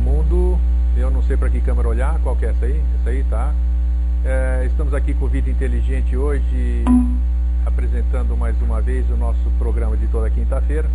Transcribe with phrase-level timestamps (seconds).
[0.00, 0.58] Mundo.
[0.96, 2.82] Eu não sei para que câmera olhar, qual que é essa aí?
[3.00, 3.54] Essa aí, tá?
[4.24, 6.84] É, estamos aqui com Vida Inteligente hoje,
[7.64, 10.88] apresentando mais uma vez o nosso programa de toda quinta-feira.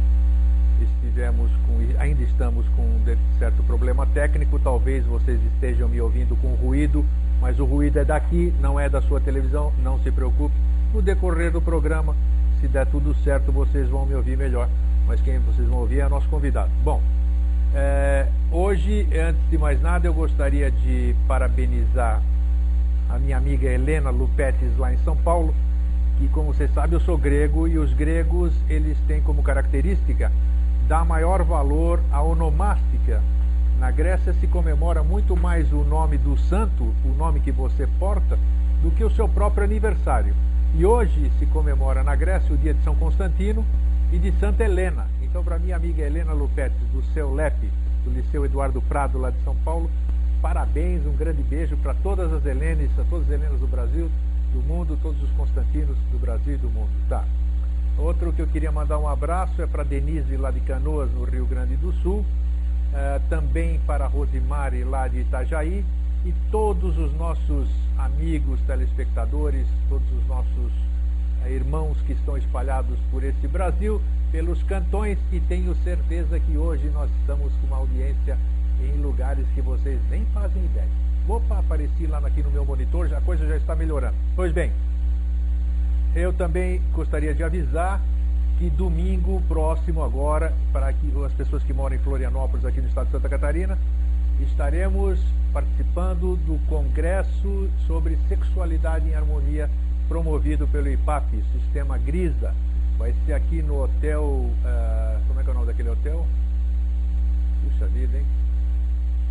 [0.82, 3.02] Estivemos com, ainda estamos com um
[3.40, 7.06] certo problema técnico, talvez vocês estejam me ouvindo com ruído,
[7.40, 10.56] mas o ruído é daqui, não é da sua televisão, não se preocupe.
[10.94, 12.16] No decorrer do programa,
[12.60, 14.70] se der tudo certo, vocês vão me ouvir melhor,
[15.08, 16.70] mas quem vocês vão ouvir é nosso convidado.
[16.84, 17.02] Bom,
[17.76, 22.22] é, hoje, antes de mais nada, eu gostaria de parabenizar
[23.10, 25.54] a minha amiga Helena Lupetes lá em São Paulo,
[26.18, 30.32] que como você sabe eu sou grego e os gregos eles têm como característica
[30.88, 33.22] dar maior valor à onomástica.
[33.78, 38.40] Na Grécia se comemora muito mais o nome do santo, o nome que você porta,
[38.82, 40.34] do que o seu próprio aniversário.
[40.78, 43.66] E hoje se comemora na Grécia o dia de São Constantino
[44.14, 45.08] e de Santa Helena.
[45.36, 47.70] Então, para minha amiga Helena Lupetes, do seu LEP,
[48.06, 49.92] do Liceu Eduardo Prado, lá de São Paulo,
[50.42, 54.10] parabéns, um grande beijo para todas as Helenes, a todas as Helenas do Brasil,
[54.54, 56.90] do mundo, todos os Constantinos do Brasil e do mundo.
[57.10, 57.26] Tá.
[57.98, 61.46] Outro que eu queria mandar um abraço é para Denise, lá de Canoas, no Rio
[61.46, 65.84] Grande do Sul, uh, também para Rosimari, lá de Itajaí,
[66.24, 70.72] e todos os nossos amigos telespectadores, todos os nossos
[71.50, 74.02] irmãos que estão espalhados por esse Brasil,
[74.32, 78.38] pelos cantões e tenho certeza que hoje nós estamos com uma audiência
[78.82, 80.88] em lugares que vocês nem fazem ideia.
[81.28, 84.16] Opa, apareci lá aqui no meu monitor, a coisa já está melhorando.
[84.36, 84.72] Pois bem,
[86.16, 88.02] eu também gostaria de avisar
[88.58, 93.08] que domingo próximo agora, para que as pessoas que moram em Florianópolis, aqui no estado
[93.08, 93.78] de Santa Catarina,
[94.40, 95.20] estaremos
[95.52, 99.70] participando do congresso sobre sexualidade em harmonia
[100.08, 102.54] promovido pelo IPAP, Sistema GRISA,
[102.98, 104.24] Vai ser aqui no hotel.
[104.24, 106.26] Uh, como é que é o nome daquele hotel?
[107.64, 108.26] Puxa vida, hein?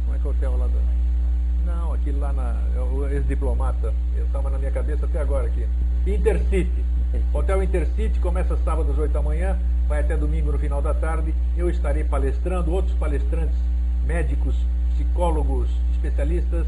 [0.04, 1.72] Como é que é o hotel lá da.
[1.72, 2.56] Não, aquele lá na.
[2.92, 3.94] O ex-diplomata.
[4.16, 5.66] Eu estava na minha cabeça até agora aqui.
[6.06, 6.84] Intercity.
[7.32, 9.56] Hotel Intercity começa sábado às 8 da manhã,
[9.88, 11.32] vai até domingo no final da tarde.
[11.56, 13.56] Eu estarei palestrando, outros palestrantes,
[14.04, 14.54] médicos,
[14.94, 16.66] psicólogos, especialistas.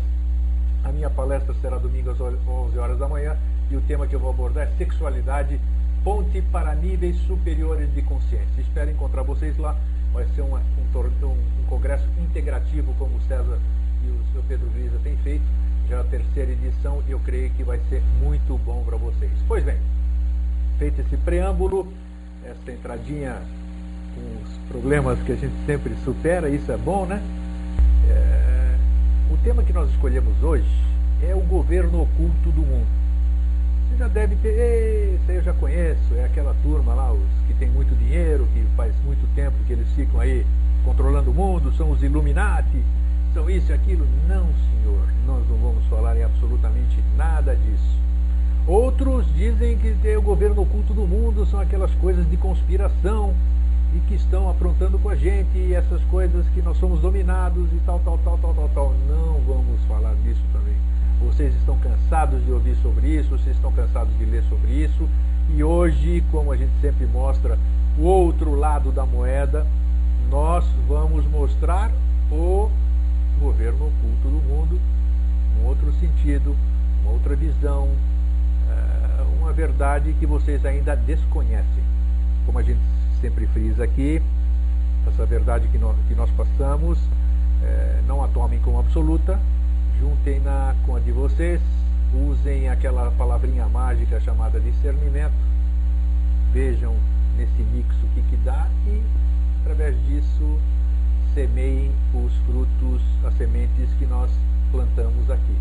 [0.84, 3.37] A minha palestra será domingo às 11 horas da manhã
[3.71, 5.60] e o tema que eu vou abordar é sexualidade
[6.06, 8.60] Ponte para níveis superiores de consciência.
[8.60, 9.77] Espero encontrar vocês lá.
[10.12, 13.59] Vai ser um, um, congresso integrativo, como o César
[14.05, 15.43] e o seu Pedro Grisa têm feito.
[15.91, 19.32] Já é a terceira edição e eu creio que vai ser muito bom para vocês.
[19.49, 19.78] Pois bem,
[20.78, 21.93] feito esse preâmbulo,
[22.44, 23.43] essa entradinha
[24.15, 27.21] com os problemas que a gente sempre supera, isso é bom, né?
[28.09, 28.76] É...
[29.28, 30.71] O tema que nós escolhemos hoje
[31.28, 33.06] é o governo oculto do mundo.
[33.88, 37.54] Você já deve ter, esse aí eu já conheço, é aquela turma lá, os que
[37.54, 40.44] tem muito dinheiro, que faz muito tempo que eles ficam aí
[40.84, 42.82] controlando o mundo, são os Illuminati,
[43.32, 44.06] são isso e aquilo.
[44.28, 47.98] Não, senhor, nós não vamos falar em absolutamente nada disso.
[48.66, 53.34] Outros dizem que o governo oculto do mundo são aquelas coisas de conspiração
[53.94, 57.80] e que estão aprontando com a gente e essas coisas que nós somos dominados e
[57.86, 58.94] tal, tal, tal, tal, tal, tal.
[59.08, 60.75] Não vamos falar disso também.
[61.21, 65.09] Vocês estão cansados de ouvir sobre isso, vocês estão cansados de ler sobre isso.
[65.54, 67.59] E hoje, como a gente sempre mostra
[67.99, 69.66] o outro lado da moeda,
[70.31, 71.91] nós vamos mostrar
[72.31, 72.71] o
[73.41, 74.81] governo oculto do mundo,
[75.60, 76.56] um outro sentido,
[77.03, 77.88] uma outra visão,
[78.69, 81.84] eh, uma verdade que vocês ainda desconhecem.
[82.44, 82.81] Como a gente
[83.20, 84.20] sempre frisa aqui,
[85.06, 86.99] essa verdade que nós, que nós passamos,
[87.62, 89.38] eh, não a tomem como absoluta,
[89.98, 91.60] juntem-na com a de vocês,
[92.14, 95.34] usem aquela palavrinha mágica chamada discernimento,
[96.52, 96.94] vejam
[97.37, 99.02] nesse mix o que, que dá e,
[99.62, 100.58] através disso,
[101.34, 104.31] semeiem os frutos, as sementes que nós
[104.70, 105.56] plantamos aqui.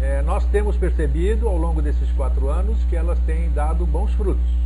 [0.00, 4.60] É, nós temos percebido ao longo desses quatro anos que elas têm dado bons frutos.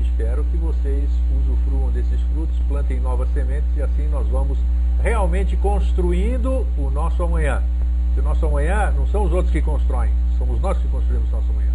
[0.00, 1.10] Espero que vocês
[1.42, 4.56] usufruam desses frutos, plantem novas sementes e assim nós vamos
[5.02, 7.62] realmente construindo o nosso amanhã.
[8.14, 11.32] Que o nosso amanhã não são os outros que constroem, somos nós que construímos o
[11.32, 11.72] nosso amanhã.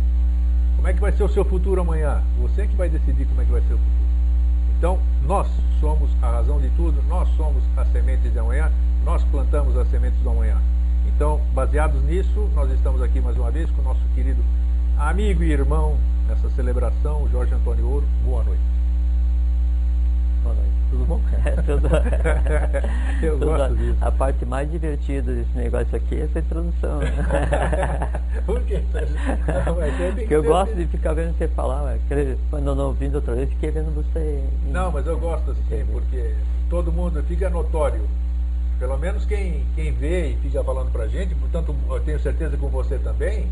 [0.77, 2.24] Como é que vai ser o seu futuro amanhã?
[2.41, 4.00] Você é que vai decidir como é que vai ser o futuro.
[4.77, 5.47] Então, nós
[5.81, 8.71] somos a razão de tudo, nós somos as sementes de amanhã,
[9.03, 10.56] nós plantamos as sementes do amanhã.
[11.07, 14.41] Então, baseados nisso, nós estamos aqui mais uma vez com o nosso querido
[14.97, 15.97] amigo e irmão
[16.30, 18.06] nessa celebração, Jorge Antônio Ouro.
[18.24, 18.78] Boa noite.
[20.50, 20.72] Boa noite.
[20.90, 21.22] Tudo bom?
[21.46, 21.88] É, tudo...
[23.22, 23.46] Eu tudo...
[23.46, 23.98] gosto disso.
[24.01, 27.00] A parte mais divertida desse negócio aqui é essa introdução.
[28.46, 28.81] Por quê?
[28.94, 32.01] Não, é Porque eu gosto de ficar vendo você falar, mas
[32.50, 34.44] quando eu não vindo outra vez, fiquei vendo você.
[34.72, 36.34] Não, mas eu gosto assim, porque
[36.69, 38.01] todo mundo fica notório.
[38.80, 42.69] Pelo menos quem, quem vê e fica falando pra gente, portanto, eu tenho certeza com
[42.69, 43.48] você também,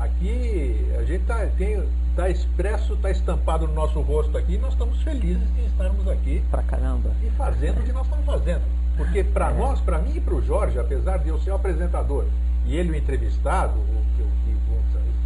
[0.00, 1.82] aqui a gente tá, tem,
[2.16, 6.42] tá expresso, tá estampado no nosso rosto aqui, e nós estamos felizes de estarmos aqui
[6.50, 7.10] Pra caramba.
[7.22, 8.62] e fazendo o que nós estamos fazendo.
[8.96, 12.24] Porque para nós, para mim e para o Jorge, apesar de eu ser o apresentador
[12.66, 14.28] e ele o entrevistado, o que, o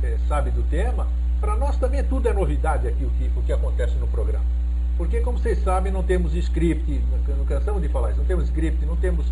[0.00, 1.06] que eh, sabe do tema,
[1.40, 4.44] para nós também tudo é novidade aqui o que, o que acontece no programa.
[4.98, 7.00] Porque, como vocês sabem, não temos script,
[7.36, 9.26] não cansamos de falar isso, não temos script, não temos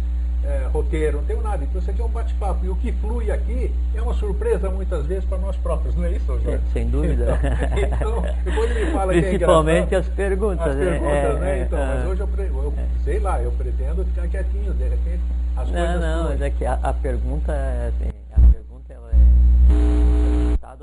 [0.44, 1.62] eh, roteiro, não temos nada.
[1.64, 2.64] Então isso aqui é um bate-papo.
[2.64, 6.12] E o que flui aqui é uma surpresa muitas vezes para nós próprios, não é
[6.12, 6.44] isso, Jorge?
[6.50, 7.38] Sem- sem dúvida.
[7.76, 10.66] Então, então, depois ele fala que é Principalmente as perguntas.
[10.66, 10.84] As né?
[10.90, 11.58] perguntas, É, né?
[11.58, 12.08] é, Então, mas é.
[12.08, 12.28] hoje eu,
[12.64, 15.20] eu sei lá, eu pretendo ficar quietinho, de repente
[15.56, 16.28] as Não, coisas não, fluem.
[16.38, 19.16] mas é que a, a pergunta é assim, a pergunta ela é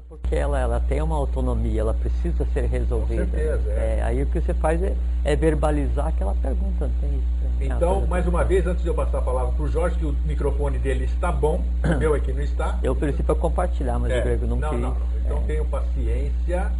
[0.09, 3.25] porque ela, ela tem uma autonomia, ela precisa ser resolvida.
[3.27, 4.01] certeza, é.
[4.03, 7.27] aí o que você faz é, é verbalizar aquela pergunta, não tem isso.
[7.61, 9.67] é uma Então, coisa- mais uma vez, antes de eu passar a palavra para o
[9.67, 12.79] Jorge, que o microfone dele está bom, o meu aqui não está.
[12.81, 14.79] Eu princípio é compartilhar, mas É, o Grego não, não, quis.
[14.79, 14.97] não, não.
[15.23, 15.41] Então É.
[15.41, 16.71] tenham paciência.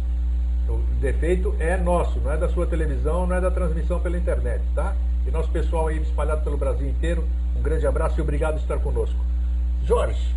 [0.68, 4.60] O defeito é nosso, não é da sua televisão, não é da transmissão pela internet,
[4.74, 4.94] tá?
[5.26, 7.24] E nosso pessoal aí espalhado pelo Brasil inteiro,
[7.56, 9.16] um grande abraço e obrigado por estar conosco.
[9.84, 10.34] Jorge,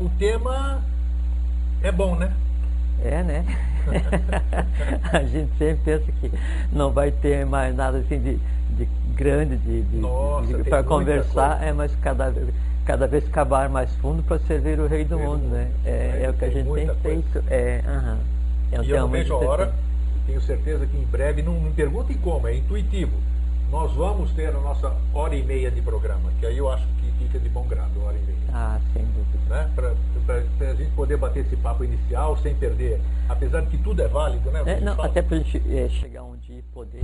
[0.00, 0.82] o tema
[1.84, 2.32] é bom, né?
[3.04, 3.44] É, né?
[5.12, 6.30] a gente sempre pensa que
[6.72, 8.38] não vai ter mais nada assim de,
[8.70, 10.00] de grande de, de,
[10.54, 12.54] tem para conversar, é, mas cada, vez-
[12.86, 15.64] cada vez cavar mais fundo para servir o rei do Rei do mundo, né?
[15.64, 15.86] mundo.
[15.86, 16.94] É, é o que a gente tem coisa.
[17.02, 17.44] feito.
[17.48, 18.18] É, aham.
[18.72, 19.74] É um E eu não vejo a hora,
[20.26, 23.12] tenho certeza que em breve, não me perguntem como, é intuitivo.
[23.70, 27.03] Nós vamos ter a nossa hora e meia de programa, que aí eu acho que
[27.38, 28.38] de bom grado, hora e meia.
[28.52, 29.24] Ah, sem dúvida.
[29.48, 29.72] Né?
[29.74, 34.08] Para a gente poder bater esse papo inicial sem perder, apesar de que tudo é
[34.08, 34.62] válido, né?
[34.66, 35.08] É, não, fala.
[35.08, 37.00] até para a gente é, chegar um dia e poder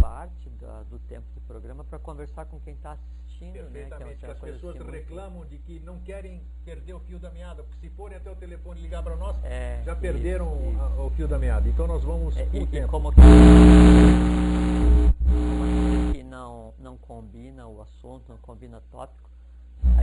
[0.00, 3.60] parte da- do tempo do programa para conversar com quem está assistindo, né?
[3.60, 7.18] É Perfeitamente, que uma as pessoas assim, reclamam de que não querem perder o fio
[7.18, 10.58] da meada, porque se forem até o telefone ligar para nós, É, já isso, perderam
[10.70, 10.80] isso.
[10.80, 11.68] a- o fio da meada.
[11.68, 13.20] Então nós vamos É, e, e como que,
[15.24, 19.30] como que não, não combina o assunto, não combina tópico,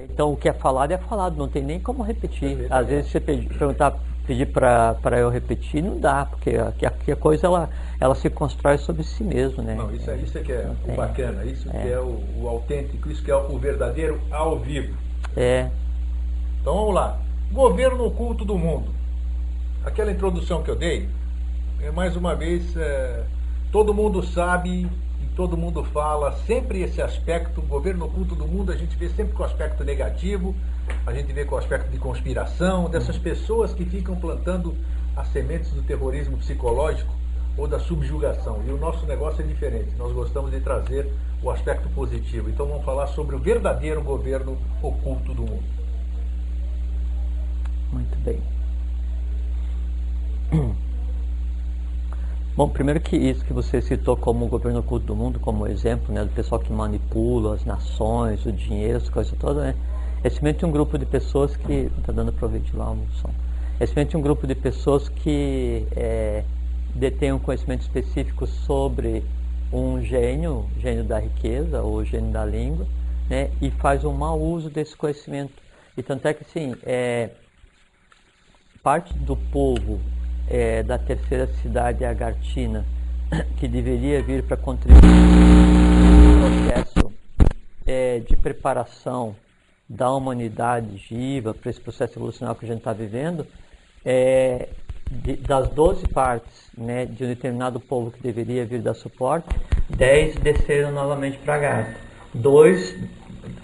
[0.03, 2.49] então o que é falado é falado, não tem nem como repetir.
[2.57, 2.73] Perfeitamente.
[2.73, 3.97] Às vezes você pedir, perguntar,
[4.27, 8.77] pedir para eu repetir, não dá, porque aqui, aqui a coisa ela, ela se constrói
[8.77, 9.75] sobre si mesmo, né?
[9.75, 10.95] Não, isso, é, isso é que é Não o tem.
[10.95, 14.95] bacana, isso que é o, o autêntico, isso que é o verdadeiro ao vivo.
[15.35, 15.69] É,
[16.61, 17.19] Então vamos lá.
[17.51, 18.91] Governo oculto do mundo.
[19.85, 21.07] Aquela introdução que eu dei,
[21.81, 23.23] é mais uma vez, é,
[23.71, 24.87] todo mundo sabe
[25.39, 29.41] todo mundo fala sempre esse aspecto, governo oculto do mundo, a gente vê sempre com
[29.41, 30.53] o aspecto negativo,
[31.05, 34.75] a gente vê com o aspecto de conspiração, dessas pessoas que ficam plantando
[35.15, 37.15] as sementes do terrorismo psicológico
[37.55, 38.61] ou da subjugação.
[38.67, 41.09] E o nosso negócio é diferente, nós gostamos de trazer
[41.41, 42.49] o aspecto positivo.
[42.49, 45.63] Então vamos falar sobre o verdadeiro governo oculto do mundo.
[47.93, 48.41] muito bem.
[52.55, 56.13] Bom, primeiro que isso que você citou como o governo oculto do mundo, como exemplo,
[56.13, 59.75] né, do pessoal que manipula as nações, o dinheiro, as coisas todas, né?
[60.21, 61.89] É simplesmente um grupo de pessoas que.
[61.97, 63.29] Está dando para ouvir de lá o som.
[63.79, 66.43] É simplesmente um grupo de pessoas que é,
[66.93, 69.23] detêm um conhecimento específico sobre
[69.71, 72.85] um gênio, gênio da riqueza ou gênio da língua,
[73.29, 73.51] né?
[73.61, 75.53] E faz um mau uso desse conhecimento.
[75.95, 77.29] E tanto é que, assim, é,
[78.83, 80.01] parte do povo
[80.49, 82.85] eh, da terceira cidade Agartina,
[83.59, 87.11] que deveria vir para contribuir no processo
[87.85, 89.35] eh, de preparação
[89.87, 93.45] da humanidade viva para esse processo evolucional que a gente está vivendo,
[94.05, 94.69] eh,
[95.09, 99.47] de- das 12 partes né, de um determinado povo que deveria vir dar suporte,
[99.89, 101.95] 10 desceram novamente para Agartha.
[102.31, 102.95] Dois,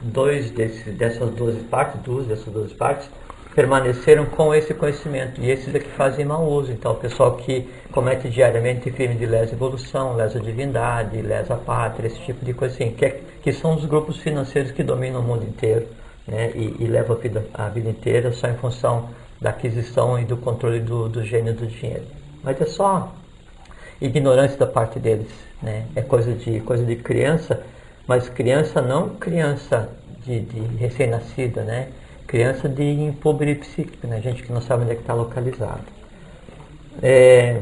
[0.02, 3.08] dois desse, dessas 12 partes, duas dessas 12 partes,
[3.56, 6.74] permaneceram com esse conhecimento e esses é que fazem mau uso.
[6.74, 12.20] Então, o pessoal que comete diariamente crime de lesa evolução, lesa divindade, lesa pátria, esse
[12.20, 15.46] tipo de coisa assim, que, é- que são os grupos financeiros que dominam o mundo
[15.46, 15.88] inteiro
[16.28, 19.10] né, e, e levam a vida, a vida inteira só em função
[19.40, 22.04] da aquisição e do controle do, do gênio do dinheiro.
[22.44, 23.14] Mas é só
[24.02, 25.32] ignorância da parte deles,
[25.62, 25.86] né?
[25.96, 27.64] É coisa de coisa de criança,
[28.08, 29.90] mas criança não criança
[30.26, 31.88] de, de recém-nascida, né?
[32.28, 34.22] Criança de impobrir psíquico, né?
[34.22, 35.84] Gente que não sabe onde é que está localizado.
[37.02, 37.62] É,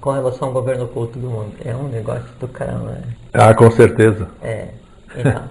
[0.00, 3.02] com relação ao governo oculto do mundo, é um negócio do caramba, né?
[3.32, 4.28] Ah, com certeza.
[4.42, 4.68] É,
[5.16, 5.44] então.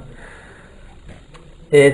[1.72, 1.90] é,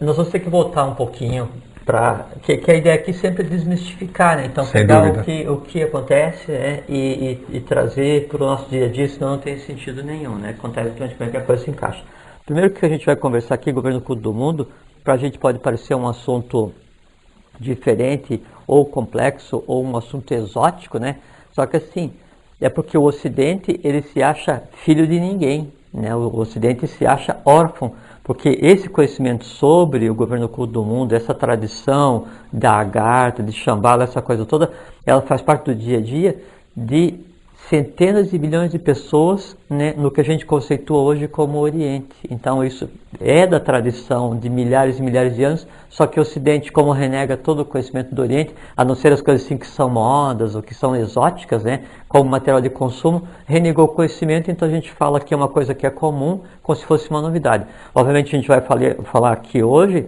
[0.00, 1.48] nós vamos ter que voltar um pouquinho
[1.84, 4.46] para que, que, a ideia aqui sempre é desmistificar, né?
[4.46, 5.20] Então Sem pegar dúvida.
[5.20, 6.82] o que, o que acontece né?
[6.88, 10.36] e, e, e trazer para o nosso dia a dia, senão não tem sentido nenhum,
[10.36, 10.50] né?
[10.50, 12.02] Acontece que como é que a coisa se encaixa.
[12.44, 14.68] Primeiro que a gente vai conversar aqui, governo oculto do mundo,
[15.08, 16.70] para a gente pode parecer um assunto
[17.58, 21.16] diferente ou complexo ou um assunto exótico, né?
[21.50, 22.12] Só que assim,
[22.60, 26.14] é porque o Ocidente ele se acha filho de ninguém, né?
[26.14, 31.32] O Ocidente se acha órfão, porque esse conhecimento sobre o governo oculto do mundo, essa
[31.32, 34.70] tradição da Agartha, de Shambhala, essa coisa toda,
[35.06, 36.38] ela faz parte do dia a dia
[36.76, 37.18] de
[37.68, 42.16] centenas de milhões de pessoas né, no que a gente conceitua hoje como Oriente.
[42.30, 42.88] Então isso
[43.20, 47.36] é da tradição de milhares e milhares de anos, só que o Ocidente, como renega
[47.36, 50.62] todo o conhecimento do Oriente, a não ser as coisas assim que são modas ou
[50.62, 55.20] que são exóticas, né, como material de consumo, renegou o conhecimento, então a gente fala
[55.20, 57.66] que é uma coisa que é comum, como se fosse uma novidade.
[57.94, 58.62] Obviamente a gente vai
[59.04, 60.06] falar aqui hoje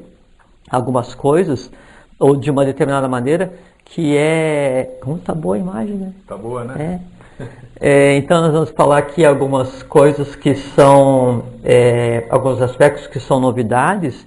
[0.70, 1.70] algumas coisas,
[2.18, 3.52] ou de uma determinada maneira,
[3.84, 4.98] que é...
[5.02, 6.12] Como tá boa a imagem, né?
[6.26, 7.00] Tá boa, né?
[7.16, 7.19] É.
[7.82, 13.40] É, então nós vamos falar aqui algumas coisas que são, é, alguns aspectos que são
[13.40, 14.26] novidades,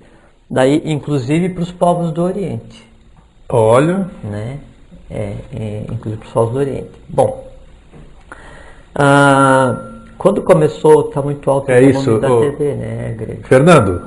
[0.50, 2.84] daí inclusive para os povos do Oriente.
[3.48, 4.10] Olha.
[4.24, 4.58] Né?
[5.08, 6.90] É, é, inclusive para os povos do Oriente.
[7.08, 7.48] Bom,
[8.96, 9.76] ah,
[10.18, 13.44] quando começou, está muito alto é o isso, da ô, TV, né, Greg?
[13.44, 14.02] Fernando,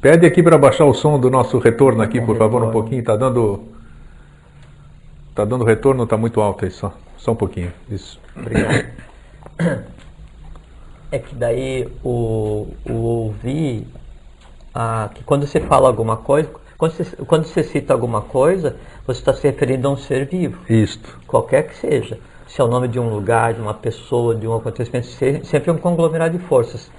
[0.00, 2.72] pede aqui para baixar o som do nosso retorno aqui, por favor, um retorno.
[2.72, 3.02] pouquinho.
[3.02, 3.62] Tá dando.
[5.34, 6.92] Tá dando retorno, tá muito alto aí só.
[7.18, 7.72] Só um pouquinho.
[7.90, 8.18] Isso.
[8.36, 8.86] Obrigado.
[11.10, 13.86] É que daí o, o ouvir,
[14.74, 19.20] ah, que quando você fala alguma coisa, quando você, quando você cita alguma coisa, você
[19.20, 21.18] está se referindo a um ser vivo, Isto.
[21.26, 22.18] qualquer que seja.
[22.46, 25.70] Se é o nome de um lugar, de uma pessoa, de um acontecimento, se- sempre
[25.70, 26.90] é um conglomerado de forças.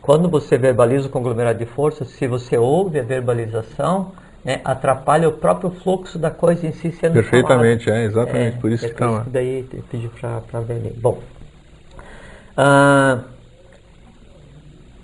[0.00, 4.12] Quando você verbaliza o conglomerado de forças, se você ouve a verbalização,
[4.46, 8.00] né, atrapalha o próprio fluxo da coisa em si sendo Perfeitamente, falada.
[8.00, 9.24] é, exatamente, por isso é que por tá isso lá.
[9.24, 10.08] que daí eu pedi
[10.48, 10.90] para ver ali.
[10.90, 11.18] Bom,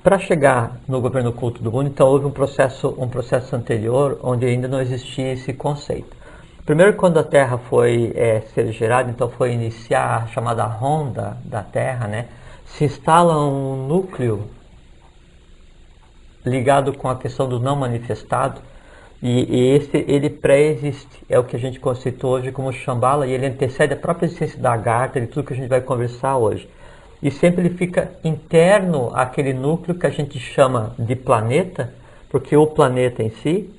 [0.01, 4.47] para chegar no governo oculto do mundo, então houve um processo, um processo anterior onde
[4.47, 6.17] ainda não existia esse conceito.
[6.65, 11.65] Primeiro, quando a Terra foi é, ser gerada, então foi iniciar a chamada ronda da
[11.65, 12.29] Terra, né?
[12.65, 14.49] Se instala um núcleo
[16.47, 18.61] ligado com a questão do não manifestado
[19.23, 23.33] e, e esse ele pré-existe é o que a gente conceitou hoje como Shambhala e
[23.33, 26.69] ele antecede a própria existência da Agartha e tudo que a gente vai conversar hoje
[27.23, 31.95] e sempre ele fica interno àquele núcleo que a gente chama de planeta
[32.29, 33.71] porque o planeta em si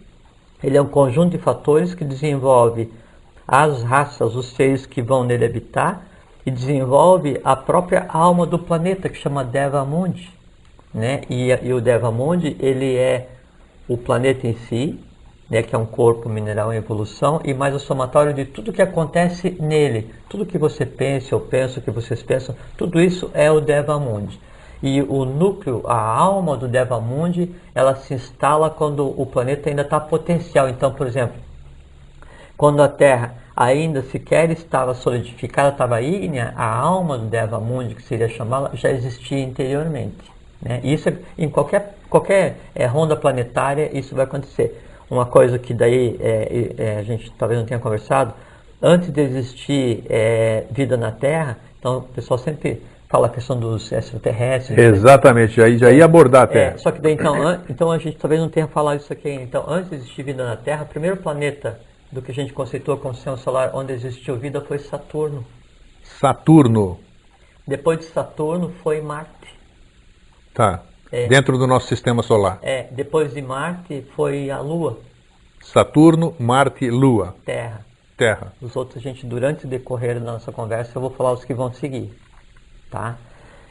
[0.64, 2.92] ele é um conjunto de fatores que desenvolve
[3.46, 6.06] as raças, os seres que vão nele habitar
[6.46, 10.32] e desenvolve a própria alma do planeta que chama Deva Mundi
[10.94, 11.22] né?
[11.30, 13.30] E, e o Devamundi, ele é
[13.88, 15.00] o planeta em si,
[15.50, 15.64] né?
[15.64, 19.58] que é um corpo mineral em evolução, e mais o somatório de tudo que acontece
[19.60, 20.14] nele.
[20.30, 24.40] Tudo que você pensa, eu penso, que vocês pensam, tudo isso é o Devamundi.
[24.82, 30.00] E o núcleo, a alma do Devamundi, ela se instala quando o planeta ainda está
[30.00, 30.68] potencial.
[30.68, 31.36] Então, por exemplo,
[32.58, 38.02] quando a Terra ainda sequer estava solidificada, estava ígnea, a alma do Deva Mundi, que
[38.02, 40.32] seria chamá-la, já existia interiormente.
[40.62, 40.80] Né?
[40.84, 44.82] Isso é- em qualquer, qualquer eh, ronda planetária isso vai acontecer.
[45.10, 48.34] Uma coisa que daí eh, eh, a gente talvez não tenha conversado,
[48.82, 53.92] antes de existir eh, vida na Terra, então o pessoal sempre fala a questão dos
[53.92, 56.70] extraterrestres, Exatamente, já, já ia abordar até.
[56.70, 59.30] é, só que daí então, an- então a gente talvez não tenha falado isso aqui.
[59.30, 61.80] Então, antes de existir vida na Terra, o primeiro planeta
[62.12, 65.46] do que a gente conceitou como sistema solar onde existiu vida foi Saturno.
[66.20, 67.00] Saturno.
[67.68, 69.48] Depois de Saturno foi Marte.
[70.54, 70.82] Tá.
[71.13, 71.27] É.
[71.27, 72.58] Dentro do nosso sistema solar.
[72.63, 74.98] É, depois de Marte foi a Lua,
[75.62, 77.86] Saturno, Marte, Lua, Terra.
[78.17, 78.51] Terra.
[78.60, 81.53] Os outros a gente durante o decorrer da nossa conversa eu vou falar os que
[81.53, 82.12] vão seguir,
[82.89, 83.15] tá?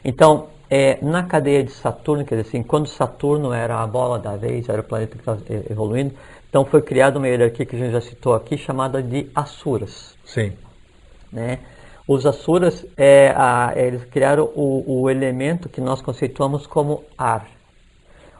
[0.05, 4.37] Então, é, na cadeia de Saturno, quer dizer assim, quando Saturno era a bola da
[4.37, 6.13] vez, era o planeta que estava eh, evoluindo,
[6.49, 10.17] então foi criada uma hierarquia que a gente já citou aqui, chamada de Asuras.
[10.23, 10.53] Sim.
[11.29, 11.59] né?
[12.07, 17.47] Os Asuras, é, a- eles criaram o, o elemento que nós conceituamos como ar.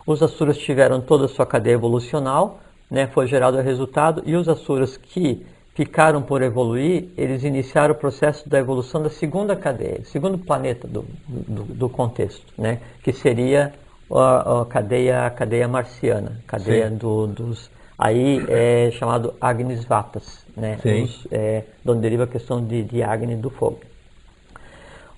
[0.05, 2.60] Os Asuras tiveram toda a sua cadeia evolucional,
[2.91, 3.08] né?
[3.08, 8.48] foi gerado o resultado, e os Asuras que ficaram por evoluir, eles iniciaram o processo
[8.48, 12.79] da evolução da segunda cadeia, segundo planeta do, do, do contexto, né?
[13.01, 13.74] que seria
[14.12, 17.72] a, a, cadeia, a cadeia marciana, cadeia do, dos.
[18.03, 20.75] Aí é chamado Agnis Vatas, né?
[21.05, 23.79] Os, é, de onde deriva a questão de, de Agni do fogo.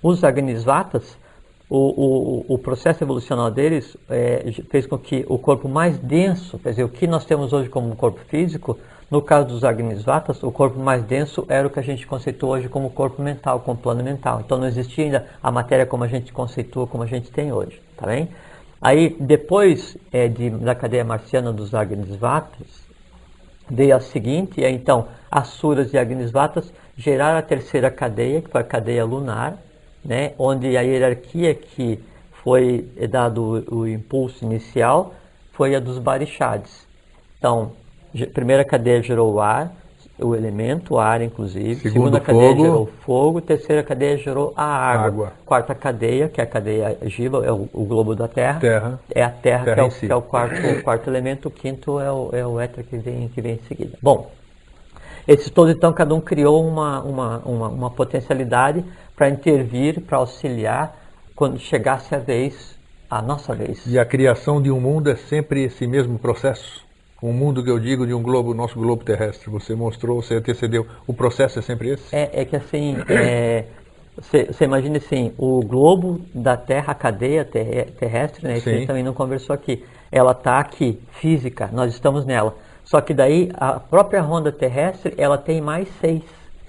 [0.00, 1.18] Os Agnis Vatas,
[1.68, 6.70] o, o, o processo evolucional deles é, fez com que o corpo mais denso, quer
[6.70, 8.78] dizer, o que nós temos hoje como corpo físico,
[9.10, 12.68] no caso dos Agnisvatas, o corpo mais denso era o que a gente conceitua hoje
[12.68, 14.42] como corpo mental, como plano mental.
[14.46, 17.82] Então não existia ainda a matéria como a gente conceitua, como a gente tem hoje,
[17.96, 18.28] tá bem?
[18.80, 22.66] Aí, depois é, de, da cadeia marciana dos Agnisvatas,
[23.68, 28.64] veio a seguinte, é, então, Asuras e Agnisvatas geraram a terceira cadeia, que foi a
[28.64, 29.58] cadeia lunar,
[30.04, 31.98] né, onde a hierarquia que
[32.44, 35.14] foi dado o, o impulso inicial
[35.52, 36.86] foi a dos Barixades.
[37.38, 37.72] Então,
[38.32, 39.74] primeira cadeia gerou o ar,
[40.18, 41.76] o elemento, o ar inclusive.
[41.76, 42.62] Segundo Segunda cadeia fogo.
[42.62, 43.40] gerou fogo.
[43.40, 45.06] Terceira cadeia gerou a água.
[45.06, 45.32] Água.
[45.44, 48.60] Quarta cadeia, que é a cadeia Giva, é o, o globo da Terra.
[48.60, 49.00] Terra.
[49.14, 50.06] É a Terra, Terra que, é o, si.
[50.06, 51.48] que é o quarto, o quarto elemento.
[51.48, 53.98] O quinto é o, é o éter que vem, que vem em seguida.
[54.00, 54.30] Bom,
[55.28, 58.84] esses todos, então, cada um criou uma, uma, uma, uma potencialidade
[59.16, 60.96] para intervir, para auxiliar
[61.34, 62.78] quando chegasse a vez,
[63.10, 63.84] a nossa vez.
[63.86, 66.85] E a criação de um mundo é sempre esse mesmo processo?
[67.20, 70.86] O mundo que eu digo de um globo, nosso globo terrestre, você mostrou, você antecedeu,
[71.06, 72.14] o processo é sempre esse?
[72.14, 73.64] É, é que assim, é,
[74.16, 78.72] você, você imagina assim, o globo da Terra, a cadeia ter- terrestre, né, isso a
[78.72, 79.82] gente também não conversou aqui,
[80.12, 82.54] ela está aqui, física, nós estamos nela.
[82.84, 86.22] Só que daí a própria ronda terrestre, ela tem mais seis.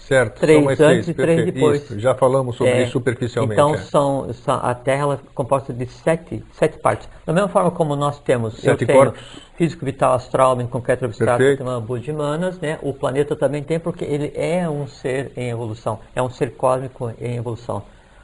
[0.07, 1.83] Certo, Três são mais antes e três depois.
[1.83, 3.53] Isso, já falamos sobre É, isso superficialmente.
[3.53, 3.77] Então é.
[3.77, 7.09] são, são- a Terra ela é composta de sete, sete partes.
[7.25, 9.21] Da mesma forma como nós temos, Sete eu tenho corpos.
[9.57, 11.43] físico, vital, astral, concreto, abstrato,
[11.81, 12.79] budimanas, né?
[12.81, 17.11] O planeta também tem porque ele é um ser em evolução, é um ser cósmico
[17.19, 17.83] em evolução.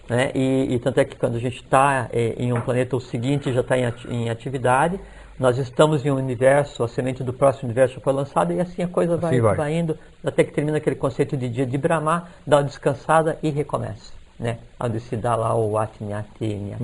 [0.10, 0.32] Né?
[0.36, 3.62] E, e tanto é que quando a gente está em um planeta, o seguinte já
[3.62, 5.00] está em, ati- em atividade,
[5.39, 8.88] nós estamos em um universo, a semente do próximo universo foi lançada e assim a
[8.88, 9.56] coisa vai, Assim vai.
[9.56, 13.50] vai indo até que termina aquele conceito de dia de Brahma, dá uma descansada e
[13.50, 14.13] recomeça.
[14.39, 14.60] Né?
[14.80, 16.76] Onde se dá lá o Atnyati.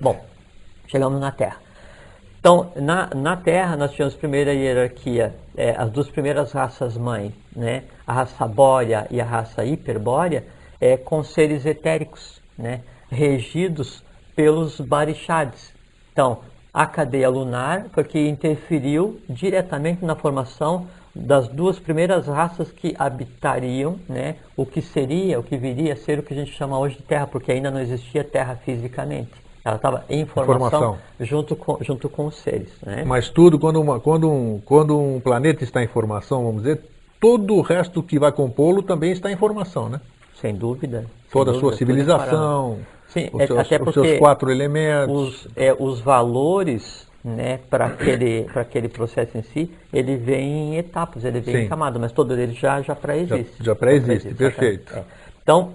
[0.00, 0.24] Bom,
[0.86, 1.56] chegamos na Terra.
[2.40, 7.82] Então, na, na Terra, nós tínhamos primeira hierarquia, é, as duas primeiras raças mãe, né?
[8.06, 10.44] a raça bórea e a raça hiperbórea,
[10.80, 12.80] é, com seres etéricos, né?
[13.10, 14.04] regidos
[14.36, 15.74] pelos barixades.
[16.12, 16.40] Então,
[16.72, 23.98] a cadeia lunar foi que interferiu diretamente na formação das duas primeiras raças que habitariam
[24.08, 26.96] né, o que seria, o que viria a ser o que a gente chama hoje
[26.96, 29.32] de Terra, porque ainda não existia Terra fisicamente.
[29.64, 30.98] Ela estava em formação, Formação.
[31.20, 32.70] Junto, com, junto com os seres.
[32.82, 33.04] Né?
[33.04, 36.80] Mas tudo, quando, uma- quando um, quando um planeta está em formação, vamos dizer,
[37.20, 40.00] todo o resto que vai compô-lo também está em formação, né?
[40.40, 41.00] Sem dúvida.
[41.00, 42.28] sem Toda a sua dúvida, separado.
[42.30, 42.78] civilização,
[43.08, 45.14] Sim, os, é- seus, até os seus porque quatro elementos.
[45.16, 51.24] os, é, os valores né, para aquele, aquele processo em si, ele vem em etapas,
[51.24, 51.60] ele vem Sim.
[51.62, 53.52] em camadas, mas todo ele já, já pré-existe.
[53.58, 54.94] Já- já pré-existe, perfeito.
[54.94, 55.02] é.
[55.42, 55.74] Então,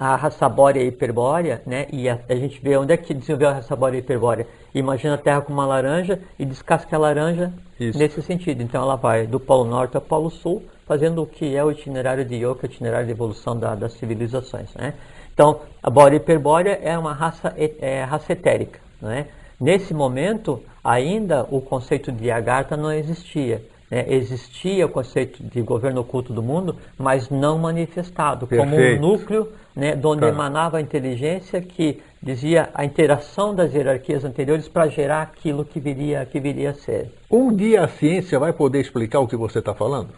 [0.00, 3.48] a raça bórea e hiperbórea, né, e a, a gente vê onde é que desenvolveu
[3.50, 4.46] a raça bórea e hiperbórea.
[4.74, 7.96] Imagina a Terra com uma laranja e descasca a laranja Isso.
[7.96, 8.60] nesse sentido.
[8.62, 12.24] Então ela vai do Polo Norte ao Polo Sul, fazendo o que é o itinerário
[12.24, 14.74] de Yoga, o itinerário de evolução da- das civilizações.
[14.74, 14.94] Né?
[15.34, 18.78] Então, a e hiperbórea é uma raça, é, raça etérica.
[19.02, 19.26] Né?
[19.60, 23.62] Nesse momento, ainda o conceito de Agartha não existia.
[23.90, 24.04] né?
[24.08, 29.02] Existia o conceito de governo oculto do mundo, mas não manifestado, como um Perfeito.
[29.02, 30.28] núcleo né, de onde Tá.
[30.28, 36.24] emanava a inteligência que dizia a interação das hierarquias anteriores para gerar aquilo que viria,
[36.24, 37.12] que viria a ser.
[37.30, 40.10] Um dia a ciência vai poder explicar o que você está falando?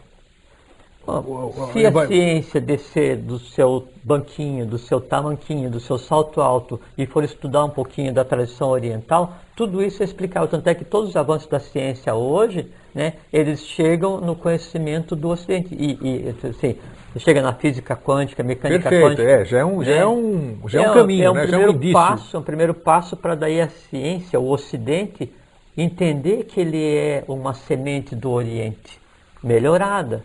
[1.72, 7.06] Se a ciência descer do seu banquinho, do seu tamanquinho, do seu salto alto e
[7.06, 10.48] for estudar um pouquinho da tradição oriental, tudo isso é explicável.
[10.48, 15.28] Tanto é que todos os avanços da ciência hoje, né, eles chegam no conhecimento do
[15.28, 15.74] Ocidente.
[15.74, 16.76] E, e assim,
[17.18, 19.30] chega na física quântica, mecânica Perfeito, quântica.
[19.30, 19.98] é, já é um, já né?
[19.98, 21.46] é um, já é um caminho, é um né?
[21.46, 25.32] já é primeiro um passo, é um primeiro passo para daí a ciência, o Ocidente,
[25.76, 29.00] entender que ele é uma semente do Oriente,
[29.42, 30.24] melhorada,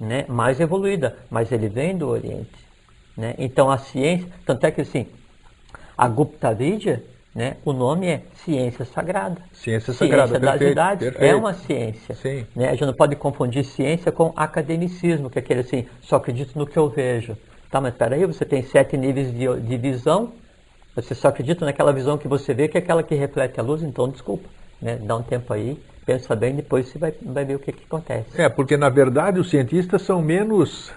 [0.00, 0.24] né?
[0.26, 2.58] mais evoluída, mas ele vem do Oriente.
[3.16, 3.34] Né?
[3.38, 5.06] Então a ciência, tanto é que assim,
[5.96, 7.58] a Gupta Vidya, né?
[7.64, 9.42] o nome é ciência sagrada.
[9.52, 11.38] Ciência sagrada, das perfeito, idades é perfeito.
[11.38, 12.14] uma ciência.
[12.14, 12.46] Sim.
[12.56, 12.68] Né?
[12.68, 16.66] A gente não pode confundir ciência com academicismo, que é aquele assim, só acredito no
[16.66, 17.36] que eu vejo.
[17.70, 20.32] Tá, mas peraí, você tem sete níveis de, de visão,
[20.96, 23.82] você só acredita naquela visão que você vê, que é aquela que reflete a luz,
[23.82, 24.48] então desculpa.
[24.82, 24.96] né?
[24.96, 25.78] Dá um tempo aí,
[26.10, 28.40] pensa bem, depois você vai, vai ver o que, que acontece.
[28.40, 30.92] É, porque na verdade os cientistas são menos,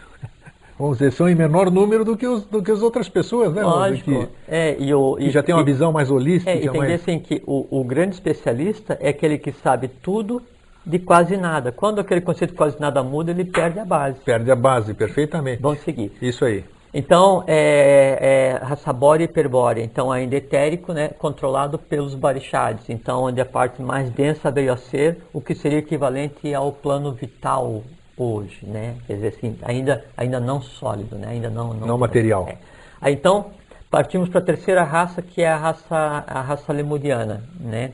[0.78, 3.62] vamos dizer, são em menor número do que, os, do que as outras pessoas, né?
[3.62, 4.10] Lógico.
[4.10, 6.50] Que, é, e, o, que já tem uma e, visão mais holística.
[6.50, 7.00] É, e tem mais...
[7.00, 10.42] assim que o, o grande especialista é aquele que sabe tudo
[10.84, 11.72] de quase nada.
[11.72, 14.20] Quando aquele conceito de quase nada muda, ele perde a base.
[14.26, 15.62] Perde a base, perfeitamente.
[15.62, 16.12] Vamos seguir.
[16.20, 16.66] Isso aí.
[16.94, 19.82] Então, é, é raça bórea e hiperbórea.
[19.82, 22.88] Então, ainda etérico, né, controlado pelos barixades.
[22.88, 27.12] Então, onde a parte mais densa veio a ser o que seria equivalente ao plano
[27.12, 27.84] vital
[28.16, 28.96] hoje, né?
[29.08, 31.30] Quer dizer assim, ainda, ainda não sólido, né?
[31.30, 31.74] Ainda não...
[31.74, 32.48] Não, não material.
[32.48, 32.58] É.
[33.02, 33.48] Aí, então,
[33.90, 37.94] partimos para a terceira raça, que é a raça, a raça lemuriana, né?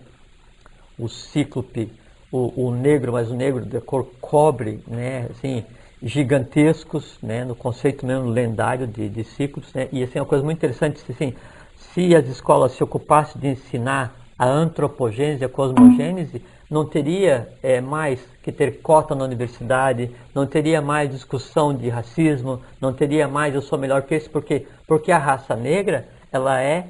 [0.98, 1.90] O cíclope,
[2.30, 5.28] o, o negro, mas o negro da cor cobre, né?
[5.32, 5.64] Assim,
[6.02, 10.58] gigantescos, né, no conceito mesmo lendário de, de ciclos, né, e assim, uma coisa muito
[10.58, 11.34] interessante, assim,
[11.76, 18.20] se as escolas se ocupassem de ensinar a antropogênese, a cosmogênese, não teria é, mais
[18.44, 23.62] que ter cota na universidade, não teria mais discussão de racismo, não teria mais eu
[23.62, 26.86] sou melhor que esse, porque, porque a raça negra, ela é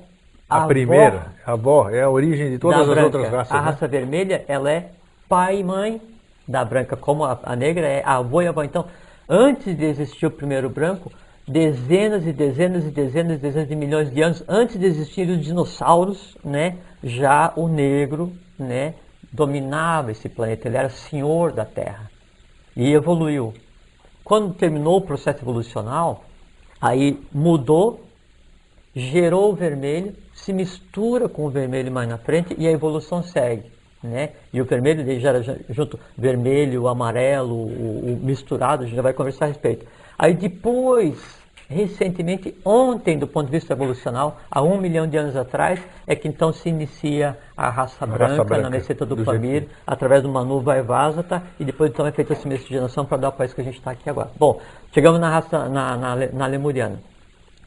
[0.50, 3.06] a, a primeira, a avó, é a origem de todas as branca.
[3.06, 3.52] outras raças.
[3.52, 3.62] A né?
[3.62, 4.91] raça vermelha, ela é
[5.28, 6.02] pai e mãe
[6.50, 8.48] da branca, como a, a negra é a avó e.
[8.66, 8.88] Então,
[9.30, 11.12] antes de existir o primeiro branco,
[11.48, 15.46] dezenas e dezenas e dezenas e dezenas de milhões de anos antes de existirem os
[15.46, 18.96] dinossauros, né, já o negro, né,
[19.32, 22.10] dominava esse planeta, ele era senhor da Terra
[22.76, 23.54] e evoluiu.
[24.24, 26.24] Quando terminou o processo evolucional,
[26.82, 28.04] aí mudou,
[28.96, 33.79] gerou o vermelho, se mistura com o vermelho mais na frente e a evolução segue
[34.04, 34.30] né?
[34.52, 39.14] E o vermelho ele gera junto vermelho, amarelo, o, o, misturado, a gente já vai
[39.14, 39.86] conversar a respeito.
[40.18, 45.82] Aí depois, recentemente, ontem, do ponto de vista evolucional, há um milhão de anos atrás,
[46.08, 49.24] é que então se inicia a raça, a branca, raça branca, na meseta do, do
[49.26, 49.70] Pamir, jeito.
[49.86, 53.54] através do Manu Vaivasata, e depois então é feita essa miscigenação para dar o país
[53.54, 54.32] que a gente está aqui agora.
[54.38, 54.62] Bom,
[54.94, 57.00] chegamos na raça, na, na, na lemuriana.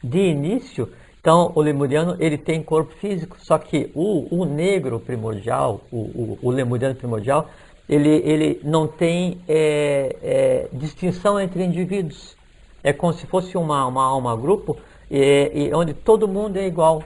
[0.03, 0.89] De início,
[1.23, 6.39] então, o lemuriano ele tem corpo físico, só que o, o negro primordial, o, o,
[6.41, 7.49] o, lemuriano primordial,
[7.87, 12.35] ele, ele não tem é, é, distinção entre indivíduos.
[12.83, 14.75] É como se fosse uma, uma alma grupo,
[15.09, 17.01] e, e onde todo mundo é igual.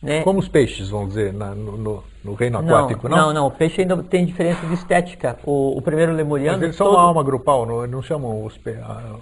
[0.00, 0.22] Né?
[0.22, 3.16] Como os peixes, vamos dizer, na, no, no, reino aquático, não?
[3.16, 5.36] Não, não, o peixe ainda tem diferença de estética.
[5.44, 6.58] O, o primeiro lemuriano...
[6.58, 6.96] Mas eles são todo...
[6.96, 8.74] uma alma grupal, não, não chamam os pe...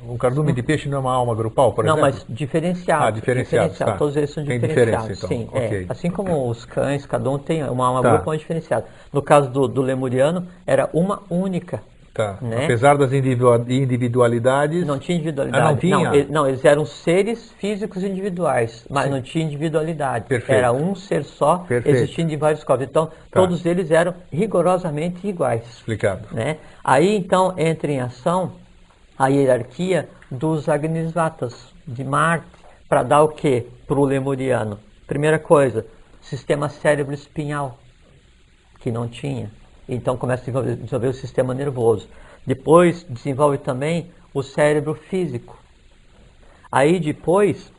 [0.09, 2.11] um cardume de peixe não é uma alma grupal, por não, exemplo?
[2.11, 3.05] Não, mas diferenciado.
[3.05, 3.93] Ah, diferenciado, diferenciado.
[3.93, 3.99] Tá.
[3.99, 5.19] Todos eles são tem diferenciados.
[5.19, 5.59] Diferença, então.
[5.61, 5.83] Sim, okay.
[5.83, 5.87] é.
[5.88, 8.11] Assim como os cães, cada um tem uma alma tá.
[8.11, 8.87] grupal diferenciada.
[9.12, 11.83] No caso do, do lemuriano, era uma única
[12.14, 12.38] Tá.
[12.40, 12.64] Né?
[12.64, 14.87] Apesar das individualidades.
[14.87, 15.64] Não tinha individualidade.
[15.64, 15.98] Ah, não, tinha?
[15.98, 19.11] Não, não, eles eram seres físicos individuais, mas Sim.
[19.11, 20.27] não tinha individualidade.
[20.27, 20.57] Perfeito.
[20.57, 21.96] Era um ser só, Perfeito.
[21.96, 22.87] existindo em vários corpos.
[22.87, 23.12] Então, tá.
[23.33, 25.64] todos eles eram rigorosamente iguais.
[25.68, 26.29] Explicado.
[26.31, 26.59] Né?
[26.85, 28.53] Aí, então, entra em ação
[29.18, 32.46] a hierarquia dos Agnisvatas, de Marte,
[32.88, 34.79] para dar o quê para o lemuriano?
[35.05, 35.85] Primeira coisa,
[36.20, 37.77] sistema cérebro-espinhal,
[38.79, 39.50] que não tinha.
[39.88, 42.09] Então começa a desenvolver, desenvolver, o sistema nervoso.
[42.47, 45.59] Depois desenvolve também o cérebro físico.
[46.70, 47.73] Aí depois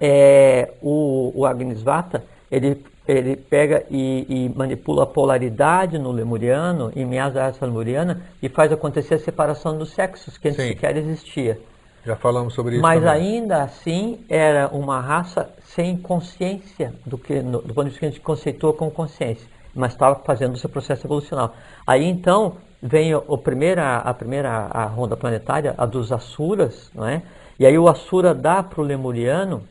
[0.00, 7.06] é, o, o Agnisvata ele, ele pega e, e, manipula a polaridade no lemuriano, em
[7.16, 10.68] raça lemuriana, e faz acontecer a separação dos sexos, que antes Sim.
[10.70, 11.60] sequer existia.
[12.04, 12.82] Já falamos sobre isso.
[12.82, 13.36] Mas também.
[13.36, 18.06] ainda assim era uma raça sem consciência do que no, do ponto de vista que
[18.06, 21.54] a gente conceitua como consciência mas estava fazendo o seu processo evolucional.
[21.86, 27.22] Aí então vem o, primeira, a primeira a ronda planetária, a dos Asuras, não é?
[27.58, 29.62] E aí o Asura dá para o Lemuriano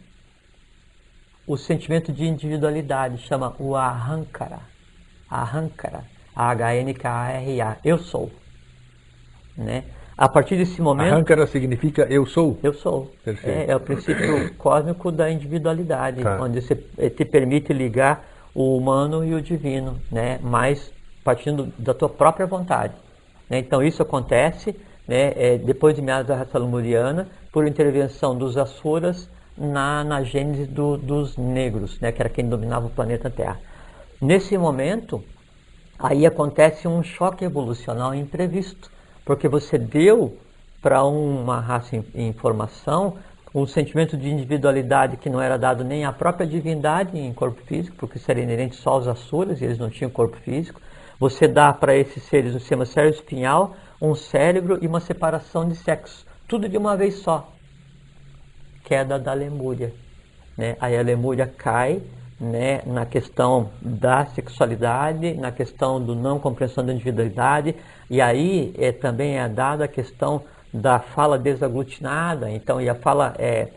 [1.48, 4.60] o sentimento de individualidade, chama o Ahankara.
[5.28, 6.04] Ahankara,
[6.36, 8.32] A-H-N-K-A-R-A, eu sou.
[9.58, 9.84] Né?
[10.16, 11.12] A partir desse momento...
[11.12, 12.60] Ahankara significa eu sou?
[12.62, 13.12] Eu sou.
[13.44, 16.40] É, é o princípio cósmico da individualidade, Tá.
[16.40, 20.40] onde você eh, te permite ligar o humano e o divino, né?
[20.42, 20.92] mas
[21.24, 22.94] partindo da tua própria vontade.
[23.50, 23.60] Né?
[23.60, 24.76] Então isso acontece
[25.08, 30.68] né, é, depois de meados da raça lemuriana, por intervenção dos Asuras na, na gênese
[30.68, 33.60] do, dos negros, né, que era quem dominava o planeta Terra.
[34.22, 35.24] Nesse momento,
[35.98, 38.92] aí acontece um choque evolucional imprevisto,
[39.26, 40.38] porque você deu
[40.82, 43.16] para uma raça em, em formação
[43.54, 47.96] um sentimento de individualidade que não era dado nem à própria divindade em corpo físico,
[47.98, 50.80] porque isso era inerente só aos Asuras, e eles não tinham corpo físico.
[51.20, 55.76] Você dá para esses seres o sistema cérebro espinhal, um cérebro e uma separação de
[55.76, 56.26] sexo.
[56.48, 57.52] Tudo de uma vez só.
[58.86, 59.94] Queda da Lemúria.
[60.58, 60.78] Né?
[60.80, 62.02] Aí a Lemúria cai
[62.40, 67.76] né, na questão da sexualidade, na questão do não compreensão da individualidade,
[68.10, 73.34] e aí é, também é dada a questão da fala desaglutinada, então, e a fala
[73.38, 73.70] é,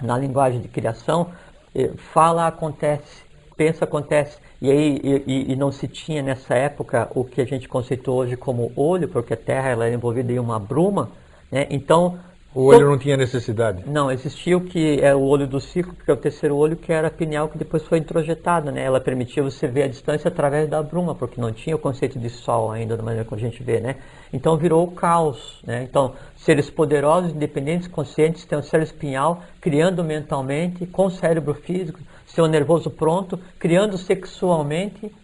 [0.00, 1.32] na linguagem de criação,
[1.74, 3.22] é, fala acontece,
[3.56, 7.68] pensa acontece, e aí e, e, não se tinha nessa época o que a gente
[7.68, 11.10] conceitou hoje como olho, porque a Terra ela era envolvida em uma bruma,
[11.50, 11.66] né?
[11.70, 12.18] então
[12.58, 13.84] o olho não tinha necessidade?
[13.86, 16.92] Não, existia o que é o olho do ciclo, que é o terceiro olho, que
[16.92, 18.72] era a pineal, que depois foi introjetada.
[18.72, 18.82] Né?
[18.82, 22.28] Ela permitia você ver a distância através da bruma, porque não tinha o conceito de
[22.28, 23.78] sol ainda, da maneira que a gente vê.
[23.78, 23.94] Né?
[24.32, 25.60] Então virou o caos.
[25.64, 25.86] Né?
[25.88, 32.00] Então, seres poderosos, independentes, conscientes, têm o cérebro espinhal, criando mentalmente, com o cérebro físico,
[32.26, 35.14] seu nervoso pronto, criando sexualmente,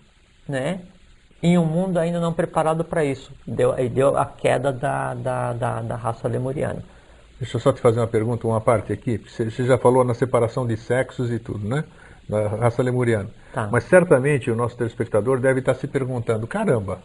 [0.49, 0.83] né?
[1.43, 3.33] em um mundo ainda não preparado para isso.
[3.45, 6.94] Deu, aí deu a queda da, da, da, da raça lemuriana.
[7.39, 9.19] Deixa eu só te fazer uma pergunta, uma parte aqui.
[9.19, 11.85] Você já falou na separação de sexos e tudo, né?
[12.29, 13.29] Da raça lemuriana.
[13.53, 13.69] Tá.
[13.71, 17.01] Mas certamente o nosso telespectador deve estar se perguntando: caramba,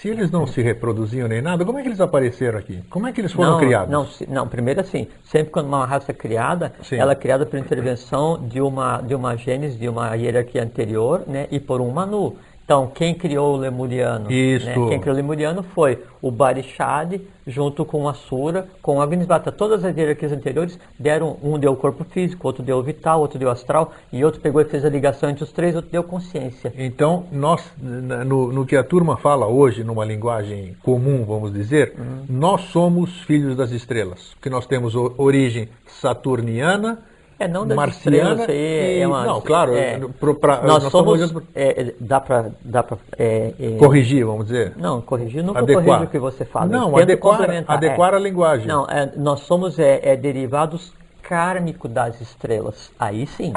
[0.00, 2.82] se eles não se reproduziam nem nada, como é que eles apareceram aqui?
[2.88, 3.90] Como é que eles foram não, criados?
[3.90, 6.96] Não, não, primeiro assim, sempre quando uma raça é criada, Sim.
[6.96, 11.48] ela é criada por intervenção de uma, de uma gênese, de uma hierarquia anterior, né,
[11.50, 12.36] e por um Manu.
[12.70, 14.28] Então, quem criou o lemuriano?
[14.28, 14.32] Né?
[14.32, 14.66] Isso.
[14.66, 14.74] Né?
[14.74, 19.50] Quem criou o lemuriano foi o Barishad, junto com o Asura, com o Agnisvata.
[19.50, 23.40] Todas as hierarquias anteriores deram, um deu o corpo físico, outro deu o vital, outro
[23.40, 26.72] deu astral, e outro pegou e fez a ligação entre os três, outro deu consciência.
[26.78, 32.24] Então, nós, no, no que a turma fala hoje, numa linguagem comum, vamos dizer, uhum.
[32.28, 37.02] nós somos filhos das estrelas, porque nós temos origem saturniana,
[37.40, 40.92] é, não das marciana aí e, é uma, não, claro, é, pro, pra, nós, nós
[40.92, 44.74] somos, é, é, dá para dá pra, é, é, corrigir, vamos dizer?
[44.76, 45.84] Não, corrigir nunca adequar.
[45.84, 46.66] corrige o que você fala.
[46.66, 48.66] Não, adequar, adequar a linguagem.
[48.66, 52.92] Não, nós somos é, derivados kármicos das estrelas.
[52.98, 53.54] Aí sim.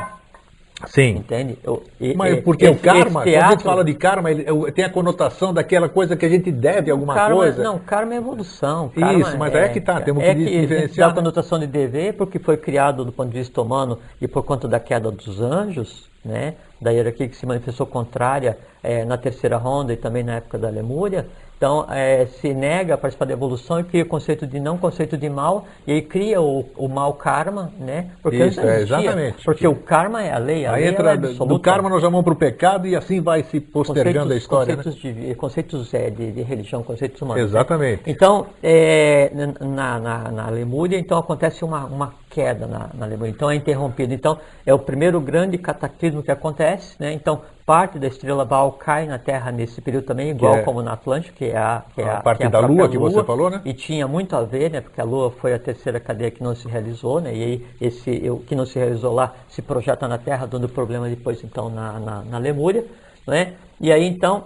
[0.88, 1.18] Sim.
[1.18, 1.58] Entende?
[1.64, 1.84] Eu,
[2.16, 4.90] Mas porque esse, o karma, teatro, quando a gente fala de karma, ele, tem a
[4.90, 7.64] conotação daquela coisa que a gente deve alguma karma, coisa.
[7.64, 8.90] Não, karma é evolução.
[8.90, 11.08] Karma Isso, mas é, é que tá, temos é que, que diferenciar.
[11.08, 14.44] Dá a conotação de dever porque foi criado do ponto de vista humano e por
[14.44, 16.56] conta da queda dos anjos, né?
[16.82, 20.70] Da hierarquia que se manifestou contrária é, na terceira ronda e também na época da
[20.70, 21.26] Lemúria.
[21.64, 25.16] Então, é, se nega a participar da evolução e cria o conceito de não conceito
[25.16, 28.10] de mal, e aí cria o, o mal karma, né?
[28.22, 29.46] Porque Isso, é, exatamente.
[29.46, 32.22] Porque o karma é a lei, a aí lei entra, é do karma nós vamos
[32.22, 34.76] para o pecado e assim vai se postergando conceitos, a história.
[34.76, 35.12] Conceitos, né?
[35.12, 37.42] de, conceitos é, de, de, religião, conceitos humanos.
[37.42, 37.48] Né?
[37.48, 38.08] Exatamente.
[38.08, 38.14] Né?
[38.14, 39.32] Então, é,
[39.62, 43.32] na, na, na Lemúria, então acontece uma, uma queda na, na Lemúria.
[43.32, 44.14] Então é interrompido.
[44.14, 47.14] Então, é o primeiro grande cataclismo que acontece, né?
[47.14, 50.94] Então, parte da estrela Baal cai na Terra nesse período também, igual é, como na
[50.94, 52.90] Atlântica, que é a, que é a, a parte que é a da Lua, Lua
[52.90, 53.62] que você falou, né?
[53.66, 54.82] E tinha muito a ver, né?
[54.82, 57.36] Porque a Lua foi a terceira cadeia que não se realizou, né?
[57.36, 61.10] E aí esse o que não se realizou lá se projeta na Terra, dando problema
[61.10, 62.86] depois então na, na, na Lemúria,
[63.28, 63.54] né?
[63.80, 64.46] E aí então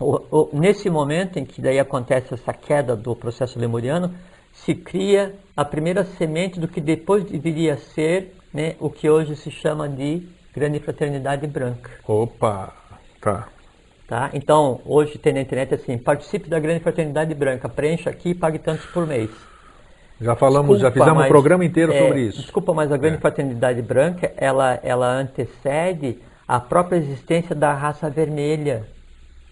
[0.00, 4.14] o, o, nesse momento em que daí acontece essa queda do processo lemuriano,
[4.52, 9.50] se cria a primeira semente do que depois deveria ser né, o que hoje se
[9.50, 10.26] chama de
[10.58, 11.90] Grande Fraternidade Branca.
[12.06, 12.72] Opa,
[13.20, 13.48] tá.
[14.08, 14.30] Tá?
[14.32, 18.58] Então, hoje tem na internet assim, participe da Grande Fraternidade Branca, preencha aqui e pague
[18.58, 19.30] tantos por mês.
[20.20, 22.40] Já falamos, desculpa, já fizemos mas, um programa inteiro é, sobre isso.
[22.40, 23.20] Desculpa, mas a Grande é.
[23.20, 28.86] Fraternidade Branca, ela, ela antecede a própria existência da raça vermelha,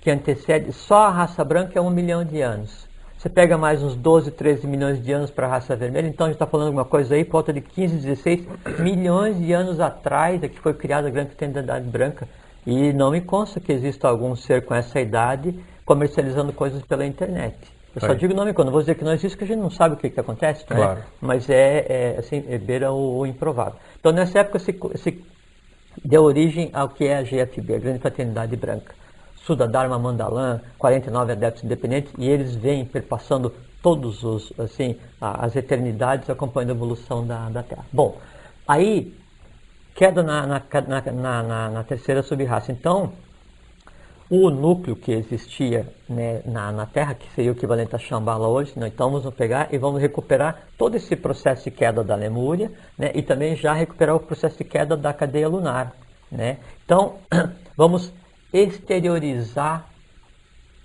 [0.01, 2.86] que antecede, só a raça branca é um milhão de anos.
[3.19, 6.29] Você pega mais uns 12, 13 milhões de anos para a raça vermelha, então a
[6.29, 8.47] gente está falando de uma coisa aí, por volta de 15, 16
[8.79, 12.29] milhões de anos atrás é que foi criada a grande fraternidade branca.
[12.67, 17.57] E não me consta que exista algum ser com essa idade comercializando coisas pela internet.
[17.95, 19.95] Eu só digo nome quando vou dizer que não existe, porque a gente não sabe
[19.95, 20.77] o que, que acontece, né?
[20.77, 21.03] claro.
[21.19, 23.79] Mas é, é, assim, é beira o, o, improvável.
[23.99, 25.25] Então nessa época se, se
[26.05, 28.95] deu origem ao que é a GFB, a Grande Fraternidade Branca.
[29.47, 36.29] Suda Dharma Mandalam, 49 adeptos independentes, e eles vêm perpassando todos os, assim, as eternidades
[36.29, 37.87] acompanhando a evolução da, da Terra.
[37.93, 38.19] Bom,
[38.67, 39.15] aí,
[39.95, 40.63] queda na, na,
[41.13, 42.73] na, na, na terceira subraça.
[42.73, 43.13] Então,
[44.29, 48.73] o núcleo que existia né, na, na, Terra, que seria o equivalente a Shambhala hoje,
[48.75, 53.13] né, então vamos pegar e vamos recuperar todo esse processo de queda da Lemúria né,
[53.15, 55.93] e também já recuperar o processo de queda da cadeia lunar.
[56.33, 56.59] Né?
[56.85, 57.19] Então,
[57.77, 58.13] vamos
[58.57, 59.87] exteriorizar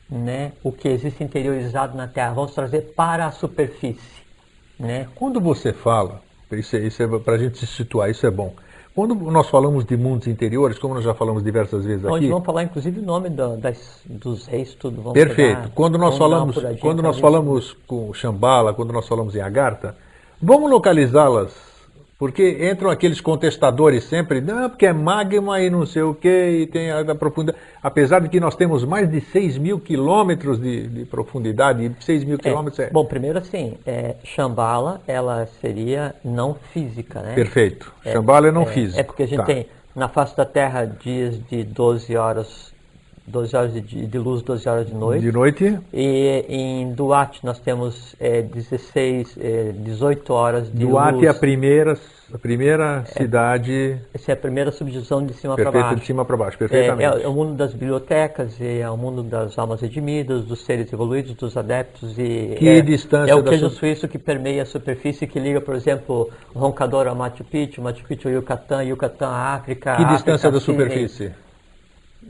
[0.10, 4.22] né, o que existe interiorizado na Terra, vamos trazer para a superfície.
[4.78, 5.08] Né?
[5.16, 8.54] Quando você fala, isso, é, isso é, para a gente se situar, isso é bom.
[8.94, 12.14] Quando nós falamos de mundos interiores, como nós já falamos diversas vezes aqui.
[12.14, 14.98] Nós vamos falar inclusive o nome do, das, dos reis, tudo.
[14.98, 15.62] Vamos perfeito.
[15.62, 19.96] Pegar, quando nós falamos, quando nós falamos com Shambhala, quando nós falamos em Agartha,
[20.42, 21.71] vamos localizá-las
[22.22, 26.68] Porque entram aqueles contestadores sempre, não, porque é magma e não sei o que, e
[26.68, 27.58] tem a, a profundidade.
[27.82, 32.24] Apesar de que nós temos mais de 6 mil quilômetros de, de profundidade, e 6
[32.26, 37.34] mil quilômetros é, Bom, primeiro assim, é, Shambhala, ela seria não física, né?
[37.34, 37.92] Perfeito.
[38.04, 39.02] Shambhala é não é, física.
[39.02, 39.46] É porque a gente Tá.
[39.46, 42.72] tem na face da Terra dias de 12 horas,
[43.28, 45.22] 12 horas de, de luz, 12 horas de noite.
[45.22, 51.28] De noite, E em Duarte nós temos é, 16, é, 18 horas de Duarte luz.
[51.28, 51.98] é a primeira,
[52.34, 55.96] a primeira cidade Essa é a primeira subdivisão de cima para baixo.
[55.98, 57.24] de cima para baixo, É, perfeitamente.
[57.24, 61.34] é o mundo das bibliotecas, e é o mundo das almas redimidas, dos seres evoluídos,
[61.36, 65.28] dos adeptos e Que é, distância é o queijo su- suíço que permeia a superfície,
[65.28, 69.96] que liga, por exemplo, Roncador a Machu Picchu, Machu Picchu ao Yucatán, Yucatán à África.
[69.96, 71.32] Que África distância da superfície?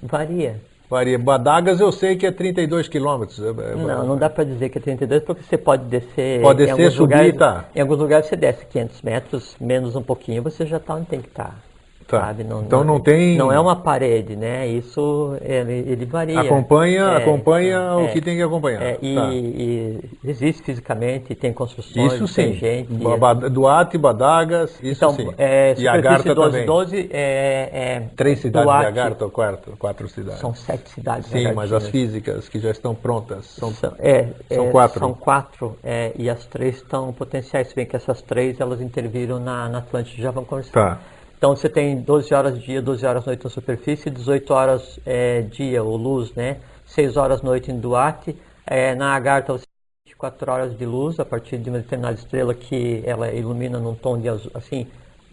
[0.04, 0.56] Varia.
[0.92, 1.18] Varia.
[1.18, 3.40] Badagas eu sei que é 32 quilômetros.
[3.40, 6.42] É- é- Não, não dá para dizer que é 32, porque você pode descer.
[6.42, 7.66] Pode descer, subir, lugares, tá.
[7.74, 11.22] Em alguns lugares você desce 500 metros, menos um pouquinho, você já está onde tem
[11.22, 11.46] que estar.
[11.46, 11.71] Tá.
[12.20, 12.44] Sabe?
[12.44, 14.68] Então não tem- Não é uma parede, né?
[14.68, 16.40] Isso ele, ele varia.
[16.42, 18.82] Acompanha, É, acompanha o é, que tem que acompanhar.
[18.82, 19.30] é, e, Tá.
[19.34, 22.60] e existe fisicamente, tem construções, Isso tem sim.
[22.60, 22.92] gente.
[22.94, 25.30] Ba- Ba- Duarte, Badagas, isso então, sim.
[25.38, 26.66] é, e Agartha 12, também.
[26.66, 30.40] 12 é, é Três cidades Duarte, de Agartha ou quatro, quatro cidades.
[30.40, 31.28] São sete cidades.
[31.30, 35.00] sim, mas as físicas que já estão prontas são, São, é, são é, quatro.
[35.00, 39.40] São quatro, é, e as três estão potenciais, se bem que essas três elas interviram
[39.40, 40.72] na, na Atlântida, já vão conversar.
[40.72, 41.00] Tá.
[41.42, 45.82] Então você tem 12 horas dia, 12 horas noite na superfície, 18 horas é, dia
[45.82, 46.58] ou luz, né?
[46.86, 48.38] 6 horas noite em Duarte.
[48.64, 52.54] É, na Agartha você tem 24 horas de luz a partir de uma determinada estrela
[52.54, 54.86] que ela ilumina num tom de azul, assim,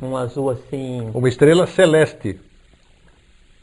[0.02, 1.10] um azul assim.
[1.12, 2.40] Uma estrela celeste.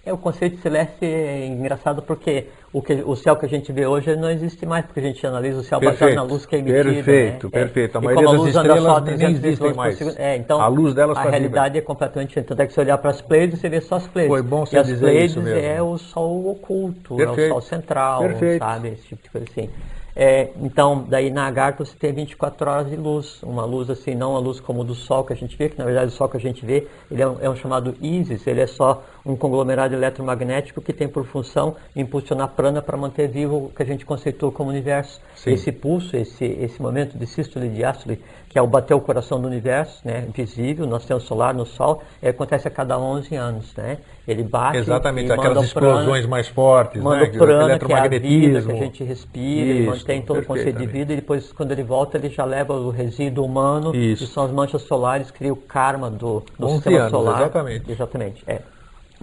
[0.05, 3.87] É, o conceito celeste é engraçado porque o, que, o céu que a gente vê
[3.87, 6.15] hoje não existe mais, porque a gente analisa o céu baseado Perfeito.
[6.15, 6.83] na luz que é emitida.
[6.83, 7.51] Perfeito, né?
[7.51, 7.97] perfeito.
[7.97, 10.17] A E maioria como das estrelas só nem 300 existem mais.
[10.17, 12.47] É, então, A luz delas a realidade é completamente diferente.
[12.49, 14.37] Tanto é que se olhar para as Pleiades, você vê só as Pleiades.
[14.37, 15.59] Foi bom você e as dizer Pleiades isso mesmo.
[15.59, 17.49] é o Sol oculto, é o Perfeito.
[17.49, 18.59] Sol central, Perfeito.
[18.63, 18.87] sabe?
[18.89, 19.69] Esse tipo de coisa assim.
[20.15, 24.35] É, então, daí na Agartha você tem 24 horas de luz, uma luz assim, não
[24.35, 26.37] a luz como do Sol que a gente vê, que na verdade o Sol que
[26.37, 29.93] a gente vê, ele é um, é um chamado ISIS, ele é só um conglomerado
[29.93, 34.51] eletromagnético que tem por função impulsionar prana para manter vivo o que a gente conceitou
[34.51, 35.19] como universo.
[35.35, 35.51] Sim.
[35.51, 39.41] Esse pulso, esse, esse momento de sístole e diástole, que é o bater o coração
[39.41, 43.73] do universo, né, visível, nós temos solar no Sol, ele acontece a cada 11 anos,
[43.75, 43.97] né?
[44.27, 47.31] Ele bate Exatamente, aquelas prana- explosões mais fortes, Manda né?
[47.33, 48.71] o prana, que é a vida eletromagnetismo.
[48.71, 52.17] que a gente respira, mantém todo o conceito de vida e depois, quando ele volta,
[52.17, 54.25] ele já leva o resíduo humano, Isso.
[54.25, 57.41] que são as manchas solares, cria o karma do, do 11 sistema anos, solar.
[57.41, 57.91] exatamente.
[57.91, 58.61] Exatamente, é.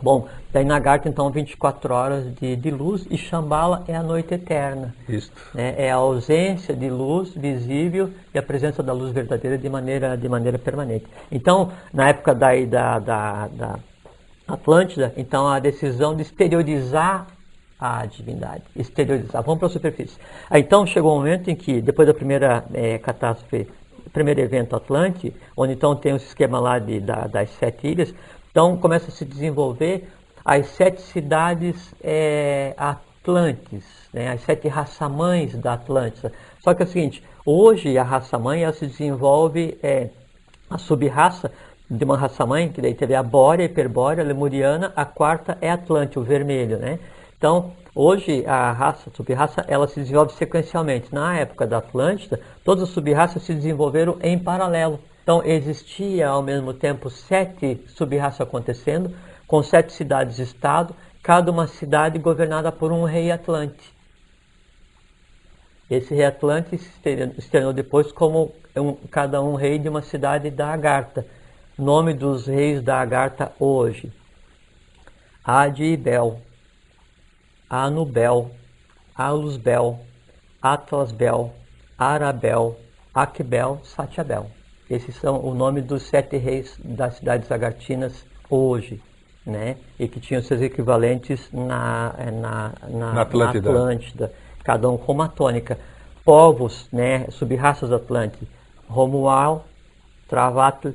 [0.03, 4.35] Bom, daí na Garta, então, 24 horas de, de luz e Shambhala é a noite
[4.35, 4.93] eterna.
[5.09, 5.31] Isso.
[5.55, 5.75] né?
[5.77, 10.29] É a ausência de luz visível e a presença da luz verdadeira de maneira, de
[10.29, 11.07] maneira permanente.
[11.31, 13.79] Então, na época da, da, da, da
[14.49, 17.29] Atlântida, então a decisão de exteriorizar
[17.85, 20.17] a divindade, exteriorizar, vamos para a superfície.
[20.49, 23.67] Aí, então chegou um momento em que, depois da primeira eh, catástrofe,
[24.13, 28.15] primeiro evento Atlante, onde então tem esse esquema lá de, da- das sete ilhas,
[28.51, 30.09] então começa a se desenvolver
[30.45, 36.31] as sete cidades eh, Atlantes, né, as sete raça-mães da Atlântida.
[36.61, 40.11] Só que é o seguinte, hoje a raça-mãe se desenvolve, eh,
[40.71, 41.51] a sub-raça
[41.91, 45.71] de uma raça-mãe, que daí teve a Bórea, a Hiperbórea, a Lemuriana, a quarta é
[45.71, 46.99] Atlante, o vermelho, né?
[47.43, 51.13] Então, hoje a raça, a sub-raça, ela se desenvolve sequencialmente.
[51.13, 55.01] Na época da Atlântida, todas as sub-raças se desenvolveram em paralelo.
[55.25, 59.13] Então, existia ao mesmo tempo sete sub-raças acontecendo,
[59.45, 63.93] com sete cidades-estado, cada uma cidade governada por um rei Atlante.
[65.91, 70.73] Esse rei Atlante se externou- depois como um- cada um rei de uma cidade da
[70.73, 71.27] Agartha.
[71.77, 74.13] Nome dos reis da Agartha hoje.
[75.45, 76.41] Adibel,
[77.73, 78.51] Anubel,
[79.17, 79.99] Alusbel,
[80.61, 81.55] Atlasbel,
[81.97, 82.77] Arabel,
[83.15, 84.51] Aquebel, Satiabel.
[84.91, 89.03] Esses são o nome dos sete reis das cidades agartinas hoje,
[89.47, 89.79] né?
[89.99, 93.71] E que tinham seus equivalentes na, eh, na, na, Na Atlântida.
[93.71, 94.33] Atlântida,
[94.63, 95.79] cada um com uma tônica.
[96.23, 97.27] Povos, né?
[97.31, 98.47] Sub-raças do Atlante.
[98.87, 99.65] Romual,
[100.29, 100.95] Travato,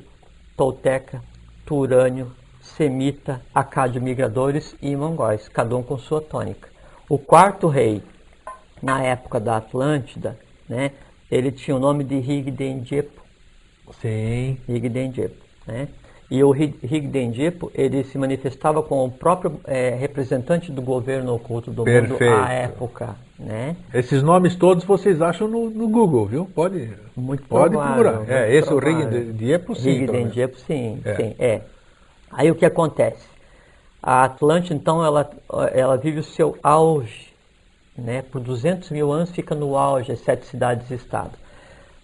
[0.56, 1.20] Tolteca,
[1.66, 2.30] Turânio,
[2.76, 6.68] Semita, Acádio Migradores e Mongóis, cada um com sua tônica.
[7.08, 8.02] O quarto rei,
[8.82, 10.38] na época da Atlântida,
[10.68, 10.92] né,
[11.30, 13.22] ele tinha o nome de Rigdenjepo,
[14.00, 14.58] Sim.
[14.68, 15.88] Rigdenjepo, né?
[16.30, 21.84] E o Higdendipo, ele se manifestava como o próprio é, representante do governo oculto do
[21.84, 22.22] Perfeito.
[22.22, 23.16] mundo à época.
[23.38, 23.76] Né?
[23.94, 26.44] Esses nomes todos vocês acham no, no Google, viu?
[26.54, 28.30] Pode, muito pode provável, procurar.
[28.30, 28.98] É, esse provável.
[28.98, 29.90] o Higdendipo, sim.
[29.90, 31.14] Higdendipo, sim, é.
[31.14, 31.60] sim, é.
[32.30, 33.26] Aí o que acontece?
[34.02, 35.30] A Atlântida, então, ela,
[35.72, 37.28] ela vive o seu auge,
[37.96, 38.22] né?
[38.22, 41.32] Por 200 mil anos fica no auge, as sete cidades-estado.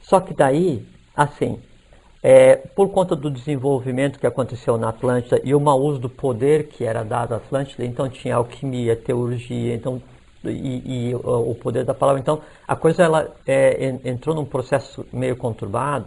[0.02, 0.86] Só que daí,
[1.16, 1.60] assim,
[2.22, 6.68] é, por conta do desenvolvimento que aconteceu na Atlântida e o mau uso do poder
[6.68, 10.02] que era dado à Atlântida, então tinha alquimia, teurgia, então
[10.42, 12.20] e, e o poder da palavra.
[12.20, 16.06] Então a coisa ela é, entrou num processo meio conturbado,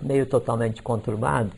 [0.00, 1.50] meio totalmente conturbado,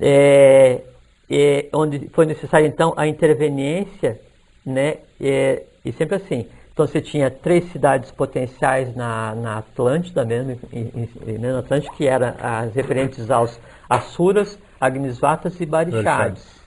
[0.00, 0.82] é,
[1.30, 4.20] é, onde foi necessária então a interveniência,
[4.66, 4.96] né?
[5.20, 11.08] É, e sempre assim, então você tinha três cidades potenciais na, na Atlântida mesmo, em,
[11.26, 16.60] em, na Atlântida, que eram as referentes aos Assuras, Agnisvatas e Barixades.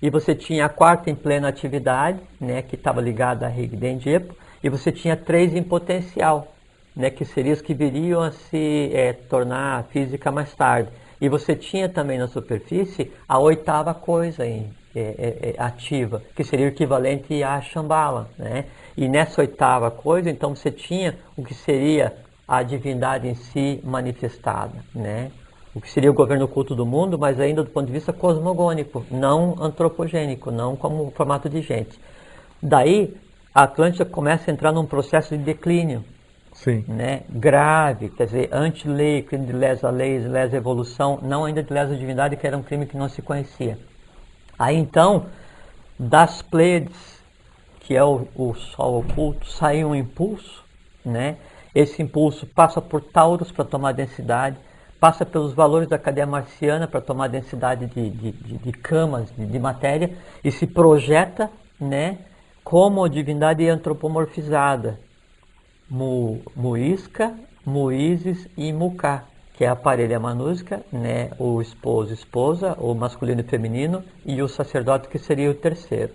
[0.00, 4.68] E você tinha a quarta em plena atividade, né, que estava ligada a Rigdendipo, e
[4.68, 6.52] você tinha três em potencial,
[6.94, 10.90] né, que seriam as que viriam a se é, tornar física mais tarde.
[11.20, 16.44] E você tinha também na superfície a oitava coisa em, é, é, é ativa, que
[16.44, 18.66] seria o equivalente à Shambhala, né?
[18.96, 22.14] E nessa oitava coisa, então você tinha o que seria
[22.46, 25.30] a divindade em si manifestada, né?
[25.74, 29.04] O que seria o governo oculto do mundo, mas ainda do ponto de vista cosmogônico,
[29.10, 31.98] não antropogênico, não como formato de gente.
[32.62, 33.16] Daí,
[33.52, 36.04] a Atlântida começa a entrar num processo de declínio,
[36.54, 36.84] Sim.
[36.88, 41.96] Né, grave, quer dizer, anti-lei, crime de lesa leis, lesa evolução, não ainda de lesa
[41.96, 43.78] divindade, que era um crime que não se conhecia.
[44.58, 45.26] Aí então,
[45.98, 47.20] das Pleiades,
[47.80, 50.64] que é o, o Sol oculto, sai um impulso,
[51.04, 51.36] né?
[51.74, 54.56] Esse impulso passa por Taurus para tomar densidade,
[55.00, 59.44] passa pelos valores da cadeia marciana para tomar densidade de, de, de, de camas, de,
[59.44, 62.18] de, matéria, e se projeta né,
[62.62, 65.00] como divindade antropomorfizada.
[65.88, 67.34] Mu, Muisca,
[68.56, 69.24] e Muká,
[69.54, 74.48] que é a parelha manúsica, né, o esposo esposa, o masculino e feminino, e o
[74.48, 76.12] sacerdote, que seria o terceiro.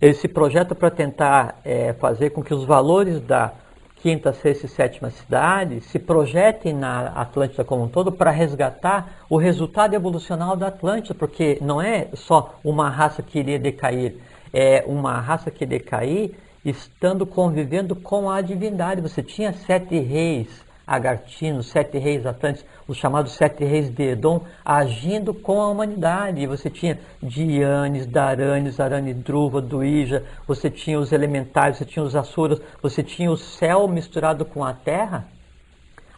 [0.00, 3.52] Ele se projeta para tentar é, fazer com que os valores da
[3.96, 9.38] quinta, sexta e sétima cidade se projetem na Atlântida como um todo para resgatar o
[9.38, 14.16] resultado evolucional da Atlântida, porque não é só uma raça que iria decair,
[14.52, 16.34] é uma raça que decair
[16.64, 19.00] estando convivendo com a divindade.
[19.00, 25.32] Você tinha sete reis agartinos, sete reis atlantes, os chamados sete reis de Edom, agindo
[25.32, 26.46] com a humanidade.
[26.46, 33.02] Você tinha Dianes, Daranes, Aranidruva, Duija, você tinha os elementais, você tinha os Assuras, você
[33.02, 35.26] tinha o céu misturado com a terra,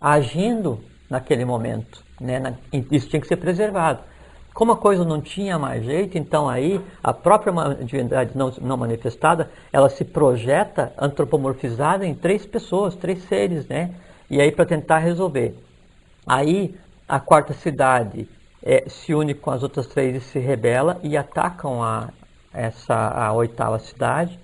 [0.00, 2.04] agindo naquele momento.
[2.20, 2.56] Né?
[2.90, 4.00] Isso tinha que ser preservado.
[4.56, 7.52] Como a coisa não tinha mais jeito, então aí a própria
[7.84, 13.94] divindade não, não manifestada, ela se projeta antropomorfizada em três pessoas, três seres, né?
[14.30, 15.54] e aí para tentar resolver.
[16.26, 16.74] Aí
[17.06, 18.26] a quarta cidade
[18.62, 22.08] é, se une com as outras três e se rebela e atacam a,
[22.50, 24.40] essa, a oitava cidade.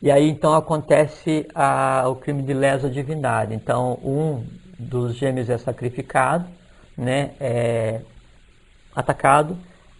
[0.00, 3.52] E aí então acontece a, o crime de lesa divindade.
[3.52, 4.46] Então um
[4.78, 6.46] dos gêmeos é sacrificado,
[6.96, 8.00] né, é
[8.94, 9.56] atacado.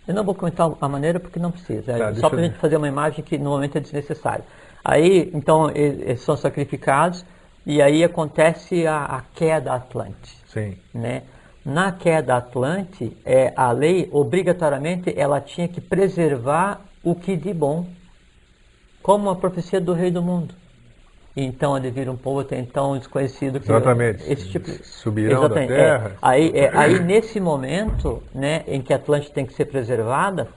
[0.07, 2.59] Eu não vou comentar a maneira porque não precisa, é tá, só para a gente
[2.59, 4.45] fazer uma imagem que no momento é desnecessário.
[4.85, 7.25] Aí então eles são sacrificados
[7.65, 10.37] e aí acontece a, a queda Atlante.
[10.47, 10.77] Sim.
[10.93, 11.23] Né?
[11.65, 17.87] Na queda Atlante, é, a lei, obrigatoriamente, ela tinha que preservar o que de bom,
[19.03, 20.55] como a profecia do rei do mundo.
[21.37, 23.59] Então, ele vira um povo até então desconhecido.
[23.59, 24.31] Que Exatamente.
[24.31, 26.09] Esse tipo, Subirão exatamente, da terra.
[26.11, 30.49] É, aí, é, aí, nesse momento, né, em que a Atlante tem que ser preservada,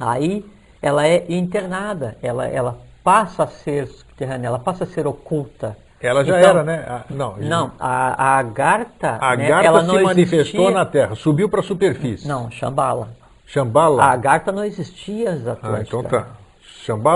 [0.00, 0.44] aí
[0.80, 5.76] ela é internada, ela, ela passa a ser subterrânea, ela passa a ser oculta.
[6.00, 6.84] Ela já então, era, né?
[6.88, 9.18] A, não, não a, a Agartha.
[9.20, 10.70] A né, Agartha ela se não manifestou existia...
[10.70, 12.26] na Terra, subiu para a superfície.
[12.26, 13.10] Não, Shambhala.
[13.46, 14.02] Shambhala?
[14.02, 15.94] A Agartha não existia exatamente.
[15.94, 16.26] Ah, então tá.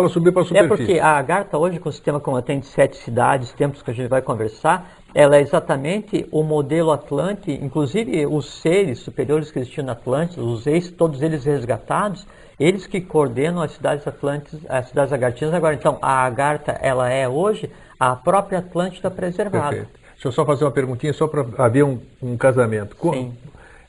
[0.09, 0.83] Subiu para a superfície.
[0.83, 3.91] É porque a Agartha hoje, com o sistema como tem de sete cidades, tempos que
[3.91, 9.59] a gente vai conversar, ela é exatamente o modelo Atlante, inclusive os seres superiores que
[9.59, 12.27] existiam na Atlântida, os ex, todos eles resgatados,
[12.59, 15.55] eles que coordenam as cidades Atlantes, as cidades agartinas.
[15.55, 19.77] Agora, então, a Agartha, ela é hoje a própria Atlântida preservada.
[19.77, 20.01] Perfeito.
[20.13, 22.95] Deixa eu só fazer uma perguntinha, só para haver um, um, casamento.
[23.01, 23.33] Sim.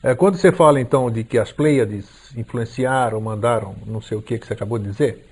[0.02, 2.08] É, quando você fala, então, de que as Pleiades
[2.38, 5.26] influenciaram, mandaram, não sei o que que você acabou de dizer,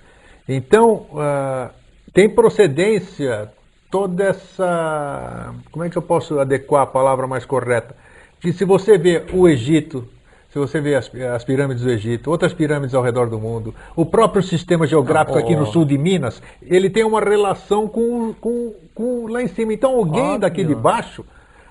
[0.56, 1.70] então, uh,
[2.14, 3.52] tem procedência
[3.92, 5.54] toda essa...
[5.72, 7.96] Como é que eu posso adequar a palavra mais correta?
[8.40, 10.08] Que se você vê o Egito
[10.50, 14.04] Se você vê as, as pirâmides do Egito, outras pirâmides ao redor do mundo, o
[14.04, 18.74] próprio sistema geográfico Não, aqui no sul de Minas, ele tem uma relação com, com,
[18.96, 19.74] com lá em cima.
[19.74, 20.40] Então alguém Óbvio.
[20.40, 21.24] daqui de baixo,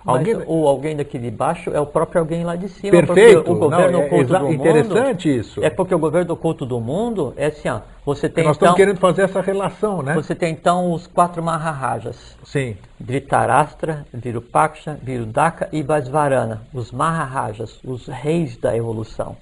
[0.08, 2.90] Mas alguém o alguém daqui de baixo é o próprio alguém lá de cima.
[2.90, 3.50] Perfeito.
[3.50, 4.54] O governo Não, é oculto exa- do mundo.
[4.54, 5.62] interessante isso.
[5.62, 7.80] É porque o governo oculto do mundo é assim, ó.
[8.06, 8.68] Você tem nós então.
[8.68, 10.14] estamos querendo fazer essa relação, né?
[10.14, 12.36] Você tem então os quatro Maharajas.
[12.42, 12.76] Sim.
[12.98, 19.36] Dhritarashtra, Virupaksha, Virudaka e Vaisvarana, os Maharajas, os reis da evolução.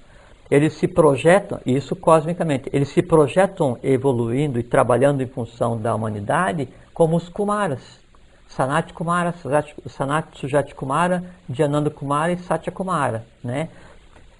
[0.49, 6.67] Eles se projetam, isso cosmicamente, eles se projetam evoluindo e trabalhando em função da humanidade
[6.93, 7.81] como os Kumaras.
[8.49, 13.69] Sanat Kumara, Sanat- Sanat Sujat Kumara, Dhananda Kumara e Satya Kumara, né?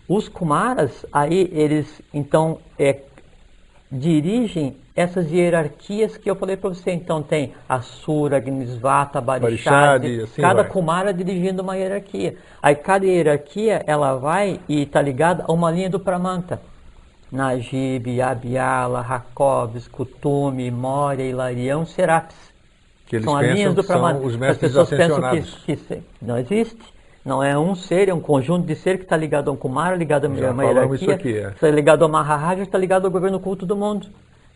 [0.08, 3.02] Os Kumaras, aí eles então é,
[3.92, 6.92] dirigem essas hierarquias que eu falei para você.
[6.92, 10.72] Então tem Asura, Agnisvata, Barishad, Barishad, assim cada vai.
[10.72, 12.38] Kumara dirigindo uma hierarquia.
[12.62, 16.60] Aí cada hierarquia ela vai e está ligada a uma linha do Pramanta.
[17.32, 22.47] Najib, Abiala, Rakovs, Kutumi, Moria, Hilarião, Serapis.
[23.08, 24.28] Que eles são as pensam linhas que são Pramanta.
[24.28, 25.64] os As mestres pessoas pensam que, ascensionados.
[25.66, 26.98] que não existe.
[27.26, 29.96] Não é um ser, é um conjunto de ser que está ligado a um Kumara,
[29.96, 31.50] ligado a uma uma hierarquia, isso aqui, é.
[31.50, 34.08] está ligado ao Maharaja, está ligado ao governo culto do mundo,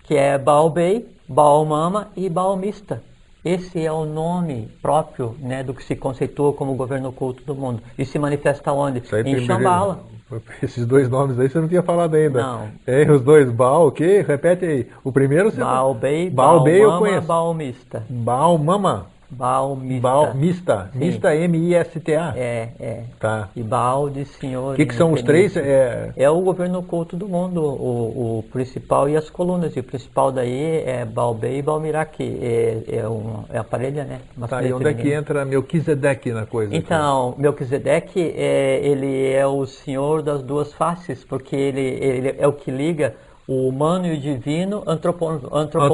[0.04, 3.04] que é Baal Bey, Baal Mama e Baal Mista.
[3.44, 7.82] Esse é o nome próprio né, do que se conceitua como governo oculto do mundo.
[7.98, 9.02] E se manifesta onde?
[9.26, 10.04] Em Shambhala.
[10.62, 12.42] Esses dois nomes aí você não tinha falado ainda.
[12.42, 12.70] Não.
[12.88, 14.24] Hein, os dois, Baal, o quê?
[14.28, 14.88] Repete aí.
[15.04, 17.28] O primeiro você Baal Bey, Baal Bey eu conheço.
[17.28, 18.04] Baal Mista.
[18.10, 19.08] Baal Mama.
[19.32, 20.02] Baal Mista.
[20.02, 20.90] Baal Mista.
[20.92, 21.00] Sim.
[21.00, 22.34] Mista M-I-S-T-A.
[22.36, 23.04] É, é.
[23.20, 23.50] Tá.
[23.56, 24.74] E Baal de Senhor.
[24.74, 25.56] O que, que são os três?
[25.56, 29.76] É, É o governo oculto do mundo, o, o principal e as colunas.
[29.76, 34.04] E o principal daí é Balbei e Balmirá, que é, é, um, é a parelha,
[34.04, 34.20] né?
[34.20, 35.22] tá, masculina e onde é que feminina.
[35.22, 36.76] entra Melquisedeque na coisa?
[36.76, 36.86] aqui?
[36.86, 42.54] Então, Melquisedeque, é, ele é o senhor das duas faces, porque ele, ele é o
[42.54, 43.16] que liga
[43.48, 45.92] o humano e o divino antropo, antropomorfizado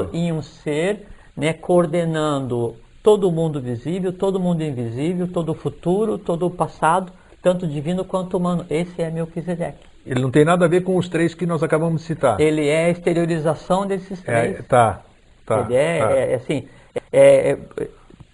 [0.00, 0.10] Antropomorfizado.
[0.12, 1.06] em um ser,
[1.36, 6.50] né, coordenando todo o mundo visível, todo o mundo invisível, todo o futuro, todo o
[6.50, 7.12] passado,
[7.42, 8.64] tanto divino quanto humano.
[8.70, 9.92] Esse é Melquisedeque.
[10.04, 12.40] Ele não tem nada a ver com os três que nós acabamos de citar.
[12.40, 14.58] Ele é a exteriorização desses três.
[14.58, 15.02] É, tá,
[15.46, 15.60] tá.
[15.60, 16.10] Ele é, tá.
[16.12, 16.68] é, assim,
[17.12, 17.58] é, é,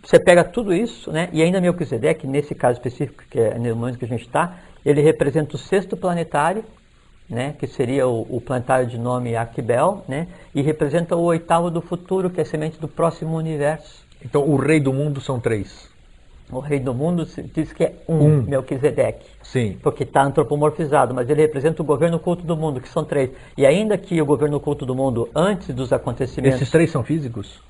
[0.03, 1.29] você pega tudo isso, né?
[1.33, 5.03] E ainda Melquisedeque, nesse caso específico, que é no momento que a gente está, ele
[5.03, 6.65] representa o sexto planetário,
[7.29, 7.55] né?
[7.59, 10.29] Que seria o, o planetário de nome Akibel, né?
[10.55, 14.07] E representa o oitavo do futuro, que é a semente do próximo universo.
[14.25, 15.89] Então o rei do mundo são três.
[16.51, 18.43] O rei do mundo diz que é um, Um.
[18.43, 19.27] Melquisedeque.
[19.43, 19.79] Sim.
[19.83, 23.31] Porque está antropomorfizado, mas ele representa o governo oculto do mundo, que são três.
[23.57, 26.57] E ainda que o governo oculto do mundo, antes dos acontecimentos.
[26.57, 27.61] Esses três são físicos?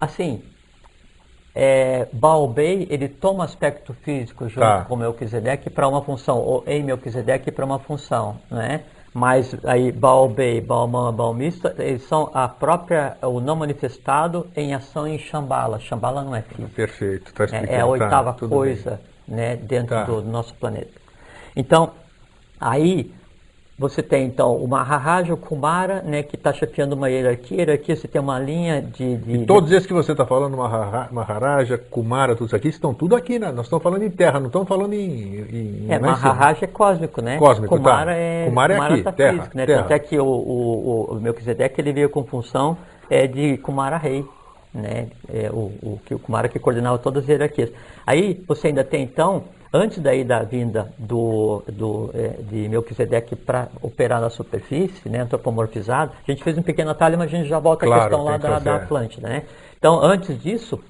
[0.00, 0.42] Assim,
[1.58, 4.84] é, Baal Bey, ele toma aspecto físico junto Tá.
[4.84, 8.82] com Melquisedeque para uma função, ou em Melquisedeque para uma função, né?
[9.14, 14.46] Mas aí Baal Bey, Baal Mama, Baal Mista, eles são a própria, o não manifestado
[14.54, 15.80] em ação em Shambhala.
[15.80, 16.68] Shambhala não é físico.
[16.68, 17.72] Perfeito, tá explicando.
[17.72, 20.04] É, é a oitava tá, coisa né, dentro Tá.
[20.04, 20.90] do nosso planeta.
[21.56, 21.92] Então,
[22.60, 23.10] aí
[23.78, 27.58] você tem então o Maharaja, o Kumara, né, que está chefiando uma hierarquia.
[27.58, 29.16] Hierarquia você tem uma linha de.
[29.16, 29.34] de-.
[29.42, 33.14] E todos esses que você está falando, Mahara- Maharaja, Kumara, tudo isso aqui, estão tudo
[33.14, 33.52] aqui, né?
[33.52, 35.40] Nós estamos falando em terra, não estamos falando em.
[35.52, 35.98] em É.
[35.98, 37.36] Maharaja é cósmico, né?
[37.38, 38.16] Cósmico, Kumara tá.
[38.16, 39.66] é, Kumara é aqui, tá terra, físico, né?
[39.66, 39.82] terra.
[39.82, 42.78] Tanto é que o, o, o Melquisedeque ele veio com função
[43.10, 44.24] é, de Kumara rei,
[44.72, 45.08] né?
[45.28, 47.70] É, o, o, o Kumara que coordenava todas as hierarquias.
[48.06, 49.44] Aí você ainda tem então,
[49.76, 55.20] antes daí da vinda do, do, é, de Melquisedeque para operar na superfície, né?
[55.20, 58.24] Antropomorfizado, a gente fez um pequeno atalho, mas a gente já volta à Claro, questão
[58.24, 59.42] lá tem que da, da Atlântida, né?
[59.78, 60.82] Então, antes disso,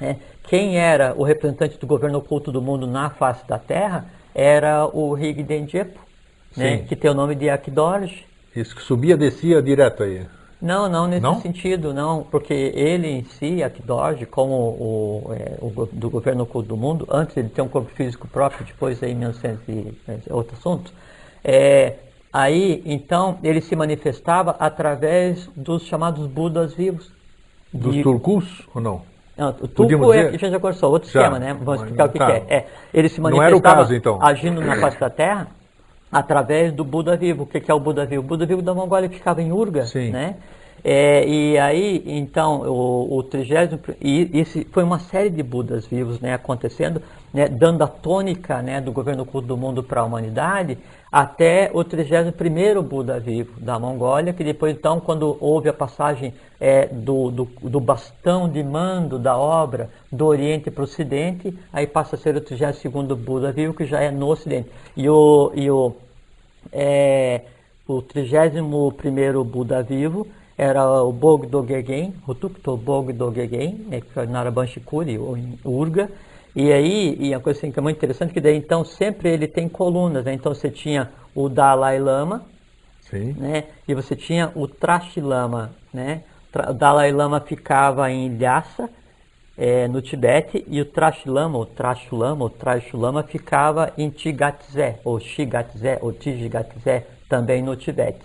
[0.00, 4.86] né, quem era o representante do governo oculto do mundo na face da Terra era
[4.86, 6.00] o Rigdenjepo,
[6.56, 6.84] né, Sim.
[6.84, 8.24] que tem o nome de Akdorj.
[8.54, 10.26] Isso que subia, descia direto aí.
[10.60, 11.40] Não, não nesse Não?
[11.40, 16.76] sentido, não, porque ele em si, Akdorj, como o, é, o do governo oculto do
[16.76, 20.54] mundo, antes ele tem um corpo físico próprio, depois aí em 1900 e é outro
[20.56, 20.92] assunto,
[21.42, 21.94] é,
[22.32, 27.10] aí então ele se manifestava através dos chamados Budas vivos.
[27.72, 29.02] Dos De- turcos ou não?
[29.36, 31.20] Não, o tubo é a gente já conversou, outro Já.
[31.20, 31.54] esquema, né?
[31.54, 32.26] Vamos explicar o que, Tá.
[32.26, 32.56] que é.
[32.56, 32.66] é.
[32.92, 34.18] Ele se manifestava caso, então.
[34.20, 35.46] agindo na face da Terra
[36.10, 37.44] através do Buda vivo.
[37.44, 38.22] O que, é o Buda vivo?
[38.22, 40.10] O Buda vivo da Mongólia que ficava em Urga, Sim.
[40.10, 40.36] né?
[40.82, 46.20] É, e aí, então, o, o 30 e esse foi uma série de Budas vivos,
[46.20, 47.02] né, acontecendo,
[47.34, 50.78] né, dando a tônica, né, do governo oculto do mundo para a humanidade,
[51.12, 56.86] até o 31º Buda vivo da Mongólia, que depois, então, quando houve a passagem é,
[56.86, 62.16] do, do, do, bastão de mando da obra do Oriente para o Ocidente, aí passa
[62.16, 64.70] a ser o 32º Buda vivo, que já é no Ocidente.
[64.96, 65.94] E o, e o,
[66.72, 67.42] é,
[67.86, 70.26] o 31º Buda vivo
[70.60, 76.10] era o Bogdo Gegen, o Tukto Bogdo Gegen, né, que foi Narabanshikuri, ou em Urga,
[76.54, 79.48] e aí, e a coisa assim, que é muito interessante, que daí então sempre ele
[79.48, 80.34] tem colunas, né?
[80.34, 82.44] então você tinha o Dalai Lama,
[83.08, 83.34] Sim.
[83.38, 83.68] né?
[83.88, 86.24] e você tinha o Trashi Lama, né?
[86.68, 88.90] o Dalai Lama ficava em Lhasa,
[89.56, 94.10] é, no Tibete, e o Trashi Lama, o Trashi Lama, o Trashi Lama ficava em
[94.10, 98.20] Tigatzé, ou Shigatzé, ou Tijigatzé, também no Tibete.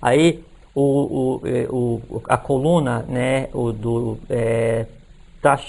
[0.00, 0.44] Aí
[0.74, 4.86] o, o, é, o, a coluna né, o do é,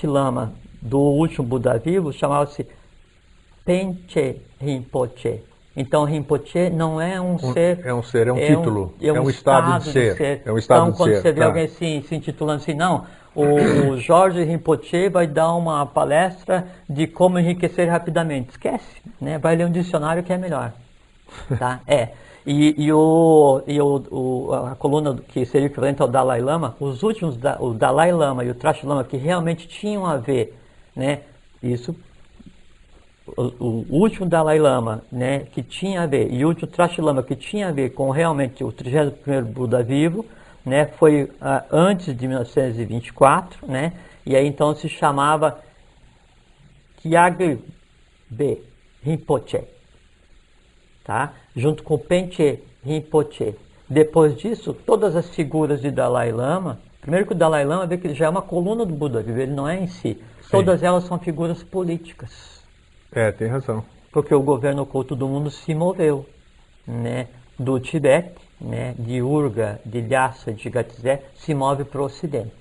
[0.04, 2.68] Lama do último Buda vivo chamava-se
[3.64, 5.44] Penche Rinpoche.
[5.76, 7.80] Então Rinpoche não é um, um, ser.
[7.86, 8.94] É um ser, é um é título.
[9.00, 10.12] Um, é, um, é um estado, estado, de, ser.
[10.12, 10.42] de, ser.
[10.46, 11.22] É um estado então, de quando ser.
[11.22, 11.46] você vê tá.
[11.46, 17.08] alguém assim, se intitulando assim, não, o, o Jorge Rinpoche vai dar uma palestra de
[17.08, 18.52] como enriquecer rapidamente.
[18.52, 19.38] Esquece, né?
[19.38, 20.74] Vai ler um dicionário que é melhor.
[21.58, 21.80] Tá?
[21.88, 22.10] É.
[22.46, 27.04] E, e, o, e o, o, a coluna que seria equivalente ao Dalai Lama, os
[27.04, 30.58] últimos, o Dalai Lama e o Trash Lama, que realmente tinham a ver,
[30.96, 31.22] né,
[31.62, 31.96] isso,
[33.28, 37.22] o, o último Dalai Lama, né, que tinha a ver, e o último Trash Lama,
[37.22, 40.26] que tinha a ver com realmente o 31º Buda vivo,
[40.66, 41.30] né, foi uh,
[41.72, 43.94] antes de 1924, né,
[44.26, 45.60] e aí então se chamava
[46.98, 47.60] Kyagbe
[49.04, 49.64] Rinpoche
[51.04, 51.34] tá?
[51.56, 53.56] Junto com Penche Rinpoche.
[53.90, 58.08] Depois disso, todas as figuras de Dalai Lama, primeiro que o Dalai Lama vê que
[58.08, 60.14] ele já é uma coluna do Buda, ele não é em si.
[60.42, 60.50] Sim.
[60.50, 62.62] Todas elas são figuras políticas.
[63.12, 63.84] É, tem razão.
[64.12, 66.26] Porque o governo oculto do mundo se moveu,
[66.88, 67.28] né?
[67.60, 68.96] Do Tibete, né?
[68.98, 72.52] De Urga, de Lhasa, de Gatzé, se move para o Ocidente.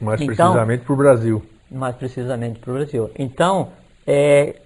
[0.00, 1.42] Mais então, precisamente para o Brasil.
[1.70, 3.10] Mais precisamente para o Brasil.
[3.18, 3.68] Então,
[4.06, 4.56] é,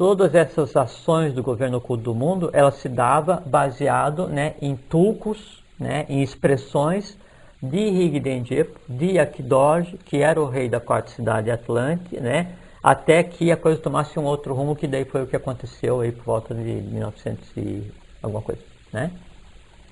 [0.00, 5.62] todas essas ações do governo oculto do mundo, ela se dava baseado né, em tulcos,
[5.78, 7.18] né, em expressões
[7.62, 13.52] de Rigdenjep, de Akdorj, que era o rei da quarta cidade Atlante, né, até que
[13.52, 16.54] a coisa tomasse um outro rumo, que daí foi o que aconteceu aí por volta
[16.54, 17.92] de 1900 e
[18.22, 19.10] alguma coisa, né?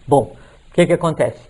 [0.07, 0.35] Bom,
[0.71, 1.47] o que que acontece?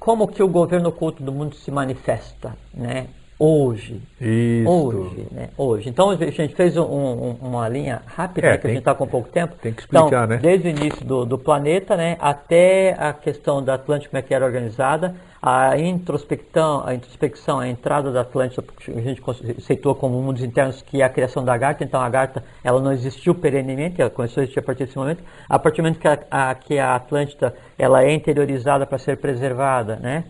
[0.00, 3.06] Como que o governo oculto do mundo se manifesta, né?
[3.38, 4.00] Hoje.
[4.20, 4.70] Isso.
[4.70, 5.48] Hoje, né?
[5.58, 5.88] Hoje.
[5.88, 9.06] Então a gente fez um, um, uma linha rápida, é, que a gente está com
[9.06, 9.56] pouco tempo.
[9.60, 10.36] Tem que explicar, então, né?
[10.36, 14.32] Desde o início do, do, planeta, né, até a questão da Atlântida, como é que
[14.32, 19.20] era organizada, a introspecção, a introspecção, a entrada da Atlântida, a gente
[19.58, 22.92] aceitou como mundos internos que é a criação da Garta, então a Garta ela não
[22.92, 25.22] existiu perenemente, ela começou a existir a partir desse momento.
[25.48, 29.16] A partir do momento que a, a, que a Atlântida ela é interiorizada para ser
[29.18, 30.24] preservada, né?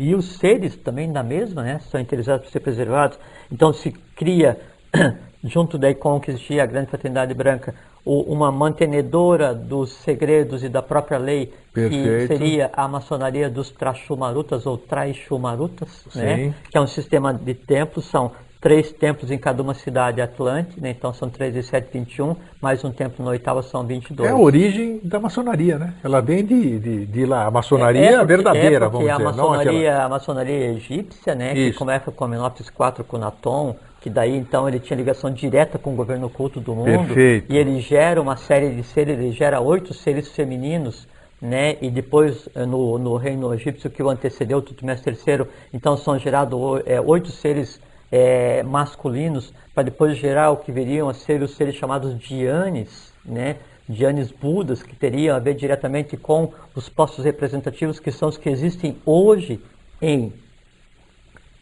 [0.00, 3.18] E os seres também da mesma, né, são interessados por ser preservados.
[3.52, 4.58] Então se cria,
[5.44, 10.70] junto daí com o que existia a grande fraternidade branca, uma mantenedora dos segredos e
[10.70, 12.02] da própria lei, Perfeito.
[12.02, 16.54] que seria a maçonaria dos Trashumarutas ou Traishumarutas, né?
[16.70, 20.90] que é um sistema de templos, são três templos em cada uma cidade atlante, né?
[20.90, 24.28] então são 3 e 7, 21, mais um templo no oitava são 22.
[24.28, 25.94] É a origem da maçonaria, né?
[26.04, 29.12] Ela vem de, de, de lá, a maçonaria é, é porque, verdadeira, é vamos a
[29.12, 29.24] dizer.
[29.24, 30.04] Maçonaria, aquela...
[30.04, 31.54] A maçonaria egípcia, né?
[31.54, 31.72] Isso.
[31.72, 35.96] que começa com IV, com Natom, que daí então ele tinha ligação direta com o
[35.96, 37.06] governo oculto do mundo.
[37.06, 37.52] Perfeito.
[37.52, 41.08] E ele gera uma série de seres, ele gera oito seres femininos,
[41.40, 41.76] né?
[41.80, 46.58] E depois eh, no, no reino egípcio que o antecedeu, Tutmés III, então são gerados
[46.84, 47.80] é, oito seres
[48.10, 53.56] é, masculinos para depois gerar o que viriam a ser os seres chamados Dianes, né?
[53.88, 58.48] Dianes Budas, que teriam a ver diretamente com os postos representativos que são os que
[58.48, 59.60] existem hoje
[60.00, 60.32] em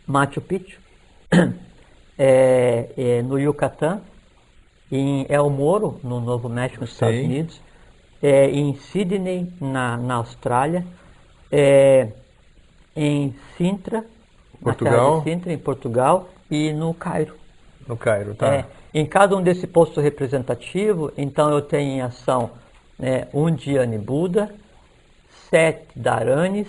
[0.07, 0.79] Machu Picchu,
[2.19, 4.03] é, é, no Yucatán,
[4.91, 7.61] em El Moro, no Novo México, nos Estados Unidos,
[8.23, 10.87] é, em Sydney, na, na Austrália,
[11.51, 12.09] é,
[12.97, 14.05] em Sintra,
[14.61, 15.23] Portugal.
[15.23, 17.35] Sintra, em Portugal, e no Cairo.
[17.87, 18.55] No Cairo, tá.
[18.55, 22.51] É, em cada um desse posto representativo, então eu tenho em ação
[22.99, 24.51] né, um Dhyani Buda,
[25.51, 26.69] sete Dharanis,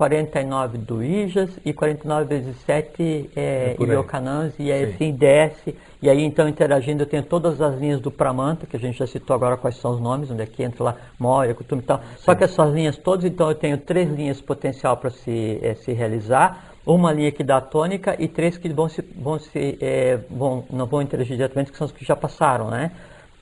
[0.00, 3.94] 49 do Ijas e 49 vezes 7 é, É por aí.
[3.94, 4.92] Iocanãs, e aí Sim.
[4.94, 5.76] assim desce.
[6.00, 9.06] E aí então interagindo eu tenho todas as linhas do Pramanta, que a gente já
[9.06, 12.00] citou agora quais são os nomes, onde é que entra lá, Moria, Kutum e tal.
[12.16, 15.92] Só que essas linhas todas, então eu tenho três linhas potencial para se, eh, se
[15.92, 20.64] realizar, uma linha que dá tônica e três que vão se, vão se eh, vão,
[20.70, 22.90] não vão interagir diretamente, que são os que já passaram, né?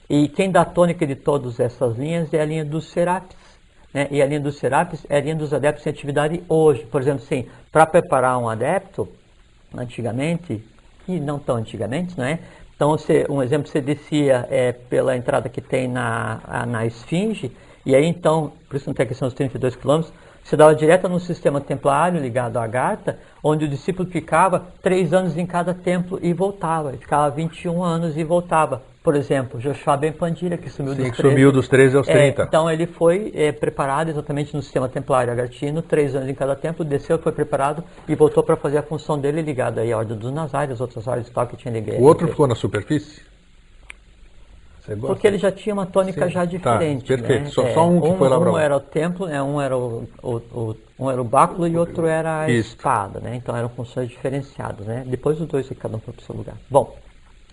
[0.09, 3.37] E quem dá tônica de todas essas linhas é a linha dos Serapis.
[3.93, 4.09] Né?
[4.11, 6.85] E a linha dos Serapis é a linha dos adeptos em atividade hoje.
[6.87, 9.09] Por exemplo, assim, para preparar um adepto,
[9.77, 10.65] antigamente,
[11.07, 12.39] e não tão antigamente, não é?
[12.75, 17.51] Então, você, um exemplo, você descia é, pela entrada que tem na, na Esfinge,
[17.85, 20.15] e aí então, por isso não tem a questão dos 32 quilômetros,
[20.49, 25.37] você dava direto no sistema templário ligado à Agartha, onde o discípulo ficava três anos
[25.37, 26.89] em cada templo e voltava.
[26.89, 28.81] Ele ficava 21 anos e voltava.
[29.05, 31.29] Por exemplo, Joshua Ben Pandira, que sumiu Sim, dos que 13.
[31.35, 32.45] sumiu dos 13 aos É, 30.
[32.45, 36.83] então ele foi é, preparado exatamente no sistema templário agartino, três anos em cada templo,
[36.83, 40.33] desceu, foi preparado e voltou para fazer a função dele ligada aí à Ordem dos
[40.33, 42.01] Nazários, as outras ordens tal que tinha ligado.
[42.01, 43.21] O outro ficou na superfície?
[44.97, 47.07] Porque ele já tinha uma tônica Sim, já tá, diferente.
[47.07, 47.45] perfeito.
[47.45, 47.51] né?
[47.51, 49.43] Só- só um que foi lá pra Um era o templo, né?
[49.43, 52.71] um era o, o- o- um era o báculo e outro era a Isso.
[52.77, 53.37] espada, né?
[53.37, 55.05] Então eram funções diferenciadas, né?
[55.07, 56.57] Depois os dois cada um foi para o seu lugar.
[56.71, 56.97] Bom,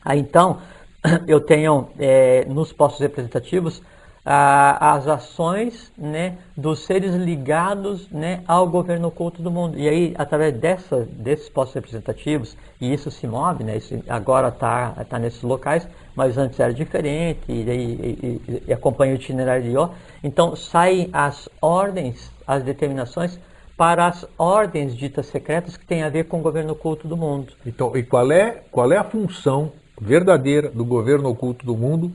[0.03, 0.59] aí então
[1.27, 3.81] eu tenho eh, nos postos representativos
[4.25, 9.77] ah, as ações né, dos seres ligados né, ao governo oculto do mundo.
[9.77, 14.91] E aí, através dessa, desses postos representativos, e isso se move, né, isso agora está
[15.07, 19.89] tá nesses locais, mas antes era diferente, e, e- e- acompanha o itinerário de Ió.
[20.23, 23.39] Então, saem as ordens, as determinações
[23.77, 27.53] para as ordens ditas secretas que têm a ver com o governo oculto do mundo.
[27.65, 32.11] Então, e qual é, qual é a função verdadeira do governo oculto do mundo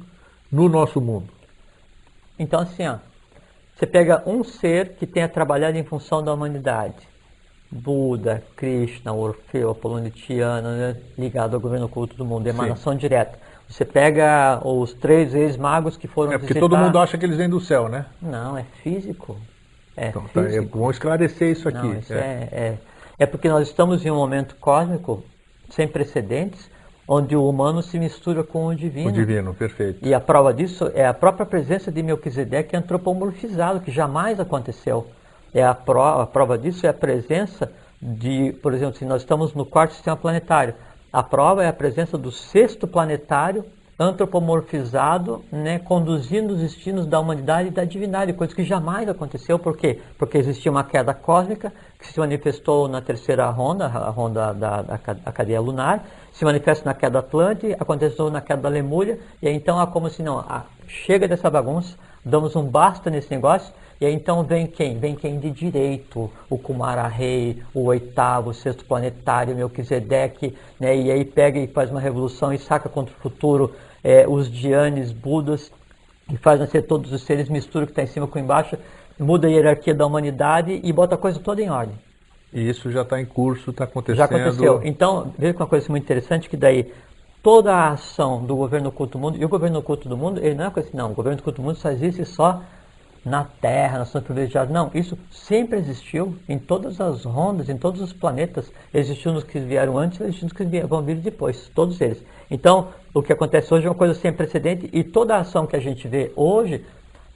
[0.50, 1.28] no nosso mundo?
[2.38, 2.96] Então, assim, ó,
[3.76, 6.96] você pega um ser que tenha trabalhado em função da humanidade.
[7.70, 13.38] Buda, Krishna, Orfeu, Apolônio Tiana, né, ligado ao governo oculto do mundo, emanação direta.
[13.70, 16.68] Você pega os três ex-magos que foram É porque visitar...
[16.68, 18.04] todo mundo acha que eles vêm do céu, né?
[18.20, 19.36] Não, é físico.
[19.96, 20.78] É Então, tá, é físico.
[20.78, 21.78] bom esclarecer isso aqui.
[21.78, 22.16] Não, isso é.
[22.16, 22.78] é, é,
[23.20, 25.22] é porque nós estamos em um momento cósmico
[25.70, 26.68] sem precedentes,
[27.06, 29.08] onde o humano se mistura com o divino.
[29.08, 30.04] O divino, perfeito.
[30.04, 35.06] E a prova disso é a própria presença de Melquisedeque antropomorfizado, que jamais aconteceu.
[35.54, 37.70] É a, prova, a prova disso é a presença
[38.02, 40.74] de, por exemplo, se nós estamos no quarto sistema planetário,
[41.12, 43.64] a prova é a presença do sexto planetário
[43.98, 49.58] antropomorfizado, né, conduzindo os destinos da humanidade e da divindade, coisa que jamais aconteceu.
[49.58, 50.00] Por quê?
[50.18, 54.96] Porque existia uma queda cósmica que se manifestou na terceira ronda, a ronda da, da
[54.98, 56.02] ca- a cadeia lunar,
[56.32, 60.22] se manifesta na queda Atlante, aconteceu na queda da Lemúria, e então é como se
[60.22, 61.94] não, ah, chega dessa bagunça,
[62.24, 64.98] damos um basta nesse negócio, e aí então vem quem?
[64.98, 70.96] Vem quem de direito, o Kumara Rei, o oitavo, o sexto planetário, Melquisedeque, né?
[70.96, 75.12] e aí pega e faz uma revolução e saca contra o futuro eh, os Dianes,
[75.12, 75.70] Budas,
[76.32, 78.78] e faz nascer todos os seres, mistura o que está em cima com embaixo,
[79.18, 81.94] muda a hierarquia da humanidade e bota a coisa toda em ordem.
[82.52, 84.16] E isso já está em curso, está acontecendo.
[84.16, 84.80] Já aconteceu.
[84.82, 86.92] Então, veja que uma coisa muito interessante que daí
[87.42, 90.54] toda a ação do governo oculto do mundo, e o governo oculto do mundo, ele
[90.54, 92.62] não é coisa assim, não, o governo oculto do mundo só existe só
[93.24, 94.72] na Terra, nós somos privilegiados.
[94.72, 98.72] Não, isso sempre existiu em todas as rondas, em todos os planetas.
[98.92, 102.22] Existiu nos que vieram antes, existiu nos que vão vir depois, todos eles.
[102.50, 105.76] Então, o que acontece hoje é uma coisa sem precedente e toda a ação que
[105.76, 106.84] a gente vê hoje,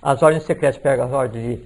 [0.00, 1.64] as ordens secretas pegam as ordens de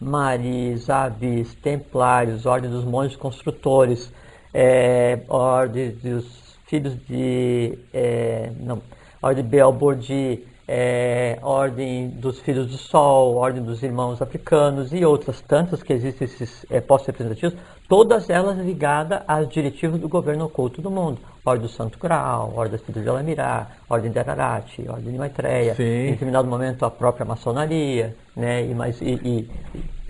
[0.00, 4.12] Maris, Avis, Templários, Ordem dos Monges Construtores,
[4.52, 7.78] é, Ordem dos Filhos de.
[7.92, 8.80] é, não,
[9.22, 15.40] Ordem de Belbordi, é, Ordem dos Filhos do Sol, Ordem dos Irmãos Africanos e outras
[15.42, 17.54] tantas que existem esses é, postos representativos,
[17.88, 21.18] todas elas ligadas às diretivas do governo oculto do mundo.
[21.44, 25.74] Ordem do Santo Graal, Ordem das Filhas de Alamirá, Ordem de Ararat, Ordem de Maitreya,
[25.74, 25.82] Sim.
[26.06, 29.50] em determinado momento a própria maçonaria, né, e, mais, e, e-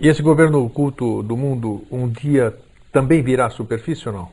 [0.00, 2.54] E esse governo oculto do mundo um dia
[2.92, 4.28] também virá à superfície ou não?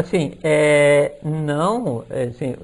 [0.00, 2.56] Assim, é, não, é, assim,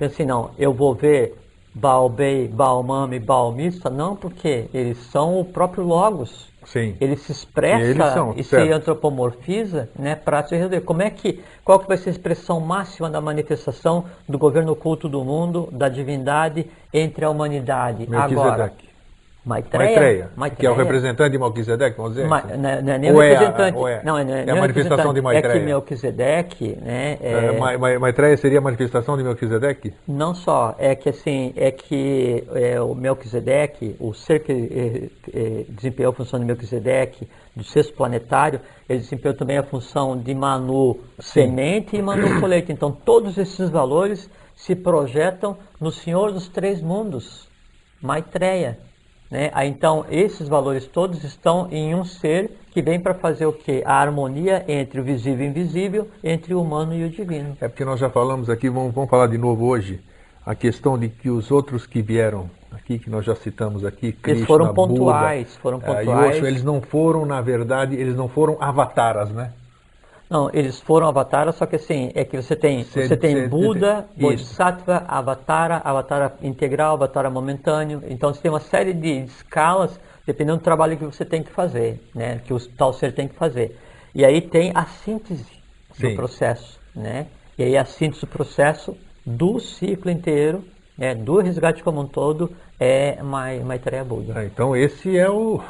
[0.00, 1.34] assim, não, eu vou ver
[1.74, 6.48] Baobei, Baomami, Baomista, não, porque eles são o próprio Logos.
[6.64, 6.96] Sim.
[7.00, 10.82] Ele se expressa Eles são, e se antropomorfiza né, para se resolver.
[10.82, 15.08] Como é que, qual que vai ser a expressão máxima da manifestação do governo oculto
[15.08, 18.06] do mundo, da divindade entre a humanidade?
[18.14, 18.72] Agora.
[19.42, 19.84] Maitreya.
[19.86, 20.60] Maitreya, Maitreya.
[20.60, 22.28] que é o representante de Melquisedeque, vamos dizer?
[22.28, 22.56] Ma- assim?
[22.58, 23.78] não, é- não é nem Ou é a- representante.
[23.78, 24.02] ou é?
[24.04, 25.20] Não, é, É a não é manifestação de representante.
[25.20, 25.60] É Maitreya.
[25.60, 27.18] que Melquisedeque, né?
[27.22, 29.94] É, é- Ma- Ma- Maitreya seria a manifestação de Melquisedeque?
[30.06, 36.10] Não só, é que assim, é que é, o Melquisedeque, o ser que eh, desempenhou
[36.12, 37.26] a função de Melquisedeque,
[37.56, 42.70] do sexto planetário, ele desempenhou também a função de Manu semente e Manu colheita.
[42.72, 47.48] Então todos esses valores se projetam no Senhor dos Três Mundos,
[48.02, 48.78] Maitreya.
[49.30, 49.50] Né?
[49.66, 53.82] Então esses valores todos estão em um ser que vem para fazer o quê?
[53.84, 57.56] A harmonia entre o visível e o invisível, entre o humano e o divino.
[57.60, 60.00] É porque nós já falamos aqui, vamos, vamos falar de novo hoje,
[60.44, 64.46] a questão de que os outros que vieram aqui, que nós já citamos aqui, Krishna,
[64.46, 66.36] foram Buda, pontuais, foram eh, pontuais.
[66.36, 69.52] Yoshu, eles não foram, na verdade, eles não foram avataras, né?
[70.30, 73.48] Não, eles foram avataras, só que assim, é que você tem, Cê- você tem cê-
[73.48, 74.20] Buda, isso.
[74.20, 78.00] Bodhisattva, Avatara, Avatara integral, Avatara momentâneo.
[78.08, 82.00] Então você tem uma série de escalas, dependendo do trabalho que você tem que fazer,
[82.14, 82.40] né?
[82.44, 83.76] Que o tal ser tem que fazer.
[84.14, 85.44] E aí tem a síntese
[85.94, 86.10] Sim.
[86.10, 87.26] do processo, né?
[87.58, 90.62] E aí a síntese do processo do ciclo inteiro,
[90.96, 91.12] né?
[91.12, 94.34] Do resgate como um todo, é Mai- Maitreya Buda.
[94.36, 95.60] Ah, Então esse é o,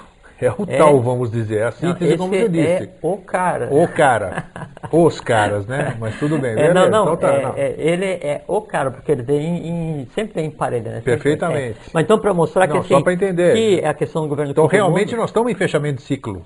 [0.46, 0.76] é o É.
[0.78, 2.84] tal, vamos dizer, é a Não, síntese, como você disse.
[2.84, 3.68] é o cara.
[3.72, 4.44] O cara,
[4.92, 5.96] os caras, né?
[5.98, 7.54] Mas tudo bem, É, não, não, então tá, é- não.
[7.56, 10.96] é- ele é o cara, porque ele vem em, sempre vem em parelha, né?
[10.96, 11.78] Sempre- Perfeitamente.
[11.78, 11.90] é.
[11.92, 13.54] Mas então, para mostrar que, Não, assim, só pra entender.
[13.54, 16.44] que a questão do governo Então do mundo, realmente nós estamos em fechamento de ciclo.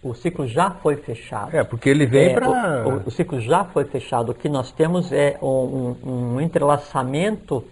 [0.00, 1.54] o ciclo já foi fechado.
[1.56, 2.48] É, porque ele vem É, para...
[2.48, 4.30] o, o- o ciclo já foi fechado.
[4.30, 7.64] O que nós temos é um, um- um entrelaçamento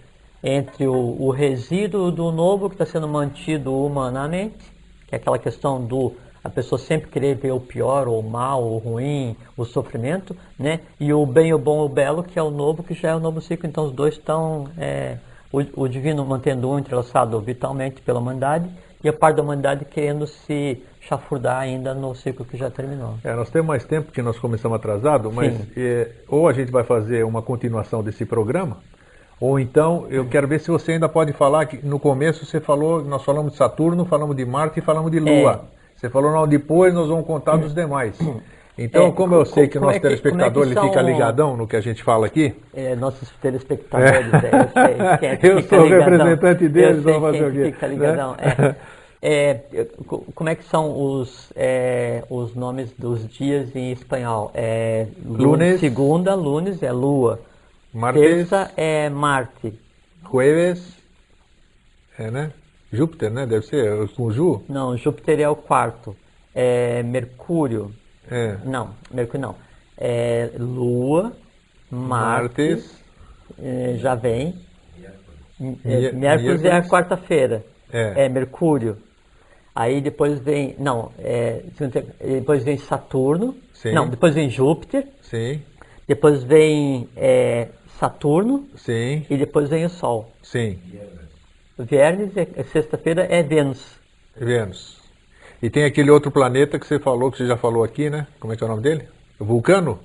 [0.42, 4.57] entre o, o resíduo do novo que está sendo mantido humanamente,
[5.07, 6.14] que é aquela questão do
[6.46, 10.80] a pessoa sempre querer ver o pior, ou o mal, o ruim, o sofrimento, né?
[11.00, 13.18] E o bem, o bom, o belo, que é o novo, que já é o
[13.18, 13.68] novo ciclo.
[13.68, 15.16] Então os dois estão é,
[15.52, 18.70] o, o divino mantendo um entrelaçado vitalmente pela humanidade
[19.02, 23.14] e a parte da humanidade querendo se chafurdar ainda no ciclo que já terminou.
[23.22, 26.84] É, nós temos mais tempo que nós começamos atrasado, mas é, ou a gente vai
[26.84, 28.78] fazer uma continuação desse programa,
[29.41, 33.03] ou então eu quero ver se você ainda pode falar que no começo você falou,
[33.05, 35.62] nós falamos de Saturno, falamos de Marte e falamos de Lua.
[35.72, 35.76] É.
[35.97, 38.18] Você falou não, depois nós vamos contar dos demais.
[38.78, 41.57] Então, É, como eu sei que o nosso é que- telespectador é ele fica ligadão
[41.57, 45.84] no que a gente fala aqui, É, nossos telespectadores, é, eu é Eu sou o
[45.84, 46.11] ligadão?
[46.11, 47.64] representante deles, vamos fazer o quê?
[47.72, 48.34] Fica ligadão.
[48.39, 48.74] É.
[49.28, 49.59] É,
[50.37, 54.53] como é que são os, é, os nomes dos dias em espanhol?
[54.55, 55.80] É, lu- Lunes.
[55.80, 57.41] Segunda, lunes é lua.
[57.97, 59.78] Martes, Terça é Marte.
[60.30, 60.97] Jueves,
[62.18, 62.53] é, né?
[62.92, 63.47] Júpiter, né?
[63.47, 64.62] Deve ser com Ju.
[64.68, 66.16] Não, Júpiter é o quarto.
[66.55, 67.92] É Mercúrio.
[68.30, 68.57] É.
[68.64, 69.55] Não, Mercúrio não.
[69.99, 71.32] É Lua,
[71.90, 73.03] Marte, Martes,
[73.59, 74.55] é, já vem.
[75.84, 77.64] É, Mi- Miércoles é a quarta-feira.
[77.90, 78.28] É.
[78.28, 78.99] Mercúrio.
[79.74, 80.74] Aí depois vem.
[80.78, 81.62] Não, é,
[82.20, 83.57] depois vem Saturno.
[83.72, 83.92] Sim.
[83.92, 85.07] Não, depois vem Júpiter.
[85.22, 85.62] sim,
[86.09, 87.68] Depois vem é,
[87.99, 88.66] Saturno.
[88.76, 90.30] sim, E depois vem o Sol.
[90.42, 90.78] sim.
[91.78, 94.01] Viernes, é, é sexta-feira, é Vênus.
[94.34, 94.99] Vênus.
[95.62, 98.26] E tem aquele outro planeta que você falou, que você já falou aqui, né?
[98.40, 99.09] Como é que é o nome dele?
[99.38, 99.99] Vulcano?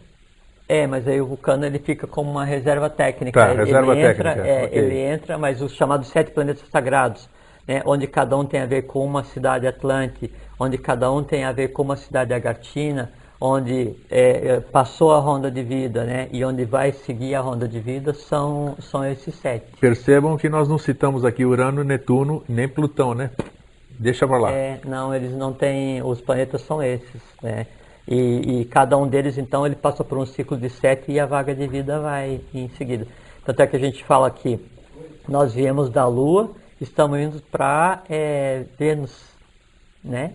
[0.67, 3.39] É, mas aí o Vulcano ele fica como uma reserva técnica.
[3.39, 4.79] Tá, ele, reserva ele entra, técnica, é, ok.
[4.79, 7.29] Ele entra, mas os chamados sete planetas sagrados,
[7.67, 11.43] né, onde cada um tem a ver com uma cidade Atlante, onde cada um tem
[11.43, 13.11] a ver com uma cidade Agartina,
[13.43, 17.67] onde é, é, passou a ronda de vida, né, e onde vai seguir a ronda
[17.67, 19.65] de vida são, são esses sete.
[19.79, 23.31] Percebam que nós não citamos aqui Urano, Netuno, nem Plutão, né?
[23.97, 24.51] Deixa pra lá.
[24.51, 27.65] É, não, eles não têm, os planetas são esses, né?
[28.07, 31.25] E, e cada um deles, então, ele passa por um ciclo de sete e a
[31.25, 33.07] vaga de vida vai em seguida.
[33.43, 34.59] Tanto é que a gente fala que
[35.27, 38.03] nós viemos da Lua, estamos indo para
[38.77, 39.15] Vênus,
[40.03, 40.33] né?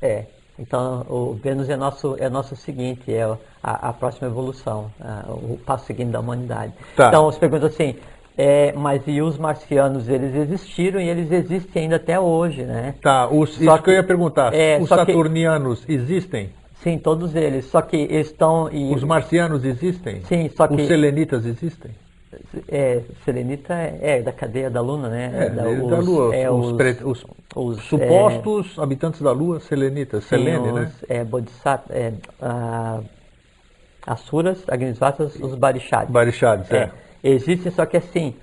[0.00, 0.26] É.
[0.58, 3.22] Então, o Vênus é nosso, é nosso seguinte, é
[3.62, 6.72] a, a próxima evolução, a- o passo seguinte da humanidade.
[6.94, 7.08] Tá.
[7.08, 7.96] Então, você pergunta assim,
[8.36, 12.94] é, mas e os marcianos, eles existiram e eles existem ainda até hoje, né?
[13.00, 14.54] Tá, os, Só isso que eu que- ia perguntar.
[14.54, 16.50] é, os só que- saturnianos existem?
[16.82, 17.66] Sim, todos eles.
[17.66, 18.68] Só que eles estão.
[18.72, 20.20] E, Os marcianos existem?
[20.24, 21.92] Sim, só que- Os selenitas existem?
[22.68, 25.30] É, Selenita é, é da cadeia da Luna, né?
[25.34, 26.34] É, da, eles da Lua.
[26.34, 27.24] é, os, os, pre- os
[27.54, 30.90] os, supostos habitantes da Lua, selenitas, é, sim, selene, né?
[31.02, 33.00] os, é, Bodhisattva, é, ah,
[34.06, 36.10] Asuras, Agnisvatas, os Barishads.
[36.10, 36.90] Barishads, é.
[37.22, 38.34] É, existem, só que assim,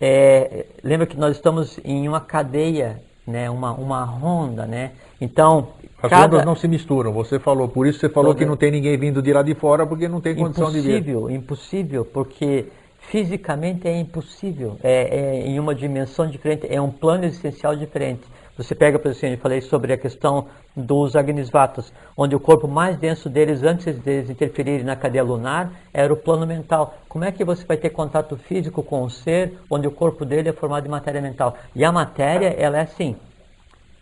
[0.00, 3.50] é, lembra que nós estamos em uma cadeia, né?
[3.50, 4.92] Uma, uma ronda, né?
[5.20, 5.68] Então,
[6.02, 6.26] As cada...
[6.36, 7.68] ondas não se misturam, você falou.
[7.68, 10.08] Por isso você falou Toda- que não tem ninguém vindo de lá de fora, porque
[10.08, 10.96] não tem condição de vir.
[10.98, 12.66] Impossível, impossível, porque
[13.12, 18.22] Fisicamente é impossível, é, é em uma dimensão diferente, é um plano existencial diferente.
[18.56, 22.96] Você pega, por exemplo, eu falei sobre a questão dos Agnisvatas, onde o corpo mais
[22.96, 26.94] denso deles, antes deles interferirem na cadeia lunar, era o plano mental.
[27.06, 30.48] Como é que você vai ter contato físico com o ser, onde o corpo dele
[30.48, 31.54] é formado de matéria mental?
[31.76, 33.14] E a matéria, ela é assim.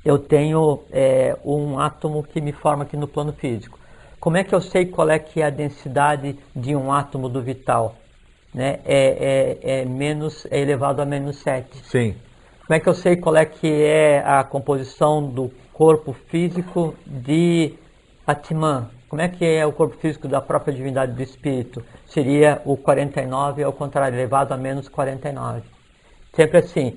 [0.05, 3.77] Eu tenho é, um átomo que me forma aqui no plano físico.
[4.21, 7.43] Como é que eu sei qual é que é a densidade de um átomo do
[7.43, 7.97] vital?
[8.53, 8.81] Né?
[8.85, 11.85] É, é, é menos, é elevado a menos 7.
[11.85, 12.17] Sim.
[12.67, 17.75] Como é que eu sei qual é que é a composição do corpo físico de
[18.27, 18.89] Atman?
[19.09, 21.85] Como é que é o corpo físico da própria divindade do espírito?
[22.07, 25.63] Seria o 49 ao contrário, elevado a menos 49.
[26.33, 26.97] Sempre assim,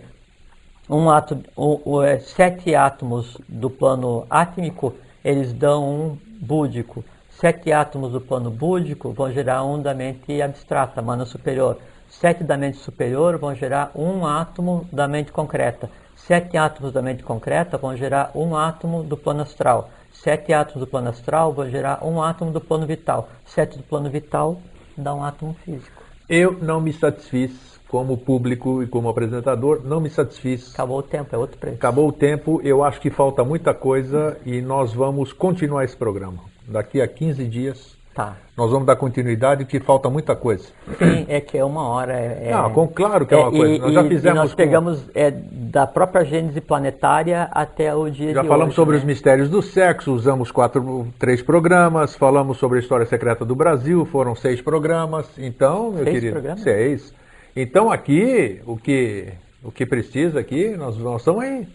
[0.87, 4.93] um átomo, o, o, é, sete átomos do plano átmico,
[5.25, 7.03] eles dão um búdico.
[7.43, 11.77] Sete átomos do plano búdico vão gerar um da mente abstrata, mana superior.
[12.07, 15.89] Sete da mente superior vão gerar um átomo da mente concreta.
[16.15, 19.89] Sete átomos da mente concreta vão gerar um átomo do plano astral.
[20.13, 23.27] Sete átomos do plano astral vão gerar um átomo do plano vital.
[23.45, 24.57] Sete do plano vital
[24.97, 26.01] dá um átomo físico.
[26.29, 30.73] Eu não me satisfiz como público e como apresentador, não me satisfiz.
[30.73, 31.75] Acabou o tempo, é outro preço.
[31.75, 36.52] Acabou o tempo, eu acho que falta muita coisa e nós vamos continuar esse programa.
[36.67, 38.37] Daqui a 15 dias Tá.
[38.55, 40.65] Nós vamos dar continuidade porque falta muita coisa.
[40.99, 42.13] Sim, é que é uma hora.
[42.13, 43.73] É, Não, com, claro que é uma coisa.
[43.73, 44.37] E, nós já fizemos.
[44.37, 45.11] Nós pegamos com...
[45.15, 48.99] é, da própria gênese planetária até o dia já de falamos hoje, sobre né?
[48.99, 54.05] os mistérios do sexo, usamos quatro, três programas, falamos sobre a história secreta do Brasil,
[54.05, 55.27] foram seis programas.
[55.39, 56.61] Então, meu Seis querido, programas?
[56.61, 57.13] seis.
[57.55, 59.33] Então aqui, o que,
[59.63, 61.67] o que precisa aqui, nós, nós estamos aí.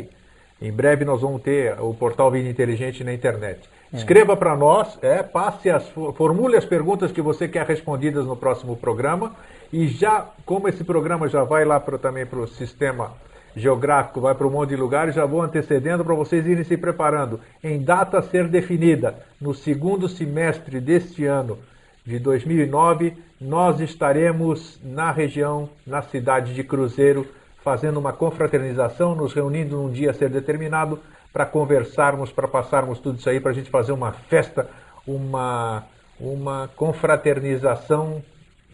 [0.61, 3.69] Em breve nós vamos ter o portal Vida Inteligente na internet.
[3.93, 8.75] Escreva para nós, é, passe as, formule as perguntas que você quer respondidas no próximo
[8.75, 9.33] programa.
[9.71, 13.13] E já, como esse programa já vai lá pro, também para o sistema
[13.55, 17.39] geográfico, vai para um monte de lugares, já vou antecedendo para vocês irem se preparando.
[17.63, 21.57] Em data a ser definida, no segundo semestre deste ano
[22.05, 27.27] de 2009, nós estaremos na região, na cidade de Cruzeiro,
[27.63, 30.99] fazendo uma confraternização, nos reunindo num dia a ser determinado
[31.33, 34.69] para conversarmos, para passarmos tudo isso aí, para a gente fazer uma festa,
[35.05, 35.83] uma,
[36.19, 38.23] uma confraternização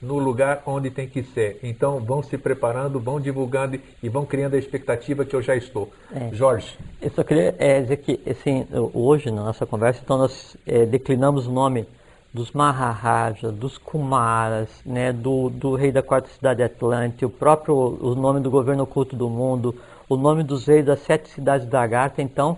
[0.02, 1.60] no lugar onde tem que ser.
[1.64, 5.92] Então vão se preparando, vão divulgando e vão criando a expectativa que eu já estou.
[6.14, 6.34] É.
[6.34, 10.86] Jorge, Eu só queria é, dizer que, assim, hoje na nossa conversa, então nós é,
[10.86, 11.88] declinamos o nome
[12.34, 18.16] dos Maharajas, dos Kumaras, né, do, do rei da quarta cidade Atlante, o próprio o
[18.16, 19.76] nome do governo oculto do mundo,
[20.08, 22.22] o nome dos reis das sete cidades da Agartha.
[22.22, 22.58] Então,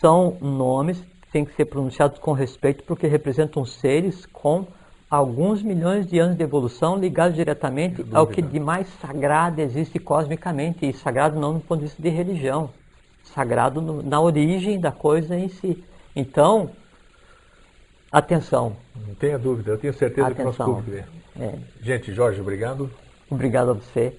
[0.00, 4.66] são nomes que têm que ser pronunciados com respeito porque representam seres com
[5.10, 10.86] alguns milhões de anos de evolução ligados diretamente ao que de mais sagrado existe cosmicamente.
[10.86, 12.68] E sagrado não do ponto de vista de religião,
[13.22, 15.82] sagrado no- na origem da coisa em si.
[16.14, 16.70] Então,
[18.18, 20.82] atenção, não tenha dúvida, eu tenho certeza que o nosso atenção.
[20.82, 21.04] público
[21.36, 21.44] vê.
[21.44, 22.90] É, Gente, Jorge, obrigado.
[23.30, 24.16] obrigado a você.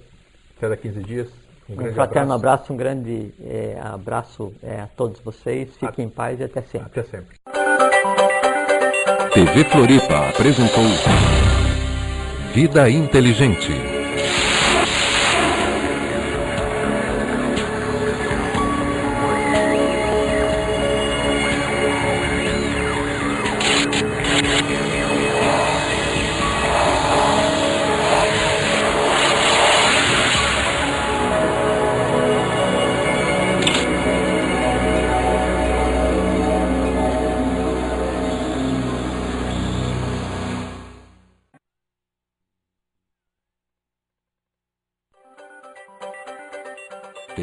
[0.58, 1.28] Até daqui a 15 dias.
[1.70, 2.56] Um Um grande fraterno abraço.
[2.66, 5.70] abraço, um grande eh, abraço eh, a todos vocês.
[5.78, 6.88] Fiquem em paz e até sempre.
[6.88, 7.36] Até sempre.
[9.34, 10.84] TV Floripa apresentou
[12.54, 13.95] Vida Inteligente.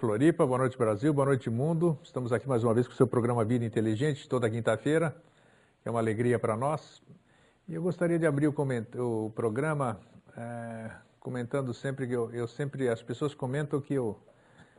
[0.00, 0.46] Floripa.
[0.46, 1.12] Boa noite, Brasil.
[1.12, 1.98] Boa noite, mundo.
[2.02, 5.14] Estamos aqui mais uma vez com o seu programa Vida Inteligente, toda quinta-feira.
[5.84, 7.02] É uma alegria para nós.
[7.68, 8.54] E eu gostaria de abrir o,
[8.96, 10.00] o programa
[10.34, 10.90] é,
[11.20, 14.18] comentando sempre que eu, eu, sempre as pessoas comentam que eu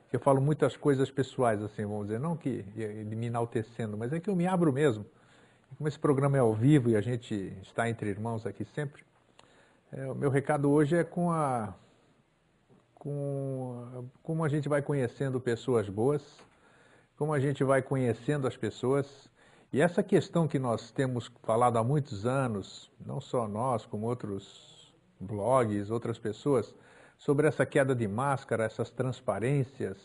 [0.10, 2.66] que eu falo muitas coisas pessoais assim, vamos dizer, não que
[3.06, 5.06] me enaltecendo, mas é que eu me abro mesmo.
[5.78, 9.04] Como esse programa é ao vivo e a gente está entre irmãos aqui sempre,
[9.92, 11.76] é, o meu recado hoje é com a
[13.02, 16.22] com como a gente vai conhecendo pessoas boas,
[17.18, 19.28] como a gente vai conhecendo as pessoas.
[19.74, 24.94] E essa questão que nós temos falado há muitos anos, não só nós, como outros
[25.20, 26.76] blogs, outras pessoas,
[27.18, 29.98] sobre essa queda de máscara, essas transparências,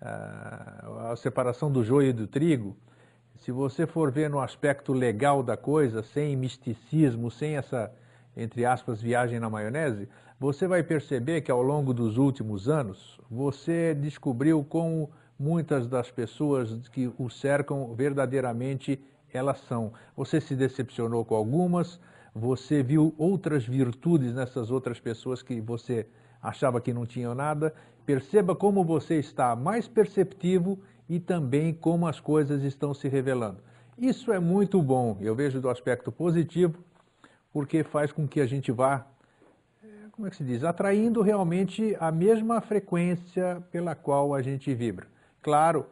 [0.00, 2.76] a separação do joio e do trigo.
[3.36, 7.92] Se você for ver no aspecto legal da coisa, sem misticismo, sem essa,
[8.36, 10.08] entre aspas, viagem na maionese,
[10.42, 16.88] você vai perceber que ao longo dos últimos anos, você descobriu como muitas das pessoas
[16.88, 19.00] que o cercam verdadeiramente
[19.32, 19.92] elas são.
[20.16, 22.00] Você se decepcionou com algumas,
[22.34, 26.08] você viu outras virtudes nessas outras pessoas que você
[26.42, 27.72] achava que não tinham nada.
[28.04, 30.76] Perceba como você está mais perceptivo
[31.08, 33.58] e também como as coisas estão se revelando.
[33.96, 36.82] Isso é muito bom, eu vejo do aspecto positivo,
[37.52, 39.06] porque faz com que a gente vá
[40.22, 45.08] como é que se diz, atraindo realmente a mesma frequência pela qual a gente vibra.
[45.42, 45.84] Claro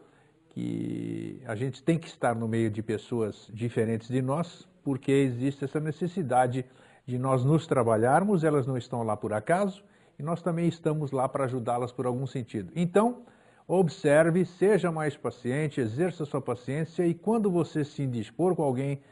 [0.50, 5.64] que a gente tem que estar no meio de pessoas diferentes de nós, porque existe
[5.64, 6.64] essa necessidade
[7.04, 9.82] de nós nos trabalharmos, elas não estão lá por acaso,
[10.16, 12.70] e nós também estamos lá para ajudá-las por algum sentido.
[12.76, 13.22] Então,
[13.66, 19.02] observe, seja mais paciente, exerça sua paciência e quando você se indispor com alguém,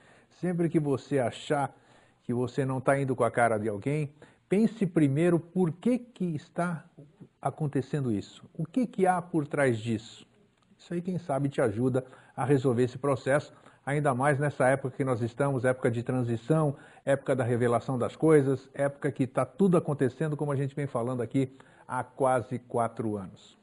[0.40, 1.76] sempre que você achar
[2.22, 4.12] que você não está indo com a cara de alguém,
[4.48, 6.84] pense primeiro por que, que está
[7.40, 8.44] acontecendo isso.
[8.54, 10.26] O que, que há por trás disso?
[10.78, 12.04] Isso aí, quem sabe, te ajuda
[12.36, 13.52] a resolver esse processo,
[13.84, 18.68] ainda mais nessa época que nós estamos, época de transição, época da revelação das coisas,
[18.72, 23.58] época que está tudo acontecendo, como a gente vem falando aqui há quase quatro anos.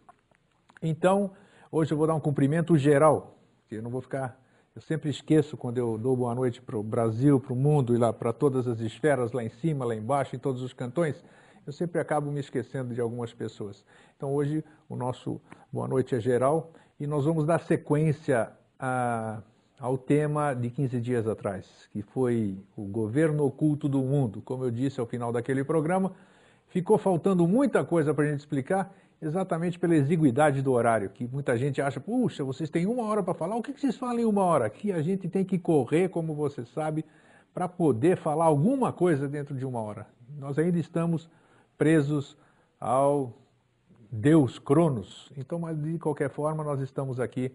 [0.81, 1.31] Então,
[1.71, 4.39] hoje eu vou dar um cumprimento geral, que eu não vou ficar
[4.75, 7.97] eu sempre esqueço quando eu dou boa noite para o Brasil, para o mundo e
[7.97, 11.23] lá para todas as esferas, lá em cima, lá embaixo, em todos os cantões,
[11.65, 13.85] eu sempre acabo me esquecendo de algumas pessoas.
[14.17, 15.39] Então hoje o nosso
[15.71, 19.41] boa noite é geral e nós vamos dar sequência a,
[19.79, 24.41] ao tema de 15 dias atrás, que foi o governo oculto do mundo.
[24.41, 26.11] Como eu disse ao final daquele programa,
[26.67, 31.57] ficou faltando muita coisa para a gente explicar exatamente pela exiguidade do horário, que muita
[31.57, 34.43] gente acha, puxa, vocês têm uma hora para falar, o que, vocês falam em uma
[34.43, 34.65] hora?
[34.65, 37.05] Aqui a gente tem que correr, como você sabe,
[37.53, 40.07] para poder falar alguma coisa dentro de uma hora.
[40.37, 41.29] Nós ainda estamos
[41.77, 42.37] presos
[42.79, 43.33] ao
[44.11, 45.31] Deus Cronos.
[45.37, 47.51] Então, mas de qualquer forma, nós estamos aqui,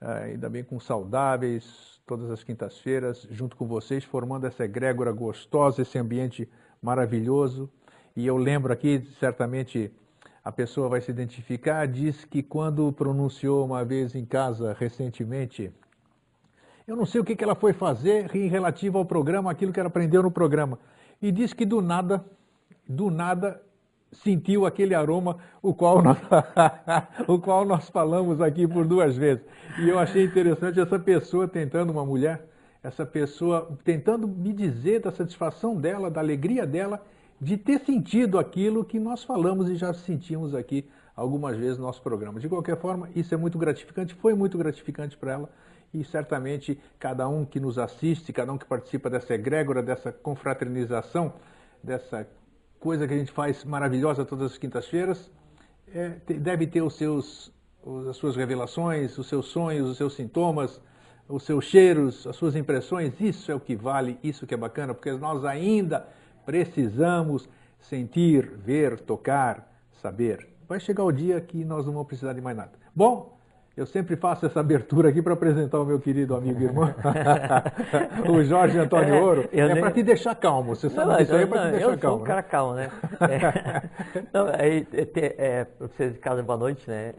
[0.00, 5.82] eh, ainda bem com saudáveis, todas as quintas-feiras, junto com vocês, formando essa egrégora gostosa,
[5.82, 6.48] esse ambiente
[6.80, 7.70] maravilhoso.
[8.16, 9.92] E eu lembro aqui, certamente,
[10.48, 15.70] a pessoa vai se identificar, diz que quando pronunciou uma vez em casa recentemente,
[16.86, 19.90] eu não sei o que, ela foi fazer em relativo ao programa, aquilo que ela
[19.90, 20.78] aprendeu no programa,
[21.20, 22.24] e diz que do nada,
[22.88, 23.60] do nada,
[24.10, 26.16] sentiu aquele aroma, o qual nós,
[27.28, 29.44] o qual nós falamos aqui por duas vezes.
[29.78, 32.48] E eu achei interessante essa pessoa tentando, uma mulher,
[32.82, 37.04] essa pessoa tentando me dizer da satisfação dela, da alegria dela,
[37.40, 42.02] de ter sentido aquilo que nós falamos e já sentimos aqui algumas vezes no nosso
[42.02, 42.38] programa.
[42.40, 45.50] De qualquer forma, isso é muito gratificante, foi muito gratificante para ela
[45.92, 51.32] e certamente cada um que nos assiste, cada um que participa dessa egrégora, dessa confraternização,
[51.82, 52.28] dessa
[52.78, 55.30] coisa que a gente faz maravilhosa todas as quintas-feiras,
[55.92, 57.52] é, deve ter os seus,
[58.08, 60.80] as suas revelações, os seus sonhos, os seus sintomas,
[61.28, 63.18] os seus cheiros, as suas impressões.
[63.20, 66.06] Isso é o que vale, isso que é bacana, porque nós ainda
[66.48, 67.46] precisamos
[67.78, 69.70] sentir, ver, tocar,
[70.00, 70.48] saber.
[70.66, 72.72] Vai chegar o dia que nós não vamos precisar de mais nada.
[72.96, 73.36] Bom,
[73.76, 76.92] Eu sempre faço essa abertura aqui para apresentar o meu querido amigo e irmão,
[78.28, 79.48] o Jorge Antônio É, Ouro.
[79.52, 80.74] eu é nem- para te deixar calmo.
[80.74, 82.16] Você sabe Não, que isso aí é eu- para te deixar eu sou calmo.
[82.16, 82.26] um né?
[82.26, 82.90] cara calmo, né?
[84.16, 84.22] É.
[84.32, 87.14] Não, é, te- é, pra vocês de casa, boa noite, né?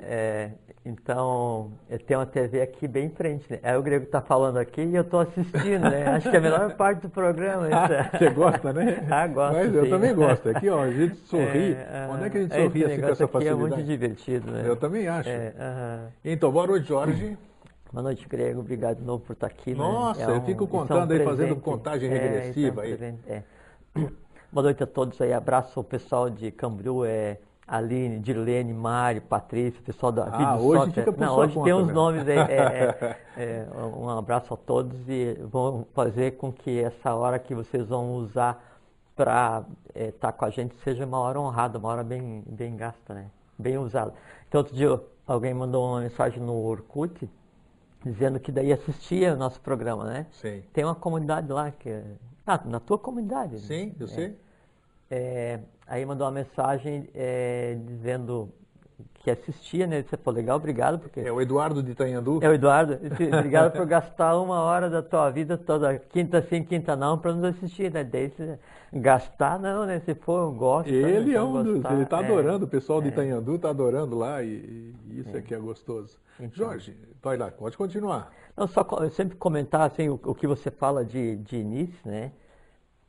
[0.89, 3.59] É, então, é, tem uma TV aqui bem em frente, né?
[3.61, 6.07] Aí o Grego tá falando aqui e eu tô assistindo, né?
[6.07, 7.67] Acho que é a melhor parte do programa.
[7.67, 8.17] essa.
[8.17, 9.05] Você gosta, né?
[9.11, 9.89] Ah, gosto, Mas eu sim.
[9.89, 10.49] também gosto.
[10.49, 11.73] Aqui, ó, a gente sorri.
[11.73, 13.83] É, Onde é que a gente sorri assim com essa aqui é muito facilidade?
[13.85, 14.63] divertido, né?
[14.65, 15.29] Eu também acho.
[15.29, 16.07] É, aham.
[16.25, 17.37] Então, boa noite, Jorge.
[17.91, 18.59] Boa noite, Grego.
[18.59, 19.71] Obrigado de novo por estar aqui.
[19.71, 19.77] né?
[19.77, 21.63] Nossa, eu fico contando aí, fazendo presente.
[21.63, 22.87] contagem É, isso é um regressiva aí.
[22.95, 23.43] presente, é.
[24.51, 25.33] Boa noite a todos aí.
[25.33, 27.39] Abraço ao pessoal de Camboriú, é,
[27.69, 31.93] Aline, Dirlene, Mário, Patrícia, pessoal da Ah, Vídeo hoje por Não, hoje conta tem uns
[31.93, 32.37] nomes aí.
[32.37, 37.53] é, é, é, um abraço a todos e vão fazer com que essa hora que
[37.53, 38.63] vocês vão usar
[39.15, 39.63] para
[39.93, 43.27] estar com a gente seja uma hora honrada, uma hora bem, bem gasta, né?
[43.57, 44.13] Bem usada.
[44.47, 47.29] Então, outro dia alguém mandou uma mensagem no Orkut
[48.03, 50.25] dizendo que daí assistia o nosso programa, né?
[50.31, 50.63] Sim.
[50.73, 52.03] Tem uma comunidade lá que é...
[52.47, 53.53] Ah, na tua comunidade.
[53.55, 53.59] né?
[53.59, 54.35] Sim, eu sei.
[55.09, 58.49] É, aí mandou uma mensagem é, dizendo
[59.15, 60.01] que assistia, né?
[60.01, 61.19] Você falou, legal, obrigado, porque...
[61.19, 62.39] É o Eduardo de Itanhandu.
[62.41, 66.63] É o Eduardo, disse, obrigado por gastar uma hora da tua vida toda, quinta sim,
[66.63, 68.03] quinta não, para nos assistir, né?
[68.03, 68.57] Daí, você-
[68.93, 69.99] gastar não, né?
[69.99, 70.89] Se for, eu gosto.
[70.89, 70.97] né?
[70.97, 71.85] Ele é Então, um dos.
[71.91, 72.25] Ele está é.
[72.25, 76.17] adorando, o pessoal de Itanhandu está adorando lá e, e isso é que é gostoso.
[76.39, 76.49] Então.
[76.53, 78.31] Jorge, vai lá, pode continuar.
[78.55, 82.31] Não, só sempre comentar assim, o, o que você fala de, de início, né?